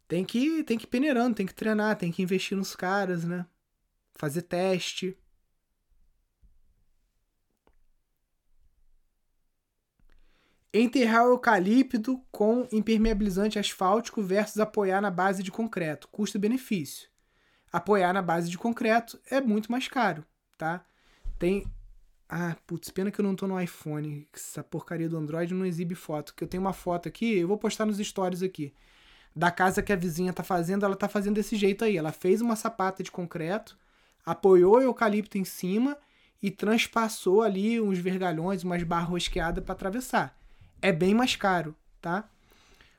Tem 0.07 0.25
que, 0.25 0.63
tem 0.63 0.77
que 0.77 0.85
ir 0.85 0.87
peneirando, 0.87 1.35
tem 1.35 1.45
que 1.45 1.53
treinar, 1.53 1.97
tem 1.97 2.11
que 2.11 2.21
investir 2.21 2.57
nos 2.57 2.75
caras, 2.75 3.23
né? 3.23 3.45
Fazer 4.13 4.43
teste. 4.43 5.17
Enterrar 10.73 11.25
o 11.25 11.33
eucalipto 11.33 12.19
com 12.31 12.67
impermeabilizante 12.71 13.59
asfáltico 13.59 14.21
versus 14.23 14.59
apoiar 14.59 15.01
na 15.01 15.11
base 15.11 15.43
de 15.43 15.51
concreto. 15.51 16.07
Custo-benefício. 16.07 17.09
Apoiar 17.71 18.13
na 18.13 18.21
base 18.21 18.49
de 18.49 18.57
concreto 18.57 19.19
é 19.29 19.39
muito 19.39 19.71
mais 19.71 19.87
caro, 19.87 20.25
tá? 20.57 20.85
Tem 21.39 21.71
ah, 22.35 22.57
putz, 22.65 22.89
pena 22.89 23.11
que 23.11 23.19
eu 23.21 23.23
não 23.23 23.35
tô 23.35 23.45
no 23.47 23.61
iPhone. 23.61 24.27
Essa 24.33 24.63
porcaria 24.63 25.07
do 25.07 25.17
Android 25.17 25.53
não 25.53 25.65
exibe 25.65 25.93
foto. 25.93 26.33
Que 26.33 26.43
eu 26.43 26.47
tenho 26.47 26.61
uma 26.61 26.73
foto 26.73 27.07
aqui, 27.07 27.37
eu 27.37 27.47
vou 27.47 27.59
postar 27.59 27.85
nos 27.85 27.97
stories 27.99 28.41
aqui. 28.41 28.73
Da 29.35 29.49
casa 29.49 29.81
que 29.81 29.91
a 29.91 29.95
vizinha 29.95 30.31
tá 30.31 30.43
fazendo, 30.43 30.85
ela 30.85 30.95
tá 30.95 31.09
fazendo 31.09 31.35
desse 31.35 31.55
jeito 31.55 31.83
aí. 31.83 31.97
Ela 31.97 32.11
fez 32.11 32.41
uma 32.41 32.55
sapata 32.55 33.01
de 33.01 33.11
concreto, 33.11 33.77
apoiou 34.25 34.77
o 34.77 34.81
eucalipto 34.81 35.37
em 35.37 35.45
cima 35.45 35.97
e 36.41 36.51
transpassou 36.51 37.41
ali 37.41 37.81
uns 37.81 37.97
vergalhões, 37.97 38.63
umas 38.63 38.83
barras 38.83 39.09
rosqueadas 39.09 39.63
para 39.63 39.73
atravessar. 39.73 40.37
É 40.81 40.91
bem 40.91 41.13
mais 41.13 41.35
caro, 41.35 41.75
tá? 42.01 42.29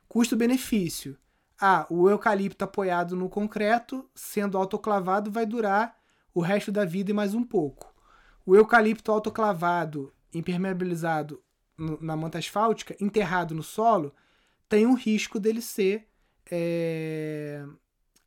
Custo-benefício. 0.09 1.17
Ah, 1.59 1.85
o 1.89 2.09
eucalipto 2.09 2.65
apoiado 2.65 3.15
no 3.15 3.29
concreto, 3.29 4.09
sendo 4.13 4.57
autoclavado, 4.57 5.31
vai 5.31 5.45
durar 5.45 5.97
o 6.33 6.41
resto 6.41 6.71
da 6.71 6.83
vida 6.83 7.11
e 7.11 7.13
mais 7.13 7.33
um 7.33 7.43
pouco. 7.43 7.93
O 8.45 8.55
eucalipto 8.55 9.11
autoclavado, 9.11 10.13
impermeabilizado 10.33 11.41
na 12.01 12.15
manta 12.15 12.39
asfáltica, 12.39 12.95
enterrado 12.99 13.55
no 13.55 13.63
solo, 13.63 14.13
tem 14.67 14.85
um 14.85 14.95
risco 14.95 15.39
dele 15.39 15.61
ser 15.61 16.07
é, 16.51 17.65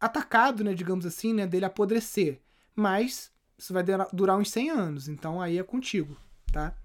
atacado, 0.01 0.65
né, 0.65 0.75
digamos 0.75 1.07
assim, 1.07 1.33
né, 1.33 1.47
dele 1.47 1.65
apodrecer. 1.65 2.41
Mas 2.75 3.33
isso 3.57 3.73
vai 3.73 3.85
durar 4.13 4.39
uns 4.39 4.51
100 4.51 4.71
anos, 4.71 5.09
então 5.09 5.41
aí 5.41 5.59
é 5.59 5.63
contigo, 5.63 6.17
tá? 6.53 6.77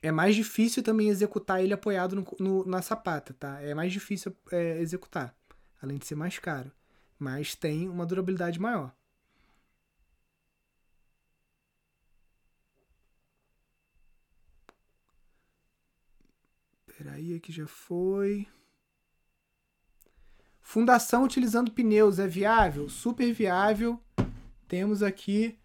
É 0.00 0.12
mais 0.12 0.34
difícil 0.36 0.82
também 0.82 1.08
executar 1.08 1.62
ele 1.62 1.72
apoiado 1.74 2.16
no, 2.16 2.26
no, 2.38 2.64
na 2.64 2.80
sapata, 2.82 3.34
tá? 3.34 3.60
É 3.60 3.74
mais 3.74 3.92
difícil 3.92 4.34
é, 4.52 4.78
executar, 4.80 5.34
além 5.82 5.98
de 5.98 6.06
ser 6.06 6.14
mais 6.14 6.38
caro. 6.38 6.70
Mas 7.18 7.54
tem 7.56 7.88
uma 7.88 8.06
durabilidade 8.06 8.60
maior. 8.60 8.94
Peraí, 16.86 17.34
aqui 17.34 17.52
já 17.52 17.66
foi. 17.66 18.46
Fundação 20.70 21.24
utilizando 21.24 21.72
pneus 21.72 22.18
é 22.18 22.26
viável? 22.26 22.90
Super 22.90 23.32
viável. 23.32 23.98
Temos 24.68 25.02
aqui 25.02 25.58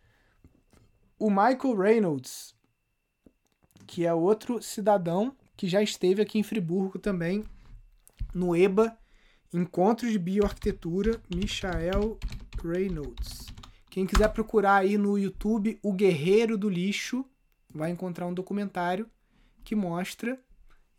o 1.19 1.29
Michael 1.29 1.75
Reynolds, 1.75 2.55
que 3.85 4.05
é 4.05 4.13
outro 4.13 4.61
cidadão 4.61 5.35
que 5.57 5.67
já 5.67 5.83
esteve 5.83 6.21
aqui 6.21 6.39
em 6.39 6.43
Friburgo 6.43 6.97
também, 6.97 7.43
no 8.33 8.55
EBA, 8.55 8.97
Encontro 9.53 10.09
de 10.09 10.17
Bioarquitetura, 10.17 11.21
Michael 11.29 12.17
Reynolds. 12.63 13.47
Quem 13.89 14.05
quiser 14.05 14.29
procurar 14.29 14.75
aí 14.75 14.97
no 14.97 15.19
YouTube 15.19 15.77
O 15.83 15.91
Guerreiro 15.91 16.57
do 16.57 16.69
Lixo, 16.69 17.25
vai 17.69 17.91
encontrar 17.91 18.25
um 18.25 18.33
documentário 18.33 19.05
que 19.65 19.75
mostra 19.75 20.41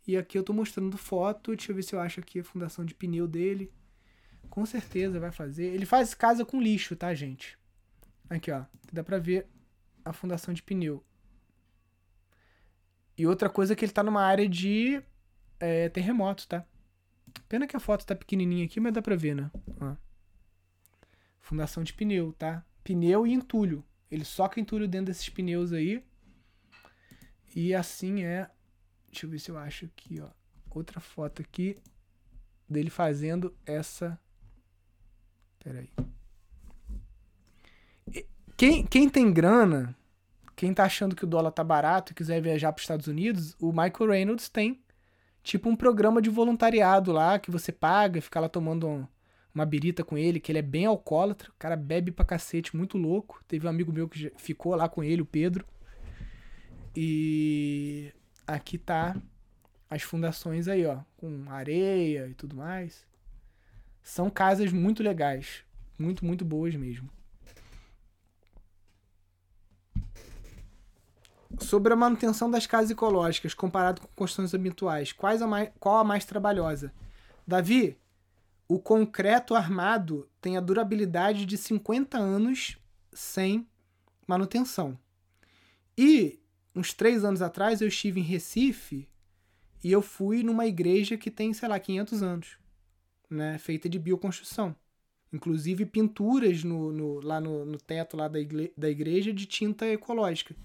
e 0.05 0.15
aqui 0.15 0.37
eu 0.37 0.43
tô 0.43 0.53
mostrando 0.53 0.95
foto, 0.95 1.55
deixa 1.55 1.71
eu 1.71 1.75
ver 1.75 1.81
se 1.81 1.95
eu 1.95 1.99
acho 1.99 2.19
aqui 2.19 2.41
a 2.41 2.43
fundação 2.43 2.85
de 2.85 2.93
pneu 2.93 3.27
dele. 3.27 3.73
Com 4.55 4.65
certeza 4.65 5.19
vai 5.19 5.33
fazer. 5.33 5.65
Ele 5.65 5.85
faz 5.85 6.13
casa 6.13 6.45
com 6.45 6.61
lixo, 6.61 6.95
tá, 6.95 7.13
gente? 7.13 7.59
Aqui, 8.29 8.49
ó. 8.49 8.63
Dá 8.89 9.03
pra 9.03 9.19
ver 9.19 9.45
a 10.05 10.13
fundação 10.13 10.53
de 10.53 10.63
pneu. 10.63 11.03
E 13.17 13.27
outra 13.27 13.49
coisa 13.49 13.73
é 13.73 13.75
que 13.75 13.83
ele 13.83 13.91
tá 13.91 14.01
numa 14.01 14.23
área 14.23 14.47
de 14.47 15.03
é, 15.59 15.89
terremoto, 15.89 16.47
tá? 16.47 16.65
Pena 17.49 17.67
que 17.67 17.75
a 17.75 17.81
foto 17.81 18.05
tá 18.05 18.15
pequenininha 18.15 18.63
aqui, 18.63 18.79
mas 18.79 18.93
dá 18.93 19.01
pra 19.01 19.17
ver, 19.17 19.35
né? 19.35 19.51
Ó. 19.81 19.93
Fundação 21.41 21.83
de 21.83 21.93
pneu, 21.93 22.31
tá? 22.31 22.65
Pneu 22.81 23.27
e 23.27 23.33
entulho. 23.33 23.83
Ele 24.09 24.23
soca 24.23 24.57
entulho 24.57 24.87
dentro 24.87 25.07
desses 25.07 25.27
pneus 25.27 25.73
aí. 25.73 26.01
E 27.53 27.75
assim 27.75 28.23
é 28.23 28.49
Deixa 29.11 29.25
eu 29.25 29.29
ver 29.29 29.39
se 29.39 29.51
eu 29.51 29.57
acho 29.57 29.85
aqui, 29.85 30.21
ó. 30.21 30.29
Outra 30.69 31.01
foto 31.01 31.41
aqui 31.41 31.77
dele 32.69 32.89
fazendo 32.89 33.53
essa. 33.65 34.17
Pera 35.65 35.79
aí. 35.79 35.89
Quem, 38.55 38.85
quem 38.85 39.09
tem 39.09 39.33
grana, 39.33 39.95
quem 40.55 40.71
tá 40.73 40.83
achando 40.83 41.15
que 41.15 41.23
o 41.23 41.27
dólar 41.27 41.51
tá 41.51 41.63
barato 41.63 42.11
e 42.11 42.15
quiser 42.15 42.39
viajar 42.39 42.71
para 42.71 42.79
os 42.79 42.83
Estados 42.83 43.07
Unidos, 43.07 43.55
o 43.59 43.71
Michael 43.71 44.11
Reynolds 44.11 44.47
tem 44.47 44.79
tipo 45.41 45.67
um 45.67 45.75
programa 45.75 46.21
de 46.21 46.29
voluntariado 46.29 47.11
lá 47.11 47.39
que 47.39 47.49
você 47.49 47.71
paga, 47.71 48.21
fica 48.21 48.39
lá 48.39 48.47
tomando 48.47 48.87
um, 48.87 49.07
uma 49.53 49.65
birita 49.65 50.03
com 50.03 50.15
ele, 50.15 50.39
que 50.39 50.51
ele 50.51 50.59
é 50.59 50.61
bem 50.61 50.85
alcoólatra, 50.85 51.49
o 51.49 51.57
cara 51.57 51.75
bebe 51.75 52.11
pra 52.11 52.23
cacete, 52.23 52.77
muito 52.77 52.95
louco. 52.95 53.43
Teve 53.47 53.65
um 53.65 53.69
amigo 53.69 53.91
meu 53.91 54.07
que 54.07 54.31
ficou 54.37 54.75
lá 54.75 54.87
com 54.87 55.03
ele, 55.03 55.23
o 55.23 55.25
Pedro. 55.25 55.65
E 56.95 58.13
aqui 58.45 58.77
tá 58.77 59.19
as 59.89 60.03
fundações 60.03 60.67
aí, 60.67 60.85
ó, 60.85 60.99
com 61.17 61.45
areia 61.49 62.27
e 62.27 62.35
tudo 62.35 62.55
mais. 62.55 63.03
São 64.05 64.29
casas 64.29 64.71
muito 64.71 65.01
legais, 65.01 65.63
muito, 65.97 66.23
muito 66.23 66.45
boas 66.45 66.75
mesmo. 66.75 67.09
Sobre 71.59 71.91
a 71.91 71.95
manutenção 71.95 72.51
das 72.51 72.67
casas 72.67 72.91
ecológicas 72.91 73.55
comparado 73.55 74.01
com 74.01 74.07
construções 74.15 74.53
habituais, 74.53 75.11
quais 75.11 75.41
a 75.41 75.47
mais, 75.47 75.71
qual 75.79 75.97
a 75.97 76.03
mais 76.03 76.23
trabalhosa? 76.23 76.93
Davi, 77.47 77.97
o 78.67 78.77
concreto 78.77 79.55
armado 79.55 80.29
tem 80.39 80.55
a 80.55 80.61
durabilidade 80.61 81.43
de 81.43 81.57
50 81.57 82.15
anos 82.15 82.77
sem 83.11 83.67
manutenção. 84.27 84.99
E 85.97 86.39
uns 86.75 86.93
três 86.93 87.23
anos 87.23 87.41
atrás 87.41 87.81
eu 87.81 87.87
estive 87.87 88.19
em 88.19 88.23
Recife 88.23 89.09
e 89.83 89.91
eu 89.91 90.03
fui 90.03 90.43
numa 90.43 90.67
igreja 90.67 91.17
que 91.17 91.31
tem, 91.31 91.51
sei 91.53 91.67
lá, 91.67 91.79
500 91.79 92.21
anos, 92.21 92.57
né? 93.29 93.57
Feita 93.57 93.87
de 93.87 93.99
bioconstrução. 93.99 94.75
Inclusive 95.31 95.85
pinturas 95.85 96.63
no, 96.63 96.91
no 96.91 97.19
lá 97.19 97.41
no, 97.41 97.65
no, 97.65 97.77
teto 97.77 98.15
lá 98.15 98.27
da, 98.27 98.39
igre, 98.39 98.71
da 98.77 98.89
igreja 98.89 99.33
de 99.33 99.45
tinta 99.45 99.85
ecológica. 99.85 100.55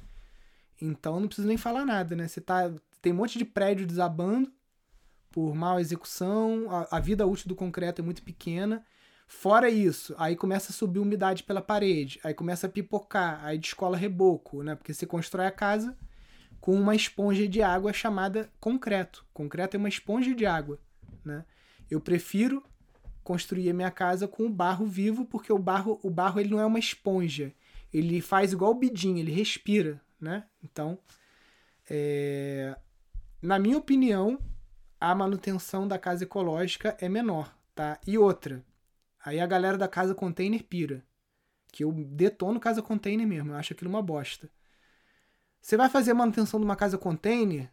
Então 0.81 1.19
não 1.19 1.27
preciso 1.27 1.49
nem 1.49 1.57
falar 1.57 1.85
nada, 1.85 2.15
né? 2.15 2.29
Você 2.29 2.41
tá, 2.41 2.73
tem 3.03 3.13
um 3.13 3.17
monte 3.17 3.39
de 3.39 3.45
prédio 3.45 3.87
desabando, 3.87 4.53
por 5.31 5.55
mal 5.55 5.79
execução, 5.81 6.67
a, 6.71 6.97
a 6.97 7.01
vida 7.01 7.27
útil 7.27 7.49
do 7.49 7.55
concreto 7.55 8.01
é 8.01 8.05
muito 8.05 8.23
pequena. 8.23 8.85
Fora 9.27 9.71
isso, 9.71 10.15
aí 10.19 10.35
começa 10.35 10.73
a 10.73 10.75
subir 10.75 10.99
umidade 10.99 11.45
pela 11.45 11.63
parede, 11.63 12.19
aí 12.25 12.35
começa 12.35 12.67
a 12.67 12.71
pipocar, 12.71 13.45
aí 13.45 13.59
descola 13.59 13.97
reboco, 13.97 14.63
né? 14.63 14.75
Porque 14.75 14.93
você 14.93 15.07
constrói 15.07 15.47
a 15.47 15.53
casa 15.53 15.97
com 16.61 16.75
uma 16.75 16.95
esponja 16.95 17.47
de 17.49 17.63
água 17.63 17.93
chamada 17.93 18.51
concreto. 18.61 19.25
Concreto 19.33 19.77
é 19.77 19.79
uma 19.79 19.89
esponja 19.89 20.35
de 20.35 20.45
água, 20.45 20.79
né? 21.25 21.45
Eu 21.91 22.01
prefiro 22.01 22.63
construir 23.23 23.71
a 23.71 23.75
minha 23.75 23.91
casa 23.91 24.27
com 24.27 24.47
o 24.47 24.51
barro 24.51 24.87
vivo, 24.87 25.25
porque 25.25 25.53
o 25.53 25.59
barro, 25.59 25.99
o 26.03 26.11
barro 26.11 26.41
ele 26.41 26.51
não 26.51 26.61
é 26.61 26.67
uma 26.67 26.79
esponja. 26.79 27.53
Ele 27.93 28.21
faz 28.21 28.53
igual 28.53 28.71
o 28.71 28.75
bidim, 28.75 29.19
ele 29.19 29.33
respira, 29.33 30.01
né? 30.21 30.47
Então, 30.63 30.99
é... 31.89 32.77
na 33.43 33.59
minha 33.59 33.77
opinião, 33.77 34.39
a 35.01 35.15
manutenção 35.15 35.89
da 35.89 35.99
casa 35.99 36.25
ecológica 36.25 36.97
é 37.01 37.09
menor, 37.09 37.57
tá? 37.75 37.99
E 38.07 38.17
outra, 38.17 38.65
aí 39.25 39.41
a 39.41 39.47
galera 39.47 39.77
da 39.77 39.89
casa 39.89 40.15
container 40.15 40.63
pira, 40.63 41.05
que 41.73 41.85
eu 41.85 41.93
detono 41.93 42.61
casa 42.61 42.83
container 42.83 43.27
mesmo, 43.27 43.53
eu 43.53 43.57
acho 43.57 43.73
aquilo 43.73 43.91
uma 43.91 44.03
bosta. 44.03 44.51
Você 45.61 45.77
vai 45.77 45.89
fazer 45.89 46.13
a 46.13 46.15
manutenção 46.15 46.59
de 46.59 46.65
uma 46.65 46.77
casa 46.77 46.97
container, 46.97 47.71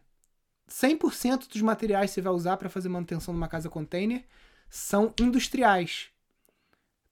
100% 0.68 1.48
dos 1.48 1.62
materiais 1.62 2.10
que 2.10 2.14
você 2.14 2.20
vai 2.20 2.32
usar 2.32 2.56
para 2.56 2.68
fazer 2.68 2.88
manutenção 2.88 3.32
de 3.32 3.38
uma 3.38 3.48
casa 3.48 3.68
container 3.68 4.24
são 4.68 5.12
industriais. 5.20 6.10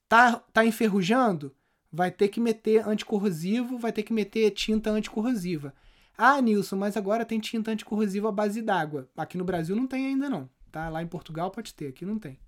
Tá, 0.09 0.37
tá 0.53 0.65
enferrujando? 0.65 1.55
Vai 1.91 2.11
ter 2.11 2.29
que 2.29 2.41
meter 2.41 2.87
anticorrosivo, 2.87 3.79
vai 3.79 3.93
ter 3.93 4.03
que 4.03 4.13
meter 4.13 4.51
tinta 4.51 4.91
anticorrosiva. 4.91 5.75
Ah, 6.17 6.41
Nilson, 6.41 6.77
mas 6.77 6.97
agora 6.97 7.25
tem 7.25 7.41
tinta 7.41 7.71
anticorrosiva 7.71 8.29
à 8.29 8.33
base 8.33 8.63
d'água. 8.63 9.09
Aqui 9.17 9.37
no 9.37 9.45
Brasil 9.45 9.75
não 9.75 9.87
tem 9.87 10.07
ainda 10.07 10.31
não, 10.31 10.49
tá? 10.71 10.89
Lá 10.89 11.03
em 11.03 11.07
Portugal 11.07 11.51
pode 11.51 11.75
ter, 11.75 11.89
aqui 11.89 12.05
não 12.05 12.19
tem. 12.19 12.39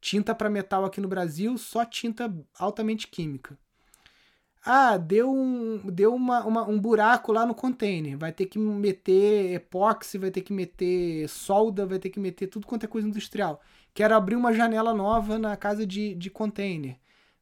Tinta 0.00 0.34
para 0.34 0.50
metal 0.50 0.84
aqui 0.84 1.00
no 1.00 1.08
Brasil, 1.08 1.56
só 1.58 1.84
tinta 1.84 2.32
altamente 2.58 3.08
química. 3.08 3.58
Ah, 4.68 4.96
deu 4.96 5.32
um, 5.32 5.78
deu 5.84 6.12
uma, 6.12 6.44
uma, 6.44 6.68
um 6.68 6.76
buraco 6.76 7.32
lá 7.32 7.46
no 7.46 7.54
container. 7.54 8.18
Vai 8.18 8.32
ter 8.32 8.46
que 8.46 8.58
meter 8.58 9.54
epóxi, 9.54 10.18
vai 10.18 10.28
ter 10.32 10.40
que 10.40 10.52
meter 10.52 11.28
solda, 11.28 11.86
vai 11.86 12.00
ter 12.00 12.10
que 12.10 12.18
meter 12.18 12.48
tudo 12.48 12.66
quanto 12.66 12.82
é 12.84 12.88
coisa 12.88 13.06
industrial. 13.06 13.60
Quero 13.94 14.16
abrir 14.16 14.34
uma 14.34 14.52
janela 14.52 14.92
nova 14.92 15.38
na 15.38 15.56
casa 15.56 15.86
de, 15.86 16.16
de 16.16 16.28
container. 16.30 16.96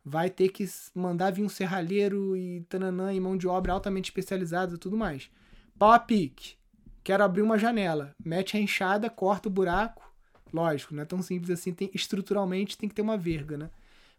Vai 0.05 0.29
ter 0.29 0.51
que 0.51 0.67
mandar 0.95 1.33
vir 1.33 1.43
um 1.43 1.49
serralheiro 1.49 2.37
e 2.37 2.61
tananã 2.69 3.11
e 3.15 3.19
mão 3.19 3.39
de 3.39 3.49
obra 3.49 3.73
altamente 3.73 4.11
especializada 4.11 4.75
e 4.75 4.79
tudo 4.79 4.95
mais. 4.95 5.31
Pau 5.79 5.93
a 5.93 5.99
pique. 5.99 6.57
Quero 7.03 7.25
abrir 7.25 7.41
uma 7.41 7.59
janela. 7.59 8.15
Mete 8.23 8.59
a 8.59 8.61
enxada, 8.61 9.09
corta 9.09 9.49
o 9.49 9.53
buraco. 9.53 10.13
Lógico, 10.53 10.95
não 10.95 11.03
é 11.03 11.07
tão 11.07 11.23
simples 11.23 11.59
assim. 11.59 11.73
Tem, 11.73 11.91
estruturalmente 11.95 12.77
tem 12.77 12.87
que 12.87 12.95
ter 12.95 13.03
uma 13.03 13.17
verga, 13.17 13.57
né? 13.57 13.71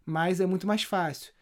Mas 0.04 0.40
é 0.40 0.46
muito 0.46 0.66
mais 0.66 0.82
fácil. 0.82 1.35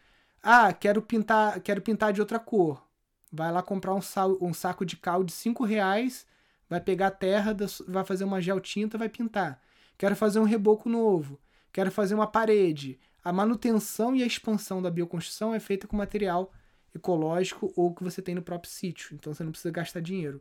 Ah, 0.47 0.71
quero 0.71 1.01
pintar, 1.01 1.59
quero 1.59 1.81
pintar 1.81 2.13
de 2.13 2.21
outra 2.21 2.37
cor. 2.37 2.87
Vai 3.31 3.51
lá 3.51 3.63
comprar 3.63 3.95
um, 3.95 4.01
sal, 4.01 4.37
um 4.39 4.53
saco 4.53 4.85
de 4.85 4.95
cal 4.95 5.23
de 5.23 5.31
5 5.31 5.65
reais, 5.65 6.23
vai 6.69 6.79
pegar 6.79 7.07
a 7.07 7.11
terra, 7.11 7.57
vai 7.87 8.05
fazer 8.05 8.25
uma 8.25 8.39
gel 8.39 8.59
tinta, 8.59 8.95
vai 8.95 9.09
pintar. 9.09 9.59
Quero 9.97 10.15
fazer 10.15 10.39
um 10.39 10.43
reboco 10.43 10.87
novo. 10.87 11.41
Quero 11.73 11.89
fazer 11.91 12.13
uma 12.13 12.27
parede. 12.27 12.99
A 13.23 13.33
manutenção 13.33 14.15
e 14.15 14.21
a 14.21 14.25
expansão 14.27 14.83
da 14.83 14.91
bioconstrução 14.91 15.51
é 15.51 15.59
feita 15.59 15.87
com 15.87 15.97
material 15.97 16.53
ecológico 16.93 17.73
ou 17.75 17.91
que 17.95 18.03
você 18.03 18.21
tem 18.21 18.35
no 18.35 18.43
próprio 18.43 18.71
sítio. 18.71 19.15
Então 19.15 19.33
você 19.33 19.43
não 19.43 19.51
precisa 19.51 19.71
gastar 19.71 19.99
dinheiro. 19.99 20.39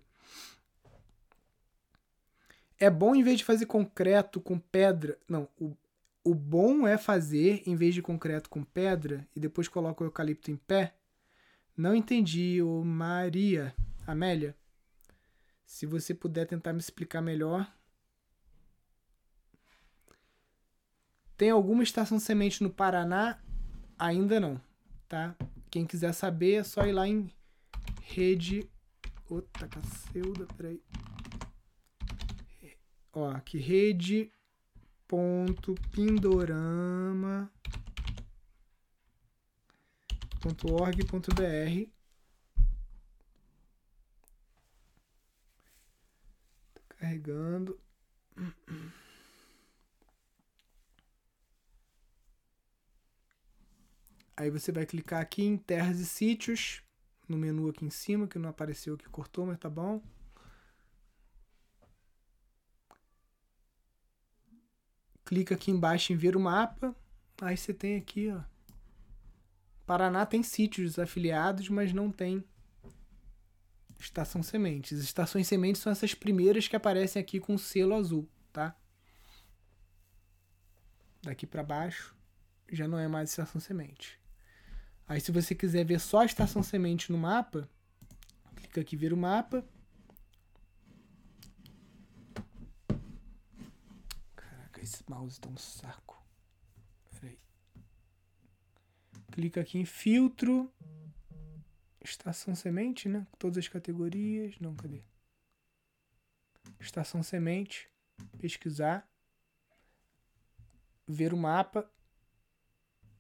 É 2.79 2.91
bom, 2.91 3.15
em 3.15 3.23
vez 3.23 3.39
de 3.39 3.45
fazer 3.45 3.65
concreto 3.65 4.39
com 4.39 4.59
pedra. 4.59 5.17
Não, 5.27 5.49
o, 5.59 5.75
o 6.25 6.35
bom 6.35 6.89
é 6.89 6.97
fazer, 6.97 7.63
em 7.67 7.77
vez 7.77 7.95
de 7.95 8.01
concreto 8.01 8.49
com 8.49 8.65
pedra, 8.65 9.29
e 9.37 9.41
depois 9.41 9.69
coloca 9.69 10.03
o 10.03 10.07
eucalipto 10.07 10.51
em 10.51 10.57
pé. 10.57 10.97
Não 11.77 11.95
entendi, 11.95 12.63
ô 12.63 12.83
Maria. 12.83 13.75
Amélia, 14.07 14.57
se 15.67 15.85
você 15.85 16.15
puder 16.15 16.47
tentar 16.47 16.73
me 16.73 16.79
explicar 16.79 17.21
melhor. 17.21 17.71
Tem 21.37 21.51
alguma 21.51 21.83
estação 21.83 22.19
semente 22.19 22.63
no 22.63 22.71
Paraná? 22.71 23.43
Ainda 23.99 24.41
não, 24.41 24.61
tá? 25.09 25.37
Quem 25.71 25.85
quiser 25.87 26.13
saber 26.15 26.55
é 26.55 26.65
só 26.65 26.87
ir 26.87 26.93
lá 26.93 27.07
em 27.07 27.31
rede. 28.01 28.71
Outra 29.29 29.69
cacilda, 29.69 30.47
peraí. 30.57 30.83
Ó, 33.13 33.31
aqui 33.31 33.59
rede 33.59 34.31
ponto 35.15 35.77
pindorama 35.93 37.49
tá 46.75 46.97
carregando 46.99 47.79
Aí 54.37 54.51
você 54.51 54.73
vai 54.73 54.85
clicar 54.85 55.21
aqui 55.21 55.45
em 55.45 55.57
terras 55.57 56.01
e 56.01 56.05
sítios, 56.05 56.83
no 57.29 57.37
menu 57.37 57.69
aqui 57.69 57.85
em 57.85 57.91
cima, 57.91 58.27
que 58.27 58.37
não 58.37 58.49
apareceu 58.51 58.95
aqui, 58.95 59.09
cortou, 59.09 59.47
mas 59.47 59.61
tá 59.61 59.71
bom. 59.71 60.03
Clica 65.25 65.55
aqui 65.55 65.71
embaixo 65.71 66.13
em 66.13 66.17
ver 66.17 66.37
o 66.37 66.41
mapa. 66.41 66.95
Aí 67.41 67.57
você 67.57 67.73
tem 67.73 67.97
aqui, 67.97 68.31
ó. 68.31 68.41
Paraná 69.87 70.25
tem 70.25 70.43
sítios 70.43 70.99
afiliados, 70.99 71.69
mas 71.69 71.93
não 71.93 72.11
tem 72.11 72.43
estação 73.99 74.43
sementes. 74.43 74.99
Estações 75.03 75.47
sementes 75.47 75.83
são 75.83 75.93
essas 75.93 76.15
primeiras 76.15 76.69
que 76.69 76.77
aparecem 76.77 77.21
aqui 77.21 77.39
com 77.41 77.57
selo 77.59 77.95
azul, 77.95 78.29
tá? 78.53 78.77
Daqui 81.23 81.47
para 81.47 81.63
baixo 81.63 82.15
já 82.71 82.89
não 82.89 82.99
é 82.99 83.09
mais 83.09 83.31
estação 83.31 83.61
semente. 83.61 84.19
Aí 85.07 85.21
se 85.21 85.31
você 85.31 85.55
quiser 85.55 85.85
ver 85.85 86.01
só 86.01 86.21
a 86.21 86.27
estação 86.27 86.63
semente 86.63 87.13
no 87.13 87.19
mapa, 87.19 87.69
clica 88.57 88.81
aqui 88.81 88.97
ver 88.97 89.13
o 89.13 89.17
mapa. 89.17 89.65
Mouse 95.09 95.41
tá 95.41 95.49
um 95.49 95.57
saco. 95.57 96.23
Peraí. 97.21 97.39
Clica 99.33 99.61
aqui 99.61 99.79
em 99.79 99.85
filtro. 99.85 100.73
Estação 102.01 102.55
semente, 102.55 103.09
né? 103.09 103.27
Todas 103.39 103.59
as 103.59 103.69
categorias. 103.69 104.59
Não, 104.61 104.75
cadê? 104.75 105.03
Estação 106.79 107.23
semente. 107.23 107.89
Pesquisar. 108.39 109.09
Ver 111.07 111.33
o 111.33 111.37
mapa. 111.37 111.91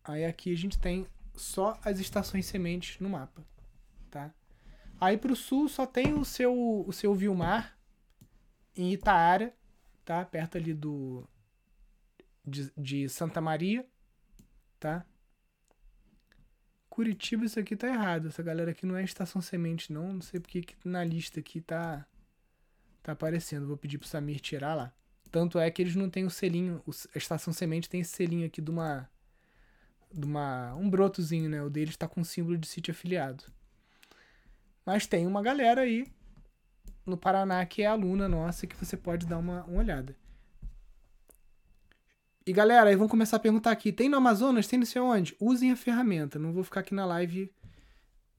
Aí 0.02 0.24
aqui 0.24 0.52
a 0.52 0.56
gente 0.56 0.78
tem 0.78 1.06
só 1.34 1.78
as 1.82 1.98
estações 1.98 2.46
sementes 2.46 3.00
no 3.00 3.08
mapa, 3.08 3.44
tá? 4.10 4.32
Aí 5.00 5.16
para 5.16 5.32
o 5.32 5.36
sul 5.36 5.68
só 5.68 5.86
tem 5.86 6.12
o 6.14 6.24
seu 6.24 6.84
o 6.86 6.92
seu 6.92 7.14
Vilmar 7.14 7.76
em 8.76 8.92
Itaara, 8.92 9.56
tá? 10.04 10.24
Perto 10.24 10.58
ali 10.58 10.74
do 10.74 11.26
de, 12.46 12.70
de 12.76 13.08
Santa 13.08 13.40
Maria, 13.40 13.86
tá? 14.78 15.04
Curitiba 16.88 17.44
isso 17.44 17.58
aqui 17.58 17.74
tá 17.74 17.88
errado. 17.88 18.28
Essa 18.28 18.42
galera 18.42 18.70
aqui 18.70 18.86
não 18.86 18.96
é 18.96 19.02
estação 19.02 19.42
semente 19.42 19.92
não, 19.92 20.14
não 20.14 20.22
sei 20.22 20.38
porque 20.38 20.62
que 20.62 20.76
na 20.84 21.02
lista 21.02 21.40
aqui 21.40 21.60
tá 21.60 22.06
tá 23.02 23.12
aparecendo. 23.12 23.66
Vou 23.66 23.76
pedir 23.76 23.98
pro 23.98 24.08
Samir 24.08 24.40
tirar 24.40 24.74
lá. 24.74 24.92
Tanto 25.30 25.58
é 25.58 25.70
que 25.70 25.82
eles 25.82 25.96
não 25.96 26.08
têm 26.08 26.24
o 26.24 26.30
selinho, 26.30 26.82
a 27.14 27.18
estação 27.18 27.52
semente 27.52 27.88
tem 27.88 28.00
esse 28.00 28.12
selinho 28.14 28.46
aqui 28.46 28.60
de 28.62 28.70
uma 28.70 29.10
de 30.12 30.24
uma, 30.24 30.72
um 30.76 30.88
brotozinho, 30.88 31.48
né? 31.50 31.60
O 31.62 31.68
dele 31.68 31.90
está 31.90 32.06
com 32.06 32.22
símbolo 32.22 32.56
de 32.56 32.68
sítio 32.68 32.92
afiliado. 32.92 33.44
Mas 34.86 35.06
tem 35.06 35.26
uma 35.26 35.42
galera 35.42 35.80
aí 35.80 36.06
no 37.04 37.16
Paraná 37.16 37.66
que 37.66 37.82
é 37.82 37.86
aluna 37.86 38.28
nossa 38.28 38.66
que 38.66 38.76
você 38.76 38.96
pode 38.96 39.26
dar 39.26 39.38
uma, 39.38 39.64
uma 39.64 39.78
olhada. 39.80 40.14
E 42.46 42.52
galera, 42.52 42.90
aí 42.90 42.96
vão 42.96 43.08
começar 43.08 43.36
a 43.36 43.40
perguntar 43.40 43.70
aqui: 43.70 43.92
tem 43.92 44.08
no 44.08 44.16
Amazonas? 44.16 44.66
Tem 44.66 44.78
não 44.78 44.86
sei 44.86 45.00
onde? 45.00 45.36
Usem 45.40 45.72
a 45.72 45.76
ferramenta. 45.76 46.38
Não 46.38 46.52
vou 46.52 46.62
ficar 46.62 46.80
aqui 46.80 46.94
na 46.94 47.06
live 47.06 47.52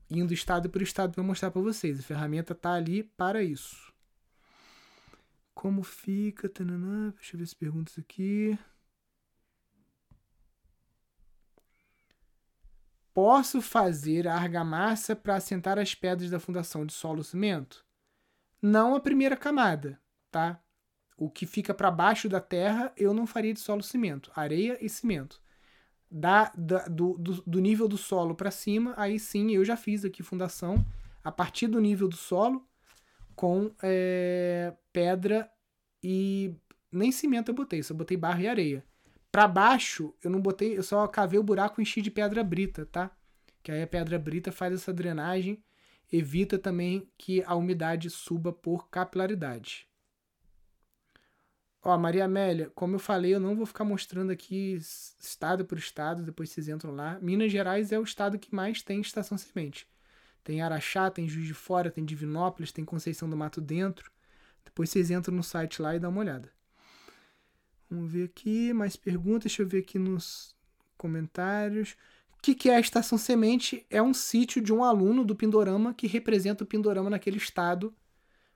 indo 0.10 0.34
estado 0.34 0.70
por 0.70 0.82
estado 0.82 1.14
para 1.14 1.24
mostrar 1.24 1.50
para 1.50 1.62
vocês. 1.62 2.00
A 2.00 2.04
ferramenta 2.04 2.54
tá 2.54 2.74
ali 2.74 3.04
para 3.04 3.42
isso. 3.42 3.92
Como 5.56 5.82
fica? 5.82 6.48
Tananã. 6.48 7.12
Deixa 7.16 7.36
eu 7.36 7.40
ver 7.40 7.46
as 7.46 7.54
perguntas 7.54 7.98
aqui. 7.98 8.58
Posso 13.12 13.62
fazer 13.62 14.28
a 14.28 14.36
argamassa 14.36 15.16
para 15.16 15.38
assentar 15.38 15.80
as 15.80 15.96
pedras 15.96 16.30
da 16.30 16.40
fundação 16.40 16.86
de 16.86 16.94
solo 16.94 17.24
cimento? 17.24 17.84
Não 18.62 18.94
a 18.94 19.00
primeira 19.00 19.38
camada, 19.38 20.00
tá? 20.30 20.62
O 21.18 21.30
que 21.30 21.46
fica 21.46 21.74
para 21.74 21.90
baixo 21.90 22.28
da 22.28 22.40
terra, 22.42 22.92
eu 22.98 23.14
não 23.14 23.26
faria 23.26 23.54
de 23.54 23.60
solo 23.60 23.82
cimento, 23.82 24.32
areia 24.36 24.78
e 24.82 24.90
cimento. 24.90 25.42
Da, 26.12 26.52
da 26.56 26.88
do, 26.88 27.18
do, 27.18 27.42
do 27.42 27.60
nível 27.60 27.88
do 27.88 27.98
solo 27.98 28.36
para 28.36 28.52
cima, 28.52 28.94
aí 28.98 29.20
sim 29.20 29.52
eu 29.52 29.66
já 29.66 29.76
fiz 29.76 30.06
aqui 30.06 30.22
fundação 30.22 30.86
a 31.24 31.32
partir 31.32 31.68
do 31.68 31.82
nível 31.82 32.08
do 32.08 32.16
solo 32.16 32.66
com 33.36 33.72
é, 33.82 34.74
pedra 34.94 35.50
e 36.04 36.56
nem 36.92 37.12
cimento 37.12 37.50
eu 37.50 37.56
botei, 37.56 37.82
só 37.82 37.94
botei 37.94 38.16
barro 38.16 38.42
e 38.42 38.48
areia. 38.48 38.86
Para 39.32 39.48
baixo 39.48 40.14
eu 40.24 40.30
não 40.30 40.40
botei, 40.40 40.78
eu 40.78 40.84
só 40.84 41.08
cavei 41.08 41.40
o 41.40 41.44
buraco 41.44 41.82
e 41.82 41.84
enchi 41.84 42.02
de 42.02 42.12
pedra 42.12 42.44
brita, 42.44 42.86
tá? 42.86 43.12
Que 43.64 43.72
aí 43.72 43.82
a 43.82 43.88
pedra 43.88 44.20
brita 44.20 44.52
faz 44.52 44.74
essa 44.74 44.94
drenagem, 44.94 45.62
evita 46.12 46.58
também 46.58 47.10
que 47.18 47.44
a 47.46 47.56
umidade 47.56 48.10
suba 48.10 48.54
por 48.54 48.90
capilaridade. 48.90 49.88
Ó, 51.88 51.96
Maria 52.00 52.26
Amélia, 52.26 52.72
como 52.74 52.96
eu 52.96 53.00
falei, 53.00 53.36
eu 53.36 53.40
não 53.40 53.56
vou 53.56 53.64
ficar 53.64 53.86
mostrando 53.86 54.32
aqui 54.32 54.74
estado 55.20 55.64
por 55.64 55.78
estado, 55.78 56.24
depois 56.24 56.50
vocês 56.50 56.68
entram 56.68 56.92
lá. 56.96 57.20
Minas 57.22 57.52
Gerais 57.52 57.92
é 57.92 58.00
o 58.00 58.04
estado 58.04 58.40
que 58.40 58.56
mais 58.56 58.82
tem 58.82 59.00
estação 59.00 59.38
semente. 59.38 59.88
Tem 60.44 60.64
Araxá, 60.64 61.12
tem 61.12 61.30
Juiz 61.30 61.46
de 61.46 61.54
Fora, 61.54 61.92
tem 61.92 62.04
Divinópolis, 62.04 62.72
tem 62.72 62.84
Conceição 62.84 63.30
do 63.30 63.38
Mato 63.38 63.62
Dentro. 63.62 64.12
Depois 64.64 64.90
vocês 64.90 65.12
entram 65.12 65.36
no 65.36 65.44
site 65.44 65.80
lá 65.80 65.96
e 65.96 66.00
dão 66.00 66.10
uma 66.10 66.22
olhada. 66.22 66.52
Vamos 67.88 68.12
ver 68.12 68.24
aqui, 68.24 68.74
mais 68.74 68.96
perguntas. 68.96 69.44
Deixa 69.44 69.62
eu 69.62 69.68
ver 69.68 69.82
aqui 69.82 70.00
nos 70.00 70.56
comentários. 70.98 71.96
O 72.36 72.42
que, 72.42 72.56
que 72.56 72.68
é 72.68 72.78
a 72.78 72.80
Estação 72.80 73.16
Semente? 73.16 73.86
É 73.92 74.02
um 74.02 74.14
sítio 74.14 74.60
de 74.60 74.74
um 74.74 74.84
aluno 74.84 75.24
do 75.24 75.36
Pindorama 75.36 75.94
que 75.94 76.08
representa 76.08 76.64
o 76.64 76.68
Pindorama 76.68 77.12
naquele 77.12 77.38
estado 77.38 77.94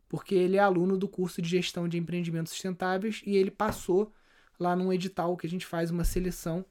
porque 0.09 0.33
ele 0.33 0.57
é 0.57 0.59
aluno 0.59 0.97
do 0.97 1.07
curso 1.07 1.41
de 1.41 1.47
gestão 1.47 1.87
de 1.87 1.97
empreendimentos 1.97 2.51
sustentáveis 2.51 3.21
e 3.25 3.37
ele 3.37 3.51
passou 3.51 4.11
lá 4.59 4.75
num 4.75 4.91
edital 4.91 5.37
que 5.37 5.47
a 5.47 5.49
gente 5.49 5.65
faz 5.65 5.91
uma 5.91 6.03
seleção 6.03 6.65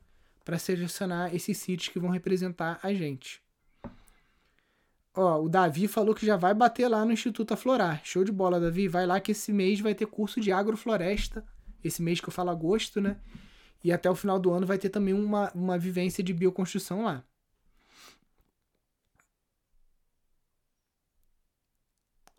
para 0.44 0.58
selecionar 0.58 1.34
esses 1.34 1.56
sítios 1.56 1.88
que 1.88 2.00
vão 2.00 2.10
representar 2.10 2.80
a 2.82 2.92
gente. 2.92 3.40
Ó, 5.14 5.42
o 5.42 5.48
Davi 5.48 5.88
falou 5.88 6.14
que 6.14 6.26
já 6.26 6.36
vai 6.36 6.52
bater 6.52 6.88
lá 6.88 7.04
no 7.04 7.12
Instituto 7.12 7.54
Aflorar. 7.54 8.00
Show 8.04 8.24
de 8.24 8.32
bola, 8.32 8.60
Davi. 8.60 8.88
Vai 8.88 9.06
lá 9.06 9.20
que 9.20 9.32
esse 9.32 9.52
mês 9.52 9.80
vai 9.80 9.94
ter 9.94 10.06
curso 10.06 10.40
de 10.40 10.52
agrofloresta. 10.52 11.44
Esse 11.82 12.02
mês 12.02 12.20
que 12.20 12.28
eu 12.28 12.32
falo 12.32 12.50
agosto, 12.50 13.00
né? 13.00 13.20
E 13.82 13.92
até 13.92 14.10
o 14.10 14.14
final 14.14 14.38
do 14.38 14.52
ano 14.52 14.66
vai 14.66 14.78
ter 14.78 14.90
também 14.90 15.14
uma, 15.14 15.50
uma 15.52 15.78
vivência 15.78 16.22
de 16.22 16.32
bioconstrução 16.32 17.04
lá. 17.04 17.24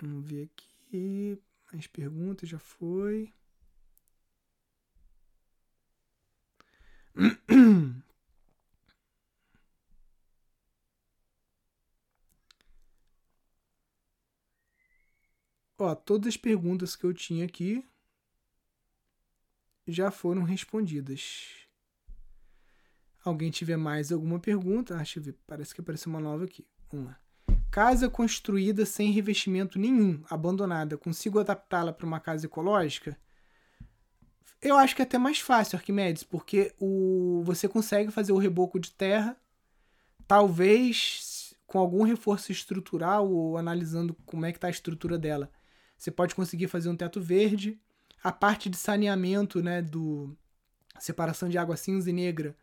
Vamos 0.02 0.26
ver 0.30 0.44
aqui. 0.44 0.69
E 0.92 1.38
as 1.74 1.88
perguntas 1.88 2.50
já 2.50 2.60
foi. 2.60 3.34
Ó, 15.78 15.96
todas 15.96 16.28
as 16.28 16.38
perguntas 16.38 16.96
que 16.96 17.06
eu 17.06 17.14
tinha 17.14 17.46
aqui 17.46 17.84
já 19.88 20.12
foram 20.12 20.44
respondidas. 20.44 21.66
Alguém 23.24 23.52
tiver 23.52 23.78
mais 23.78 24.12
alguma 24.12 24.40
pergunta? 24.40 24.96
Ah, 24.96 24.98
deixa 24.98 25.20
eu 25.20 25.24
ver, 25.24 25.38
parece 25.46 25.74
que 25.74 25.82
apareceu 25.82 26.10
uma 26.10 26.20
nova 26.20 26.46
aqui. 26.46 26.68
Vamos 26.92 27.08
lá. 27.08 27.29
Casa 27.72 28.10
construída 28.10 28.86
sem 28.86 29.12
revestimento 29.12 29.78
nenhum, 29.78 30.24
abandonada, 30.30 30.98
consigo 30.98 31.40
adaptá-la 31.40 31.94
para 31.94 32.06
uma 32.06 32.20
casa 32.20 32.46
ecológica? 32.46 33.18
Eu 34.62 34.76
acho 34.76 34.96
que 34.96 35.02
é 35.02 35.06
até 35.06 35.18
mais 35.18 35.40
fácil, 35.40 35.78
Arquimedes, 35.78 36.24
porque 36.24 36.74
o, 36.80 37.42
você 37.46 37.68
consegue 37.68 38.12
fazer 38.12 38.32
o 38.32 38.38
reboco 38.38 38.80
de 38.80 38.92
terra, 38.92 39.38
talvez 40.28 41.56
com 41.66 41.78
algum 41.78 42.04
reforço 42.04 42.52
estrutural 42.52 43.32
ou 43.32 43.58
analisando 43.58 44.16
como 44.26 44.46
é 44.46 44.52
que 44.52 44.58
está 44.58 44.68
a 44.68 44.72
estrutura 44.72 45.18
dela. 45.18 45.50
Você 45.96 46.10
pode 46.10 46.34
conseguir 46.34 46.68
fazer 46.68 46.90
um 46.90 46.96
teto 46.96 47.22
verde. 47.22 47.80
A 48.24 48.32
parte 48.32 48.70
de 48.70 48.76
saneamento, 48.76 49.62
né, 49.62 49.82
do 49.82 50.36
separação 51.00 51.48
de 51.48 51.58
água 51.58 51.78
cinza 51.78 52.10
e 52.10 52.14
negra, 52.14 52.58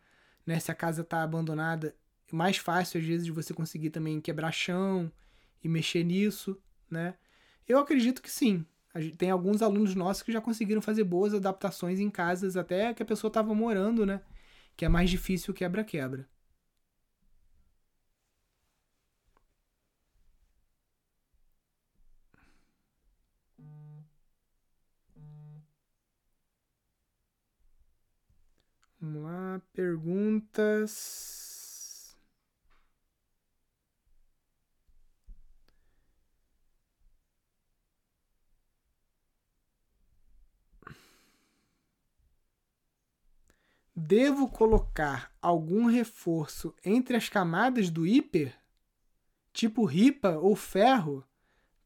né, 0.45 0.59
se 0.59 0.71
a 0.71 0.75
casa 0.75 1.03
está 1.03 1.23
abandonada, 1.23 1.95
mais 2.33 2.57
fácil, 2.57 3.01
às 3.01 3.07
vezes, 3.07 3.24
de 3.27 3.33
você 3.33 3.55
conseguir 3.55 3.91
também 3.91 4.20
quebrar 4.20 4.53
chão 4.53 5.11
e 5.62 5.68
mexer 5.68 6.05
nisso, 6.05 6.61
né? 6.91 7.14
Eu 7.68 7.79
acredito 7.79 8.22
que 8.22 8.31
sim. 8.31 8.64
Tem 9.18 9.31
alguns 9.31 9.61
alunos 9.62 9.95
nossos 9.95 10.22
que 10.22 10.33
já 10.33 10.41
conseguiram 10.41 10.81
fazer 10.81 11.05
boas 11.05 11.35
adaptações 11.35 12.01
em 12.01 12.11
casas, 12.11 12.57
até 12.57 12.95
que 12.95 13.03
a 13.03 13.07
pessoa 13.07 13.29
estava 13.29 13.55
morando, 13.55 14.07
né? 14.07 14.22
Que 14.77 14.85
é 14.87 14.89
mais 14.89 15.11
difícil 15.11 15.53
quebra-quebra. 15.55 16.29
Vamos 29.01 29.22
lá, 29.22 29.62
perguntas. 29.72 31.36
Devo 43.99 44.47
colocar 44.47 45.33
algum 45.41 45.87
reforço 45.87 46.75
entre 46.85 47.17
as 47.17 47.31
camadas 47.31 47.89
do 47.89 48.07
hiper? 48.07 48.55
Tipo 49.55 49.87
ripa 49.87 50.33
ou 50.33 50.55
ferro? 50.55 51.25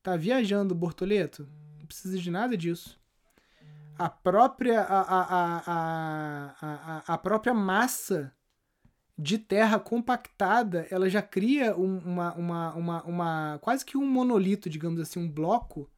Tá 0.03 0.17
viajando, 0.17 0.75
Bortoleto? 0.75 1.49
Não 1.79 1.87
precisa 1.87 2.19
de 2.19 2.29
nada 2.29 2.57
disso. 2.57 2.99
A 3.97 4.09
própria, 4.09 4.81
a, 4.81 5.01
a, 5.03 5.63
a, 5.67 6.55
a, 6.61 7.15
a 7.15 7.19
própria 7.19 7.55
massa 7.55 8.35
de 9.17 9.39
terra 9.39 9.79
compactada, 9.79 10.89
ela 10.91 11.09
já 11.09 11.23
cria 11.23 11.77
uma, 11.77 12.33
uma, 12.35 12.75
uma, 12.75 13.03
uma 13.05 13.59
quase 13.61 13.85
que 13.85 13.97
um 13.97 14.07
monolito, 14.07 14.69
digamos 14.69 14.99
assim, 14.99 15.21
um 15.21 15.31
bloco 15.31 15.89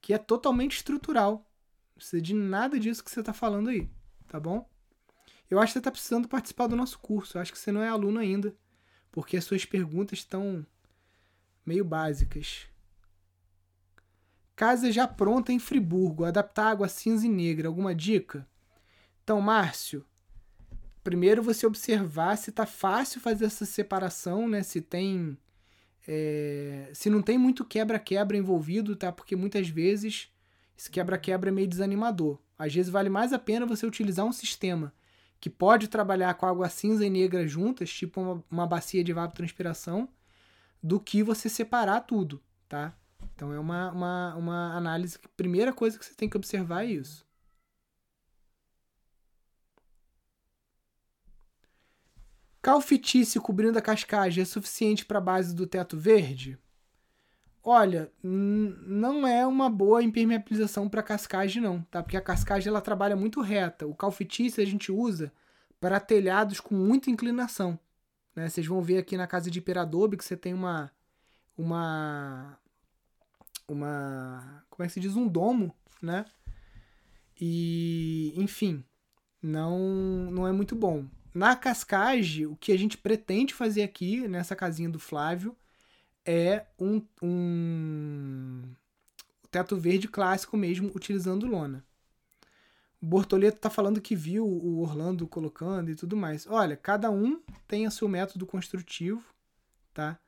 que 0.00 0.12
é 0.12 0.18
totalmente 0.18 0.78
estrutural. 0.78 1.46
Não 1.90 1.94
precisa 1.96 2.20
de 2.20 2.34
nada 2.34 2.80
disso 2.80 3.04
que 3.04 3.10
você 3.10 3.20
está 3.20 3.32
falando 3.32 3.68
aí, 3.68 3.88
tá 4.26 4.40
bom? 4.40 4.68
Eu 5.50 5.58
acho 5.58 5.68
que 5.68 5.72
você 5.74 5.78
está 5.78 5.90
precisando 5.90 6.28
participar 6.28 6.66
do 6.66 6.76
nosso 6.76 6.98
curso. 6.98 7.36
Eu 7.36 7.42
acho 7.42 7.52
que 7.52 7.58
você 7.58 7.70
não 7.70 7.82
é 7.82 7.88
aluno 7.88 8.18
ainda, 8.18 8.54
porque 9.12 9.36
as 9.36 9.44
suas 9.44 9.64
perguntas 9.64 10.20
estão 10.20 10.66
meio 11.64 11.84
básicas. 11.84 12.66
Casa 14.56 14.92
já 14.92 15.06
pronta 15.06 15.52
em 15.52 15.58
Friburgo, 15.58 16.24
adaptar 16.24 16.70
água 16.70 16.88
cinza 16.88 17.26
e 17.26 17.28
negra. 17.28 17.68
Alguma 17.68 17.94
dica? 17.94 18.46
Então, 19.22 19.40
Márcio, 19.40 20.04
primeiro 21.02 21.42
você 21.42 21.66
observar 21.66 22.36
se 22.36 22.50
está 22.50 22.64
fácil 22.64 23.20
fazer 23.20 23.46
essa 23.46 23.64
separação, 23.64 24.48
né? 24.48 24.62
Se 24.62 24.80
tem. 24.80 25.36
É, 26.06 26.90
se 26.92 27.08
não 27.08 27.22
tem 27.22 27.38
muito 27.38 27.64
quebra-quebra 27.64 28.36
envolvido, 28.36 28.94
tá? 28.94 29.10
Porque 29.10 29.34
muitas 29.34 29.68
vezes 29.68 30.30
esse 30.76 30.90
quebra-quebra 30.90 31.50
é 31.50 31.52
meio 31.52 31.66
desanimador. 31.66 32.38
Às 32.58 32.74
vezes 32.74 32.90
vale 32.90 33.08
mais 33.08 33.32
a 33.32 33.38
pena 33.38 33.66
você 33.66 33.86
utilizar 33.86 34.24
um 34.24 34.32
sistema 34.32 34.92
que 35.44 35.50
pode 35.50 35.88
trabalhar 35.88 36.32
com 36.32 36.46
água 36.46 36.70
cinza 36.70 37.04
e 37.04 37.10
negra 37.10 37.46
juntas, 37.46 37.92
tipo 37.92 38.18
uma, 38.18 38.44
uma 38.50 38.66
bacia 38.66 39.04
de 39.04 39.12
evapotranspiração, 39.12 40.08
do 40.82 40.98
que 40.98 41.22
você 41.22 41.50
separar 41.50 42.00
tudo, 42.00 42.42
tá? 42.66 42.96
Então 43.34 43.52
é 43.52 43.60
uma, 43.60 43.92
uma, 43.92 44.34
uma 44.36 44.74
análise. 44.74 45.18
Primeira 45.36 45.70
coisa 45.70 45.98
que 45.98 46.06
você 46.06 46.14
tem 46.14 46.30
que 46.30 46.36
observar 46.38 46.86
é 46.86 46.92
isso. 46.92 47.26
Calfitice 52.62 53.38
cobrindo 53.38 53.78
a 53.78 53.82
cascagem 53.82 54.40
é 54.40 54.46
suficiente 54.46 55.04
para 55.04 55.18
a 55.18 55.20
base 55.20 55.54
do 55.54 55.66
teto 55.66 55.98
verde? 55.98 56.58
Olha, 57.66 58.12
não 58.22 59.26
é 59.26 59.46
uma 59.46 59.70
boa 59.70 60.02
impermeabilização 60.02 60.86
para 60.86 61.02
cascagem 61.02 61.62
não, 61.62 61.80
tá? 61.84 62.02
Porque 62.02 62.16
a 62.16 62.20
cascagem 62.20 62.68
ela 62.68 62.82
trabalha 62.82 63.16
muito 63.16 63.40
reta. 63.40 63.86
O 63.86 63.94
calfitice 63.94 64.60
a 64.60 64.66
gente 64.66 64.92
usa 64.92 65.32
para 65.80 65.98
telhados 65.98 66.60
com 66.60 66.74
muita 66.74 67.08
inclinação, 67.08 67.78
né? 68.36 68.50
Vocês 68.50 68.66
vão 68.66 68.82
ver 68.82 68.98
aqui 68.98 69.16
na 69.16 69.26
casa 69.26 69.50
de 69.50 69.60
Hiperadobe 69.60 70.18
que 70.18 70.24
você 70.24 70.36
tem 70.36 70.52
uma 70.52 70.92
uma 71.56 72.58
uma 73.66 74.62
como 74.68 74.84
é 74.84 74.86
que 74.86 74.92
se 74.92 75.00
diz 75.00 75.16
um 75.16 75.26
domo, 75.26 75.74
né? 76.02 76.26
E 77.40 78.34
enfim, 78.36 78.84
não 79.42 79.78
não 80.30 80.46
é 80.46 80.52
muito 80.52 80.76
bom. 80.76 81.06
Na 81.32 81.56
cascagem, 81.56 82.44
o 82.44 82.56
que 82.56 82.72
a 82.72 82.78
gente 82.78 82.98
pretende 82.98 83.54
fazer 83.54 83.84
aqui 83.84 84.28
nessa 84.28 84.54
casinha 84.54 84.90
do 84.90 84.98
Flávio 84.98 85.56
é 86.24 86.64
um, 86.78 87.02
um 87.22 88.62
teto 89.50 89.76
verde 89.76 90.08
clássico 90.08 90.56
mesmo, 90.56 90.90
utilizando 90.94 91.46
lona. 91.46 91.84
Bortoleto 93.00 93.60
tá 93.60 93.68
falando 93.68 94.00
que 94.00 94.16
viu 94.16 94.46
o 94.46 94.80
Orlando 94.80 95.26
colocando 95.28 95.90
e 95.90 95.94
tudo 95.94 96.16
mais. 96.16 96.46
Olha, 96.46 96.76
cada 96.76 97.10
um 97.10 97.40
tem 97.68 97.86
o 97.86 97.90
seu 97.90 98.08
método 98.08 98.46
construtivo, 98.46 99.22
tá? 99.92 100.18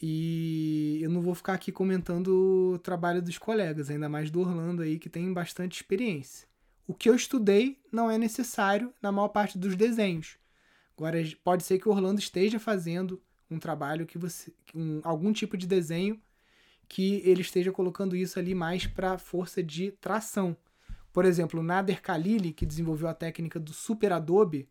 E 0.00 1.00
eu 1.02 1.10
não 1.10 1.20
vou 1.20 1.34
ficar 1.34 1.54
aqui 1.54 1.72
comentando 1.72 2.74
o 2.74 2.78
trabalho 2.78 3.20
dos 3.20 3.38
colegas, 3.38 3.90
ainda 3.90 4.08
mais 4.08 4.30
do 4.30 4.40
Orlando 4.40 4.82
aí, 4.82 4.98
que 4.98 5.08
tem 5.08 5.32
bastante 5.32 5.76
experiência. 5.76 6.46
O 6.86 6.94
que 6.94 7.08
eu 7.08 7.14
estudei 7.14 7.80
não 7.90 8.10
é 8.10 8.16
necessário 8.16 8.92
na 9.02 9.10
maior 9.10 9.28
parte 9.28 9.58
dos 9.58 9.74
desenhos. 9.74 10.36
Agora, 10.96 11.18
pode 11.42 11.64
ser 11.64 11.78
que 11.78 11.88
o 11.88 11.92
Orlando 11.92 12.20
esteja 12.20 12.60
fazendo 12.60 13.20
um 13.50 13.58
trabalho 13.58 14.06
que 14.06 14.18
você. 14.18 14.52
Um, 14.74 15.00
algum 15.02 15.32
tipo 15.32 15.56
de 15.56 15.66
desenho 15.66 16.20
que 16.88 17.20
ele 17.24 17.40
esteja 17.40 17.72
colocando 17.72 18.14
isso 18.14 18.38
ali 18.38 18.54
mais 18.54 18.86
para 18.86 19.18
força 19.18 19.62
de 19.62 19.92
tração. 19.92 20.56
Por 21.12 21.24
exemplo, 21.24 21.60
o 21.60 21.62
Nader 21.62 22.00
Khalili, 22.00 22.52
que 22.52 22.66
desenvolveu 22.66 23.08
a 23.08 23.14
técnica 23.14 23.58
do 23.58 23.72
Super 23.72 24.12
Adobe, 24.12 24.68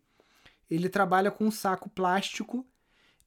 ele 0.70 0.88
trabalha 0.88 1.30
com 1.30 1.44
um 1.44 1.50
saco 1.50 1.88
plástico 1.90 2.66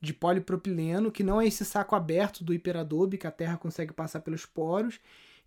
de 0.02 0.14
polipropileno, 0.14 1.12
que 1.12 1.24
não 1.24 1.42
é 1.42 1.48
esse 1.48 1.66
saco 1.66 1.96
aberto 1.96 2.44
do 2.44 2.54
Hiperadobe, 2.54 3.18
que 3.18 3.28
a 3.28 3.32
terra 3.32 3.58
consegue 3.58 3.92
passar 3.92 4.22
pelos 4.22 4.46
poros, 4.46 5.00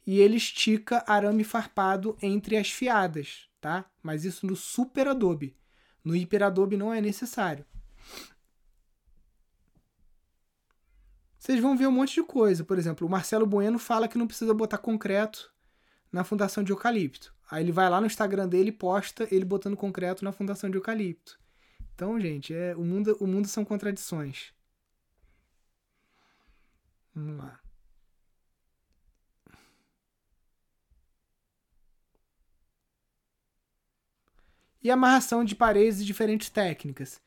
e 0.06 0.20
ele 0.20 0.36
estica 0.36 1.02
arame 1.06 1.44
farpado 1.44 2.16
entre 2.20 2.56
as 2.56 2.70
fiadas, 2.70 3.48
tá? 3.60 3.86
Mas 4.02 4.24
isso 4.24 4.46
no 4.46 4.54
Super 4.54 5.08
Adobe. 5.08 5.56
No 6.04 6.14
Hiperadobe 6.14 6.76
não 6.76 6.92
é 6.92 7.00
necessário. 7.00 7.64
Vocês 11.42 11.58
vão 11.58 11.76
ver 11.76 11.88
um 11.88 11.90
monte 11.90 12.14
de 12.14 12.22
coisa. 12.22 12.62
Por 12.64 12.78
exemplo, 12.78 13.04
o 13.04 13.10
Marcelo 13.10 13.44
Bueno 13.44 13.76
fala 13.76 14.06
que 14.06 14.16
não 14.16 14.28
precisa 14.28 14.54
botar 14.54 14.78
concreto 14.78 15.52
na 16.12 16.22
fundação 16.22 16.62
de 16.62 16.70
eucalipto. 16.70 17.34
Aí 17.50 17.64
ele 17.64 17.72
vai 17.72 17.90
lá 17.90 18.00
no 18.00 18.06
Instagram 18.06 18.48
dele 18.48 18.68
e 18.68 18.72
posta 18.72 19.26
ele 19.28 19.44
botando 19.44 19.76
concreto 19.76 20.24
na 20.24 20.30
fundação 20.30 20.70
de 20.70 20.76
eucalipto. 20.76 21.40
Então, 21.96 22.20
gente, 22.20 22.54
é, 22.54 22.76
o, 22.76 22.84
mundo, 22.84 23.16
o 23.18 23.26
mundo 23.26 23.48
são 23.48 23.64
contradições. 23.64 24.52
Vamos 27.12 27.36
lá. 27.36 27.60
E 34.80 34.88
amarração 34.92 35.44
de 35.44 35.56
paredes 35.56 35.98
de 35.98 36.04
diferentes 36.04 36.48
técnicas. 36.50 37.20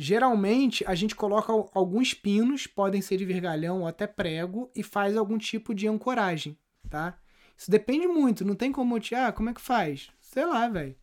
Geralmente, 0.00 0.84
a 0.86 0.94
gente 0.94 1.16
coloca 1.16 1.52
alguns 1.74 2.14
pinos, 2.14 2.68
podem 2.68 3.02
ser 3.02 3.16
de 3.16 3.24
vergalhão 3.24 3.80
ou 3.80 3.86
até 3.86 4.06
prego, 4.06 4.70
e 4.74 4.82
faz 4.82 5.16
algum 5.16 5.36
tipo 5.36 5.74
de 5.74 5.88
ancoragem, 5.88 6.56
tá? 6.88 7.18
Isso 7.56 7.68
depende 7.68 8.06
muito, 8.06 8.44
não 8.44 8.54
tem 8.54 8.70
como 8.70 9.00
te, 9.00 9.16
ah, 9.16 9.32
como 9.32 9.50
é 9.50 9.54
que 9.54 9.60
faz? 9.60 10.10
Sei 10.20 10.46
lá, 10.46 10.68
velho. 10.68 10.94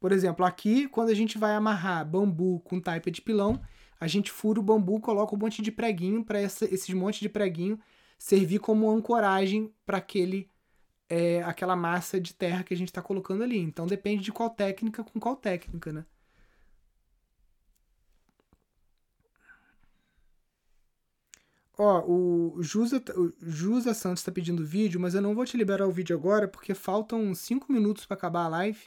Por 0.00 0.12
exemplo, 0.12 0.46
aqui, 0.46 0.88
quando 0.88 1.10
a 1.10 1.14
gente 1.14 1.36
vai 1.36 1.54
amarrar 1.54 2.08
bambu 2.08 2.60
com 2.60 2.80
taipa 2.80 3.10
de 3.10 3.20
pilão, 3.20 3.60
a 4.00 4.06
gente 4.06 4.30
fura 4.30 4.58
o 4.58 4.62
bambu, 4.62 4.98
coloca 4.98 5.34
um 5.34 5.38
monte 5.38 5.60
de 5.60 5.70
preguinho 5.70 6.24
para 6.24 6.40
esses 6.40 6.88
monte 6.94 7.20
de 7.20 7.28
preguinho 7.28 7.78
servir 8.16 8.60
como 8.60 8.90
ancoragem 8.90 9.70
para 9.84 9.98
aquele 9.98 10.48
é, 11.08 11.42
aquela 11.42 11.76
massa 11.76 12.20
de 12.20 12.32
terra 12.32 12.62
que 12.62 12.72
a 12.72 12.76
gente 12.76 12.88
está 12.88 13.02
colocando 13.02 13.42
ali. 13.42 13.58
Então 13.58 13.86
depende 13.86 14.22
de 14.22 14.32
qual 14.32 14.48
técnica 14.48 15.04
com 15.04 15.20
qual 15.20 15.36
técnica, 15.36 15.92
né? 15.92 16.06
Ó, 21.82 22.04
o 22.06 22.62
Jusa, 22.62 23.02
o 23.16 23.32
Jusa 23.40 23.94
Santos 23.94 24.20
está 24.20 24.30
pedindo 24.30 24.62
vídeo, 24.62 25.00
mas 25.00 25.14
eu 25.14 25.22
não 25.22 25.34
vou 25.34 25.46
te 25.46 25.56
liberar 25.56 25.86
o 25.86 25.90
vídeo 25.90 26.14
agora 26.14 26.46
porque 26.46 26.74
faltam 26.74 27.34
5 27.34 27.72
minutos 27.72 28.04
para 28.04 28.18
acabar 28.18 28.44
a 28.44 28.48
live. 28.48 28.78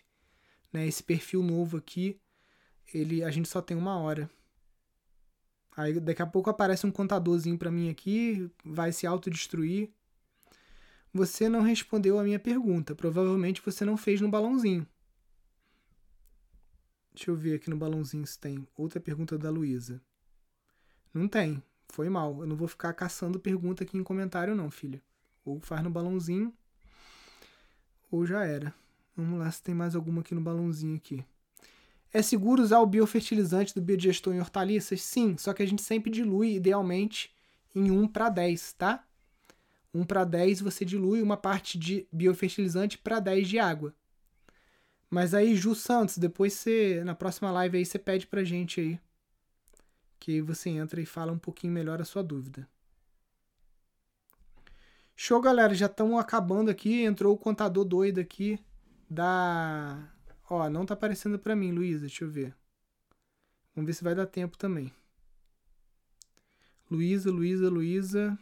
Né? 0.72 0.86
Esse 0.86 1.02
perfil 1.02 1.42
novo 1.42 1.76
aqui, 1.76 2.22
ele, 2.94 3.24
a 3.24 3.32
gente 3.32 3.50
só 3.50 3.64
tem 3.64 3.76
uma 3.76 3.98
hora. 3.98 4.30
Aí 5.76 6.00
daqui 6.00 6.22
a 6.22 6.28
pouco 6.28 6.52
aparece 6.52 6.86
um 6.86 6.92
contadorzinho 6.92 7.58
para 7.58 7.72
mim 7.72 7.90
aqui, 7.90 8.48
vai 8.64 8.92
se 8.92 9.08
autodestruir. 9.08 9.90
Você 11.12 11.50
não 11.50 11.64
respondeu 11.64 12.20
a 12.20 12.24
minha 12.24 12.40
pergunta. 12.40 12.94
Provavelmente 12.94 13.60
você 13.66 13.84
não 13.84 13.98
fez 13.98 14.22
no 14.22 14.30
balãozinho. 14.30 14.88
Deixa 17.12 17.32
eu 17.32 17.36
ver 17.36 17.56
aqui 17.56 17.72
no 17.72 17.78
balãozinho 17.78 18.28
se 18.28 18.38
tem. 18.38 18.68
Outra 18.78 19.00
pergunta 19.00 19.36
da 19.36 19.50
Luísa. 19.50 20.00
Não 21.12 21.28
tem. 21.28 21.60
Foi 21.90 22.10
mal. 22.10 22.42
Eu 22.42 22.48
não 22.48 22.56
vou 22.56 22.68
ficar 22.68 22.94
caçando 22.94 23.40
pergunta 23.40 23.84
aqui 23.84 23.98
em 23.98 24.04
comentário, 24.04 24.56
não, 24.56 24.70
filha. 24.70 25.02
Ou 25.46 25.60
faz 25.60 25.84
no 25.84 25.90
balãozinho, 25.90 26.54
ou 28.10 28.26
já 28.26 28.46
era. 28.46 28.74
Vamos 29.16 29.40
lá 29.40 29.52
se 29.52 29.62
tem 29.62 29.76
mais 29.76 29.96
alguma 29.96 30.22
aqui 30.22 30.34
no 30.34 30.42
balãozinho 30.42 30.96
aqui. 30.96 31.24
É 32.12 32.22
seguro 32.22 32.62
usar 32.62 32.80
o 32.80 32.86
biofertilizante 32.86 33.74
do 33.74 33.82
biodigestor 33.82 34.34
em 34.34 34.40
hortaliças? 34.40 35.02
Sim, 35.02 35.36
só 35.38 35.54
que 35.54 35.64
a 35.64 35.66
gente 35.66 35.82
sempre 35.82 36.12
dilui, 36.12 36.56
idealmente, 36.56 37.34
em 37.76 37.90
1 37.90 38.08
para 38.08 38.30
10, 38.30 38.74
tá? 38.74 39.04
1 39.94 40.04
para 40.04 40.24
10 40.24 40.62
você 40.62 40.86
dilui 40.86 41.22
uma 41.22 41.38
parte 41.38 41.78
de 41.78 42.08
biofertilizante 42.12 42.98
para 42.98 43.20
10 43.20 43.48
de 43.48 43.60
água. 43.60 43.94
Mas 45.10 45.34
aí, 45.34 45.56
Ju 45.56 45.76
Santos, 45.76 46.18
depois 46.18 46.54
você, 46.54 47.04
na 47.04 47.14
próxima 47.14 47.52
live 47.52 47.78
aí, 47.78 47.86
você 47.86 48.00
pede 48.00 48.26
pra 48.26 48.44
gente 48.44 48.80
aí 48.80 49.00
que 50.24 50.42
você 50.42 50.70
entra 50.70 51.02
e 51.02 51.06
fala 51.06 51.34
um 51.34 51.38
pouquinho 51.38 51.74
melhor 51.74 52.02
a 52.02 52.06
sua 52.06 52.24
dúvida. 52.24 52.66
Show, 55.18 55.42
galera, 55.42 55.76
já 55.76 55.88
estamos 55.88 56.18
acabando 56.18 56.72
aqui. 56.72 57.04
Entrou 57.04 57.36
o 57.36 57.38
contador 57.38 57.84
doido 57.84 58.22
aqui 58.22 58.58
da. 59.10 60.10
Ó, 60.50 60.70
não 60.70 60.86
tá 60.86 60.94
aparecendo 60.94 61.38
para 61.38 61.58
mim, 61.58 61.74
Luísa, 61.74 62.02
deixa 62.02 62.24
eu 62.24 62.30
ver. 62.30 62.56
Vamos 63.76 63.86
ver 63.86 63.94
se 63.94 64.04
vai 64.04 64.16
dar 64.16 64.26
tempo 64.26 64.58
também. 64.58 64.94
Luísa, 66.90 67.30
Luísa, 67.30 67.70
Luísa. 67.70 68.40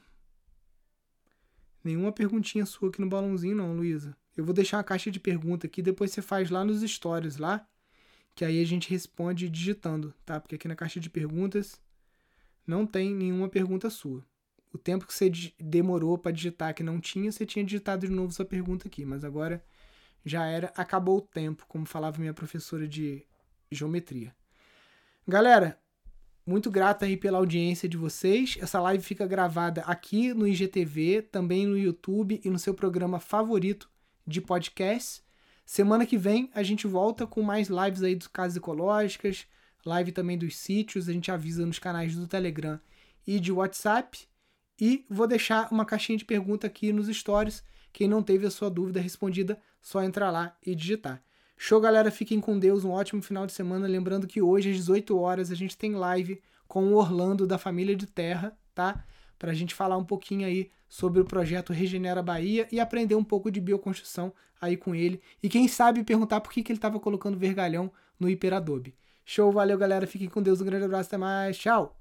Nenhuma 1.83 2.11
perguntinha 2.11 2.63
sua 2.63 2.89
aqui 2.89 3.01
no 3.01 3.09
balãozinho, 3.09 3.55
não, 3.55 3.75
Luísa. 3.75 4.15
Eu 4.37 4.45
vou 4.45 4.53
deixar 4.53 4.77
uma 4.77 4.83
caixa 4.83 5.09
de 5.09 5.19
pergunta 5.19 5.65
aqui, 5.65 5.81
depois 5.81 6.11
você 6.11 6.21
faz 6.21 6.51
lá 6.51 6.63
nos 6.63 6.83
stories 6.83 7.37
lá 7.37 7.67
que 8.41 8.45
aí 8.45 8.59
a 8.59 8.65
gente 8.65 8.89
responde 8.89 9.47
digitando, 9.47 10.15
tá? 10.25 10.39
Porque 10.39 10.55
aqui 10.55 10.67
na 10.67 10.75
caixa 10.75 10.99
de 10.99 11.11
perguntas 11.11 11.79
não 12.65 12.87
tem 12.87 13.13
nenhuma 13.13 13.47
pergunta 13.47 13.87
sua. 13.87 14.25
O 14.73 14.79
tempo 14.79 15.05
que 15.05 15.13
você 15.13 15.31
demorou 15.59 16.17
para 16.17 16.31
digitar 16.31 16.73
que 16.73 16.81
não 16.81 16.99
tinha, 16.99 17.31
você 17.31 17.45
tinha 17.45 17.63
digitado 17.63 18.07
de 18.07 18.11
novo 18.11 18.33
sua 18.33 18.43
pergunta 18.43 18.87
aqui, 18.87 19.05
mas 19.05 19.23
agora 19.23 19.63
já 20.25 20.47
era, 20.47 20.73
acabou 20.75 21.19
o 21.19 21.21
tempo, 21.21 21.67
como 21.67 21.85
falava 21.85 22.17
minha 22.17 22.33
professora 22.33 22.87
de 22.87 23.23
geometria. 23.71 24.35
Galera, 25.27 25.79
muito 26.43 26.71
grata 26.71 27.05
aí 27.05 27.15
pela 27.15 27.37
audiência 27.37 27.87
de 27.87 27.95
vocês. 27.95 28.57
Essa 28.59 28.81
live 28.81 29.03
fica 29.03 29.27
gravada 29.27 29.81
aqui 29.81 30.33
no 30.33 30.47
IGTV, 30.47 31.21
também 31.31 31.67
no 31.67 31.77
YouTube 31.77 32.41
e 32.43 32.49
no 32.49 32.57
seu 32.57 32.73
programa 32.73 33.19
favorito 33.19 33.87
de 34.25 34.41
podcast. 34.41 35.21
Semana 35.65 36.05
que 36.05 36.17
vem 36.17 36.49
a 36.53 36.63
gente 36.63 36.87
volta 36.87 37.25
com 37.25 37.41
mais 37.41 37.69
lives 37.69 38.03
aí 38.03 38.15
dos 38.15 38.27
casas 38.27 38.57
ecológicas, 38.57 39.45
live 39.85 40.11
também 40.11 40.37
dos 40.37 40.55
sítios, 40.57 41.07
a 41.07 41.13
gente 41.13 41.31
avisa 41.31 41.65
nos 41.65 41.79
canais 41.79 42.15
do 42.15 42.27
Telegram 42.27 42.79
e 43.25 43.39
de 43.39 43.51
WhatsApp. 43.51 44.27
E 44.79 45.05
vou 45.09 45.27
deixar 45.27 45.71
uma 45.71 45.85
caixinha 45.85 46.17
de 46.17 46.25
pergunta 46.25 46.67
aqui 46.67 46.91
nos 46.91 47.07
stories. 47.07 47.63
Quem 47.93 48.07
não 48.07 48.23
teve 48.23 48.45
a 48.45 48.51
sua 48.51 48.69
dúvida 48.69 48.99
respondida, 48.99 49.61
só 49.81 50.01
entrar 50.03 50.31
lá 50.31 50.57
e 50.65 50.73
digitar. 50.73 51.23
Show, 51.63 51.79
galera. 51.79 52.09
Fiquem 52.09 52.39
com 52.39 52.57
Deus. 52.57 52.83
Um 52.83 52.89
ótimo 52.89 53.21
final 53.21 53.45
de 53.45 53.53
semana. 53.53 53.87
Lembrando 53.87 54.25
que 54.25 54.41
hoje, 54.41 54.71
às 54.71 54.77
18 54.77 55.15
horas, 55.15 55.51
a 55.51 55.55
gente 55.55 55.77
tem 55.77 55.93
live 55.93 56.41
com 56.67 56.85
o 56.85 56.95
Orlando 56.95 57.45
da 57.45 57.59
Família 57.59 57.95
de 57.95 58.07
Terra, 58.07 58.57
tá? 58.73 59.05
Pra 59.37 59.53
gente 59.53 59.75
falar 59.75 59.95
um 59.97 60.03
pouquinho 60.03 60.47
aí 60.47 60.71
sobre 60.91 61.21
o 61.21 61.25
projeto 61.25 61.71
Regenera 61.71 62.21
Bahia 62.21 62.67
e 62.69 62.77
aprender 62.77 63.15
um 63.15 63.23
pouco 63.23 63.49
de 63.49 63.61
bioconstrução 63.61 64.33
aí 64.59 64.75
com 64.75 64.93
ele. 64.93 65.21
E 65.41 65.47
quem 65.47 65.65
sabe 65.65 66.03
perguntar 66.03 66.41
por 66.41 66.51
que, 66.51 66.61
que 66.61 66.69
ele 66.69 66.77
estava 66.77 66.99
colocando 66.99 67.39
vergalhão 67.39 67.89
no 68.19 68.29
Hiperadobe. 68.29 68.93
Show, 69.23 69.53
valeu 69.53 69.77
galera, 69.77 70.05
fiquem 70.05 70.27
com 70.27 70.43
Deus, 70.43 70.59
um 70.59 70.65
grande 70.65 70.83
abraço, 70.83 71.07
até 71.07 71.17
mais, 71.17 71.57
tchau! 71.57 72.00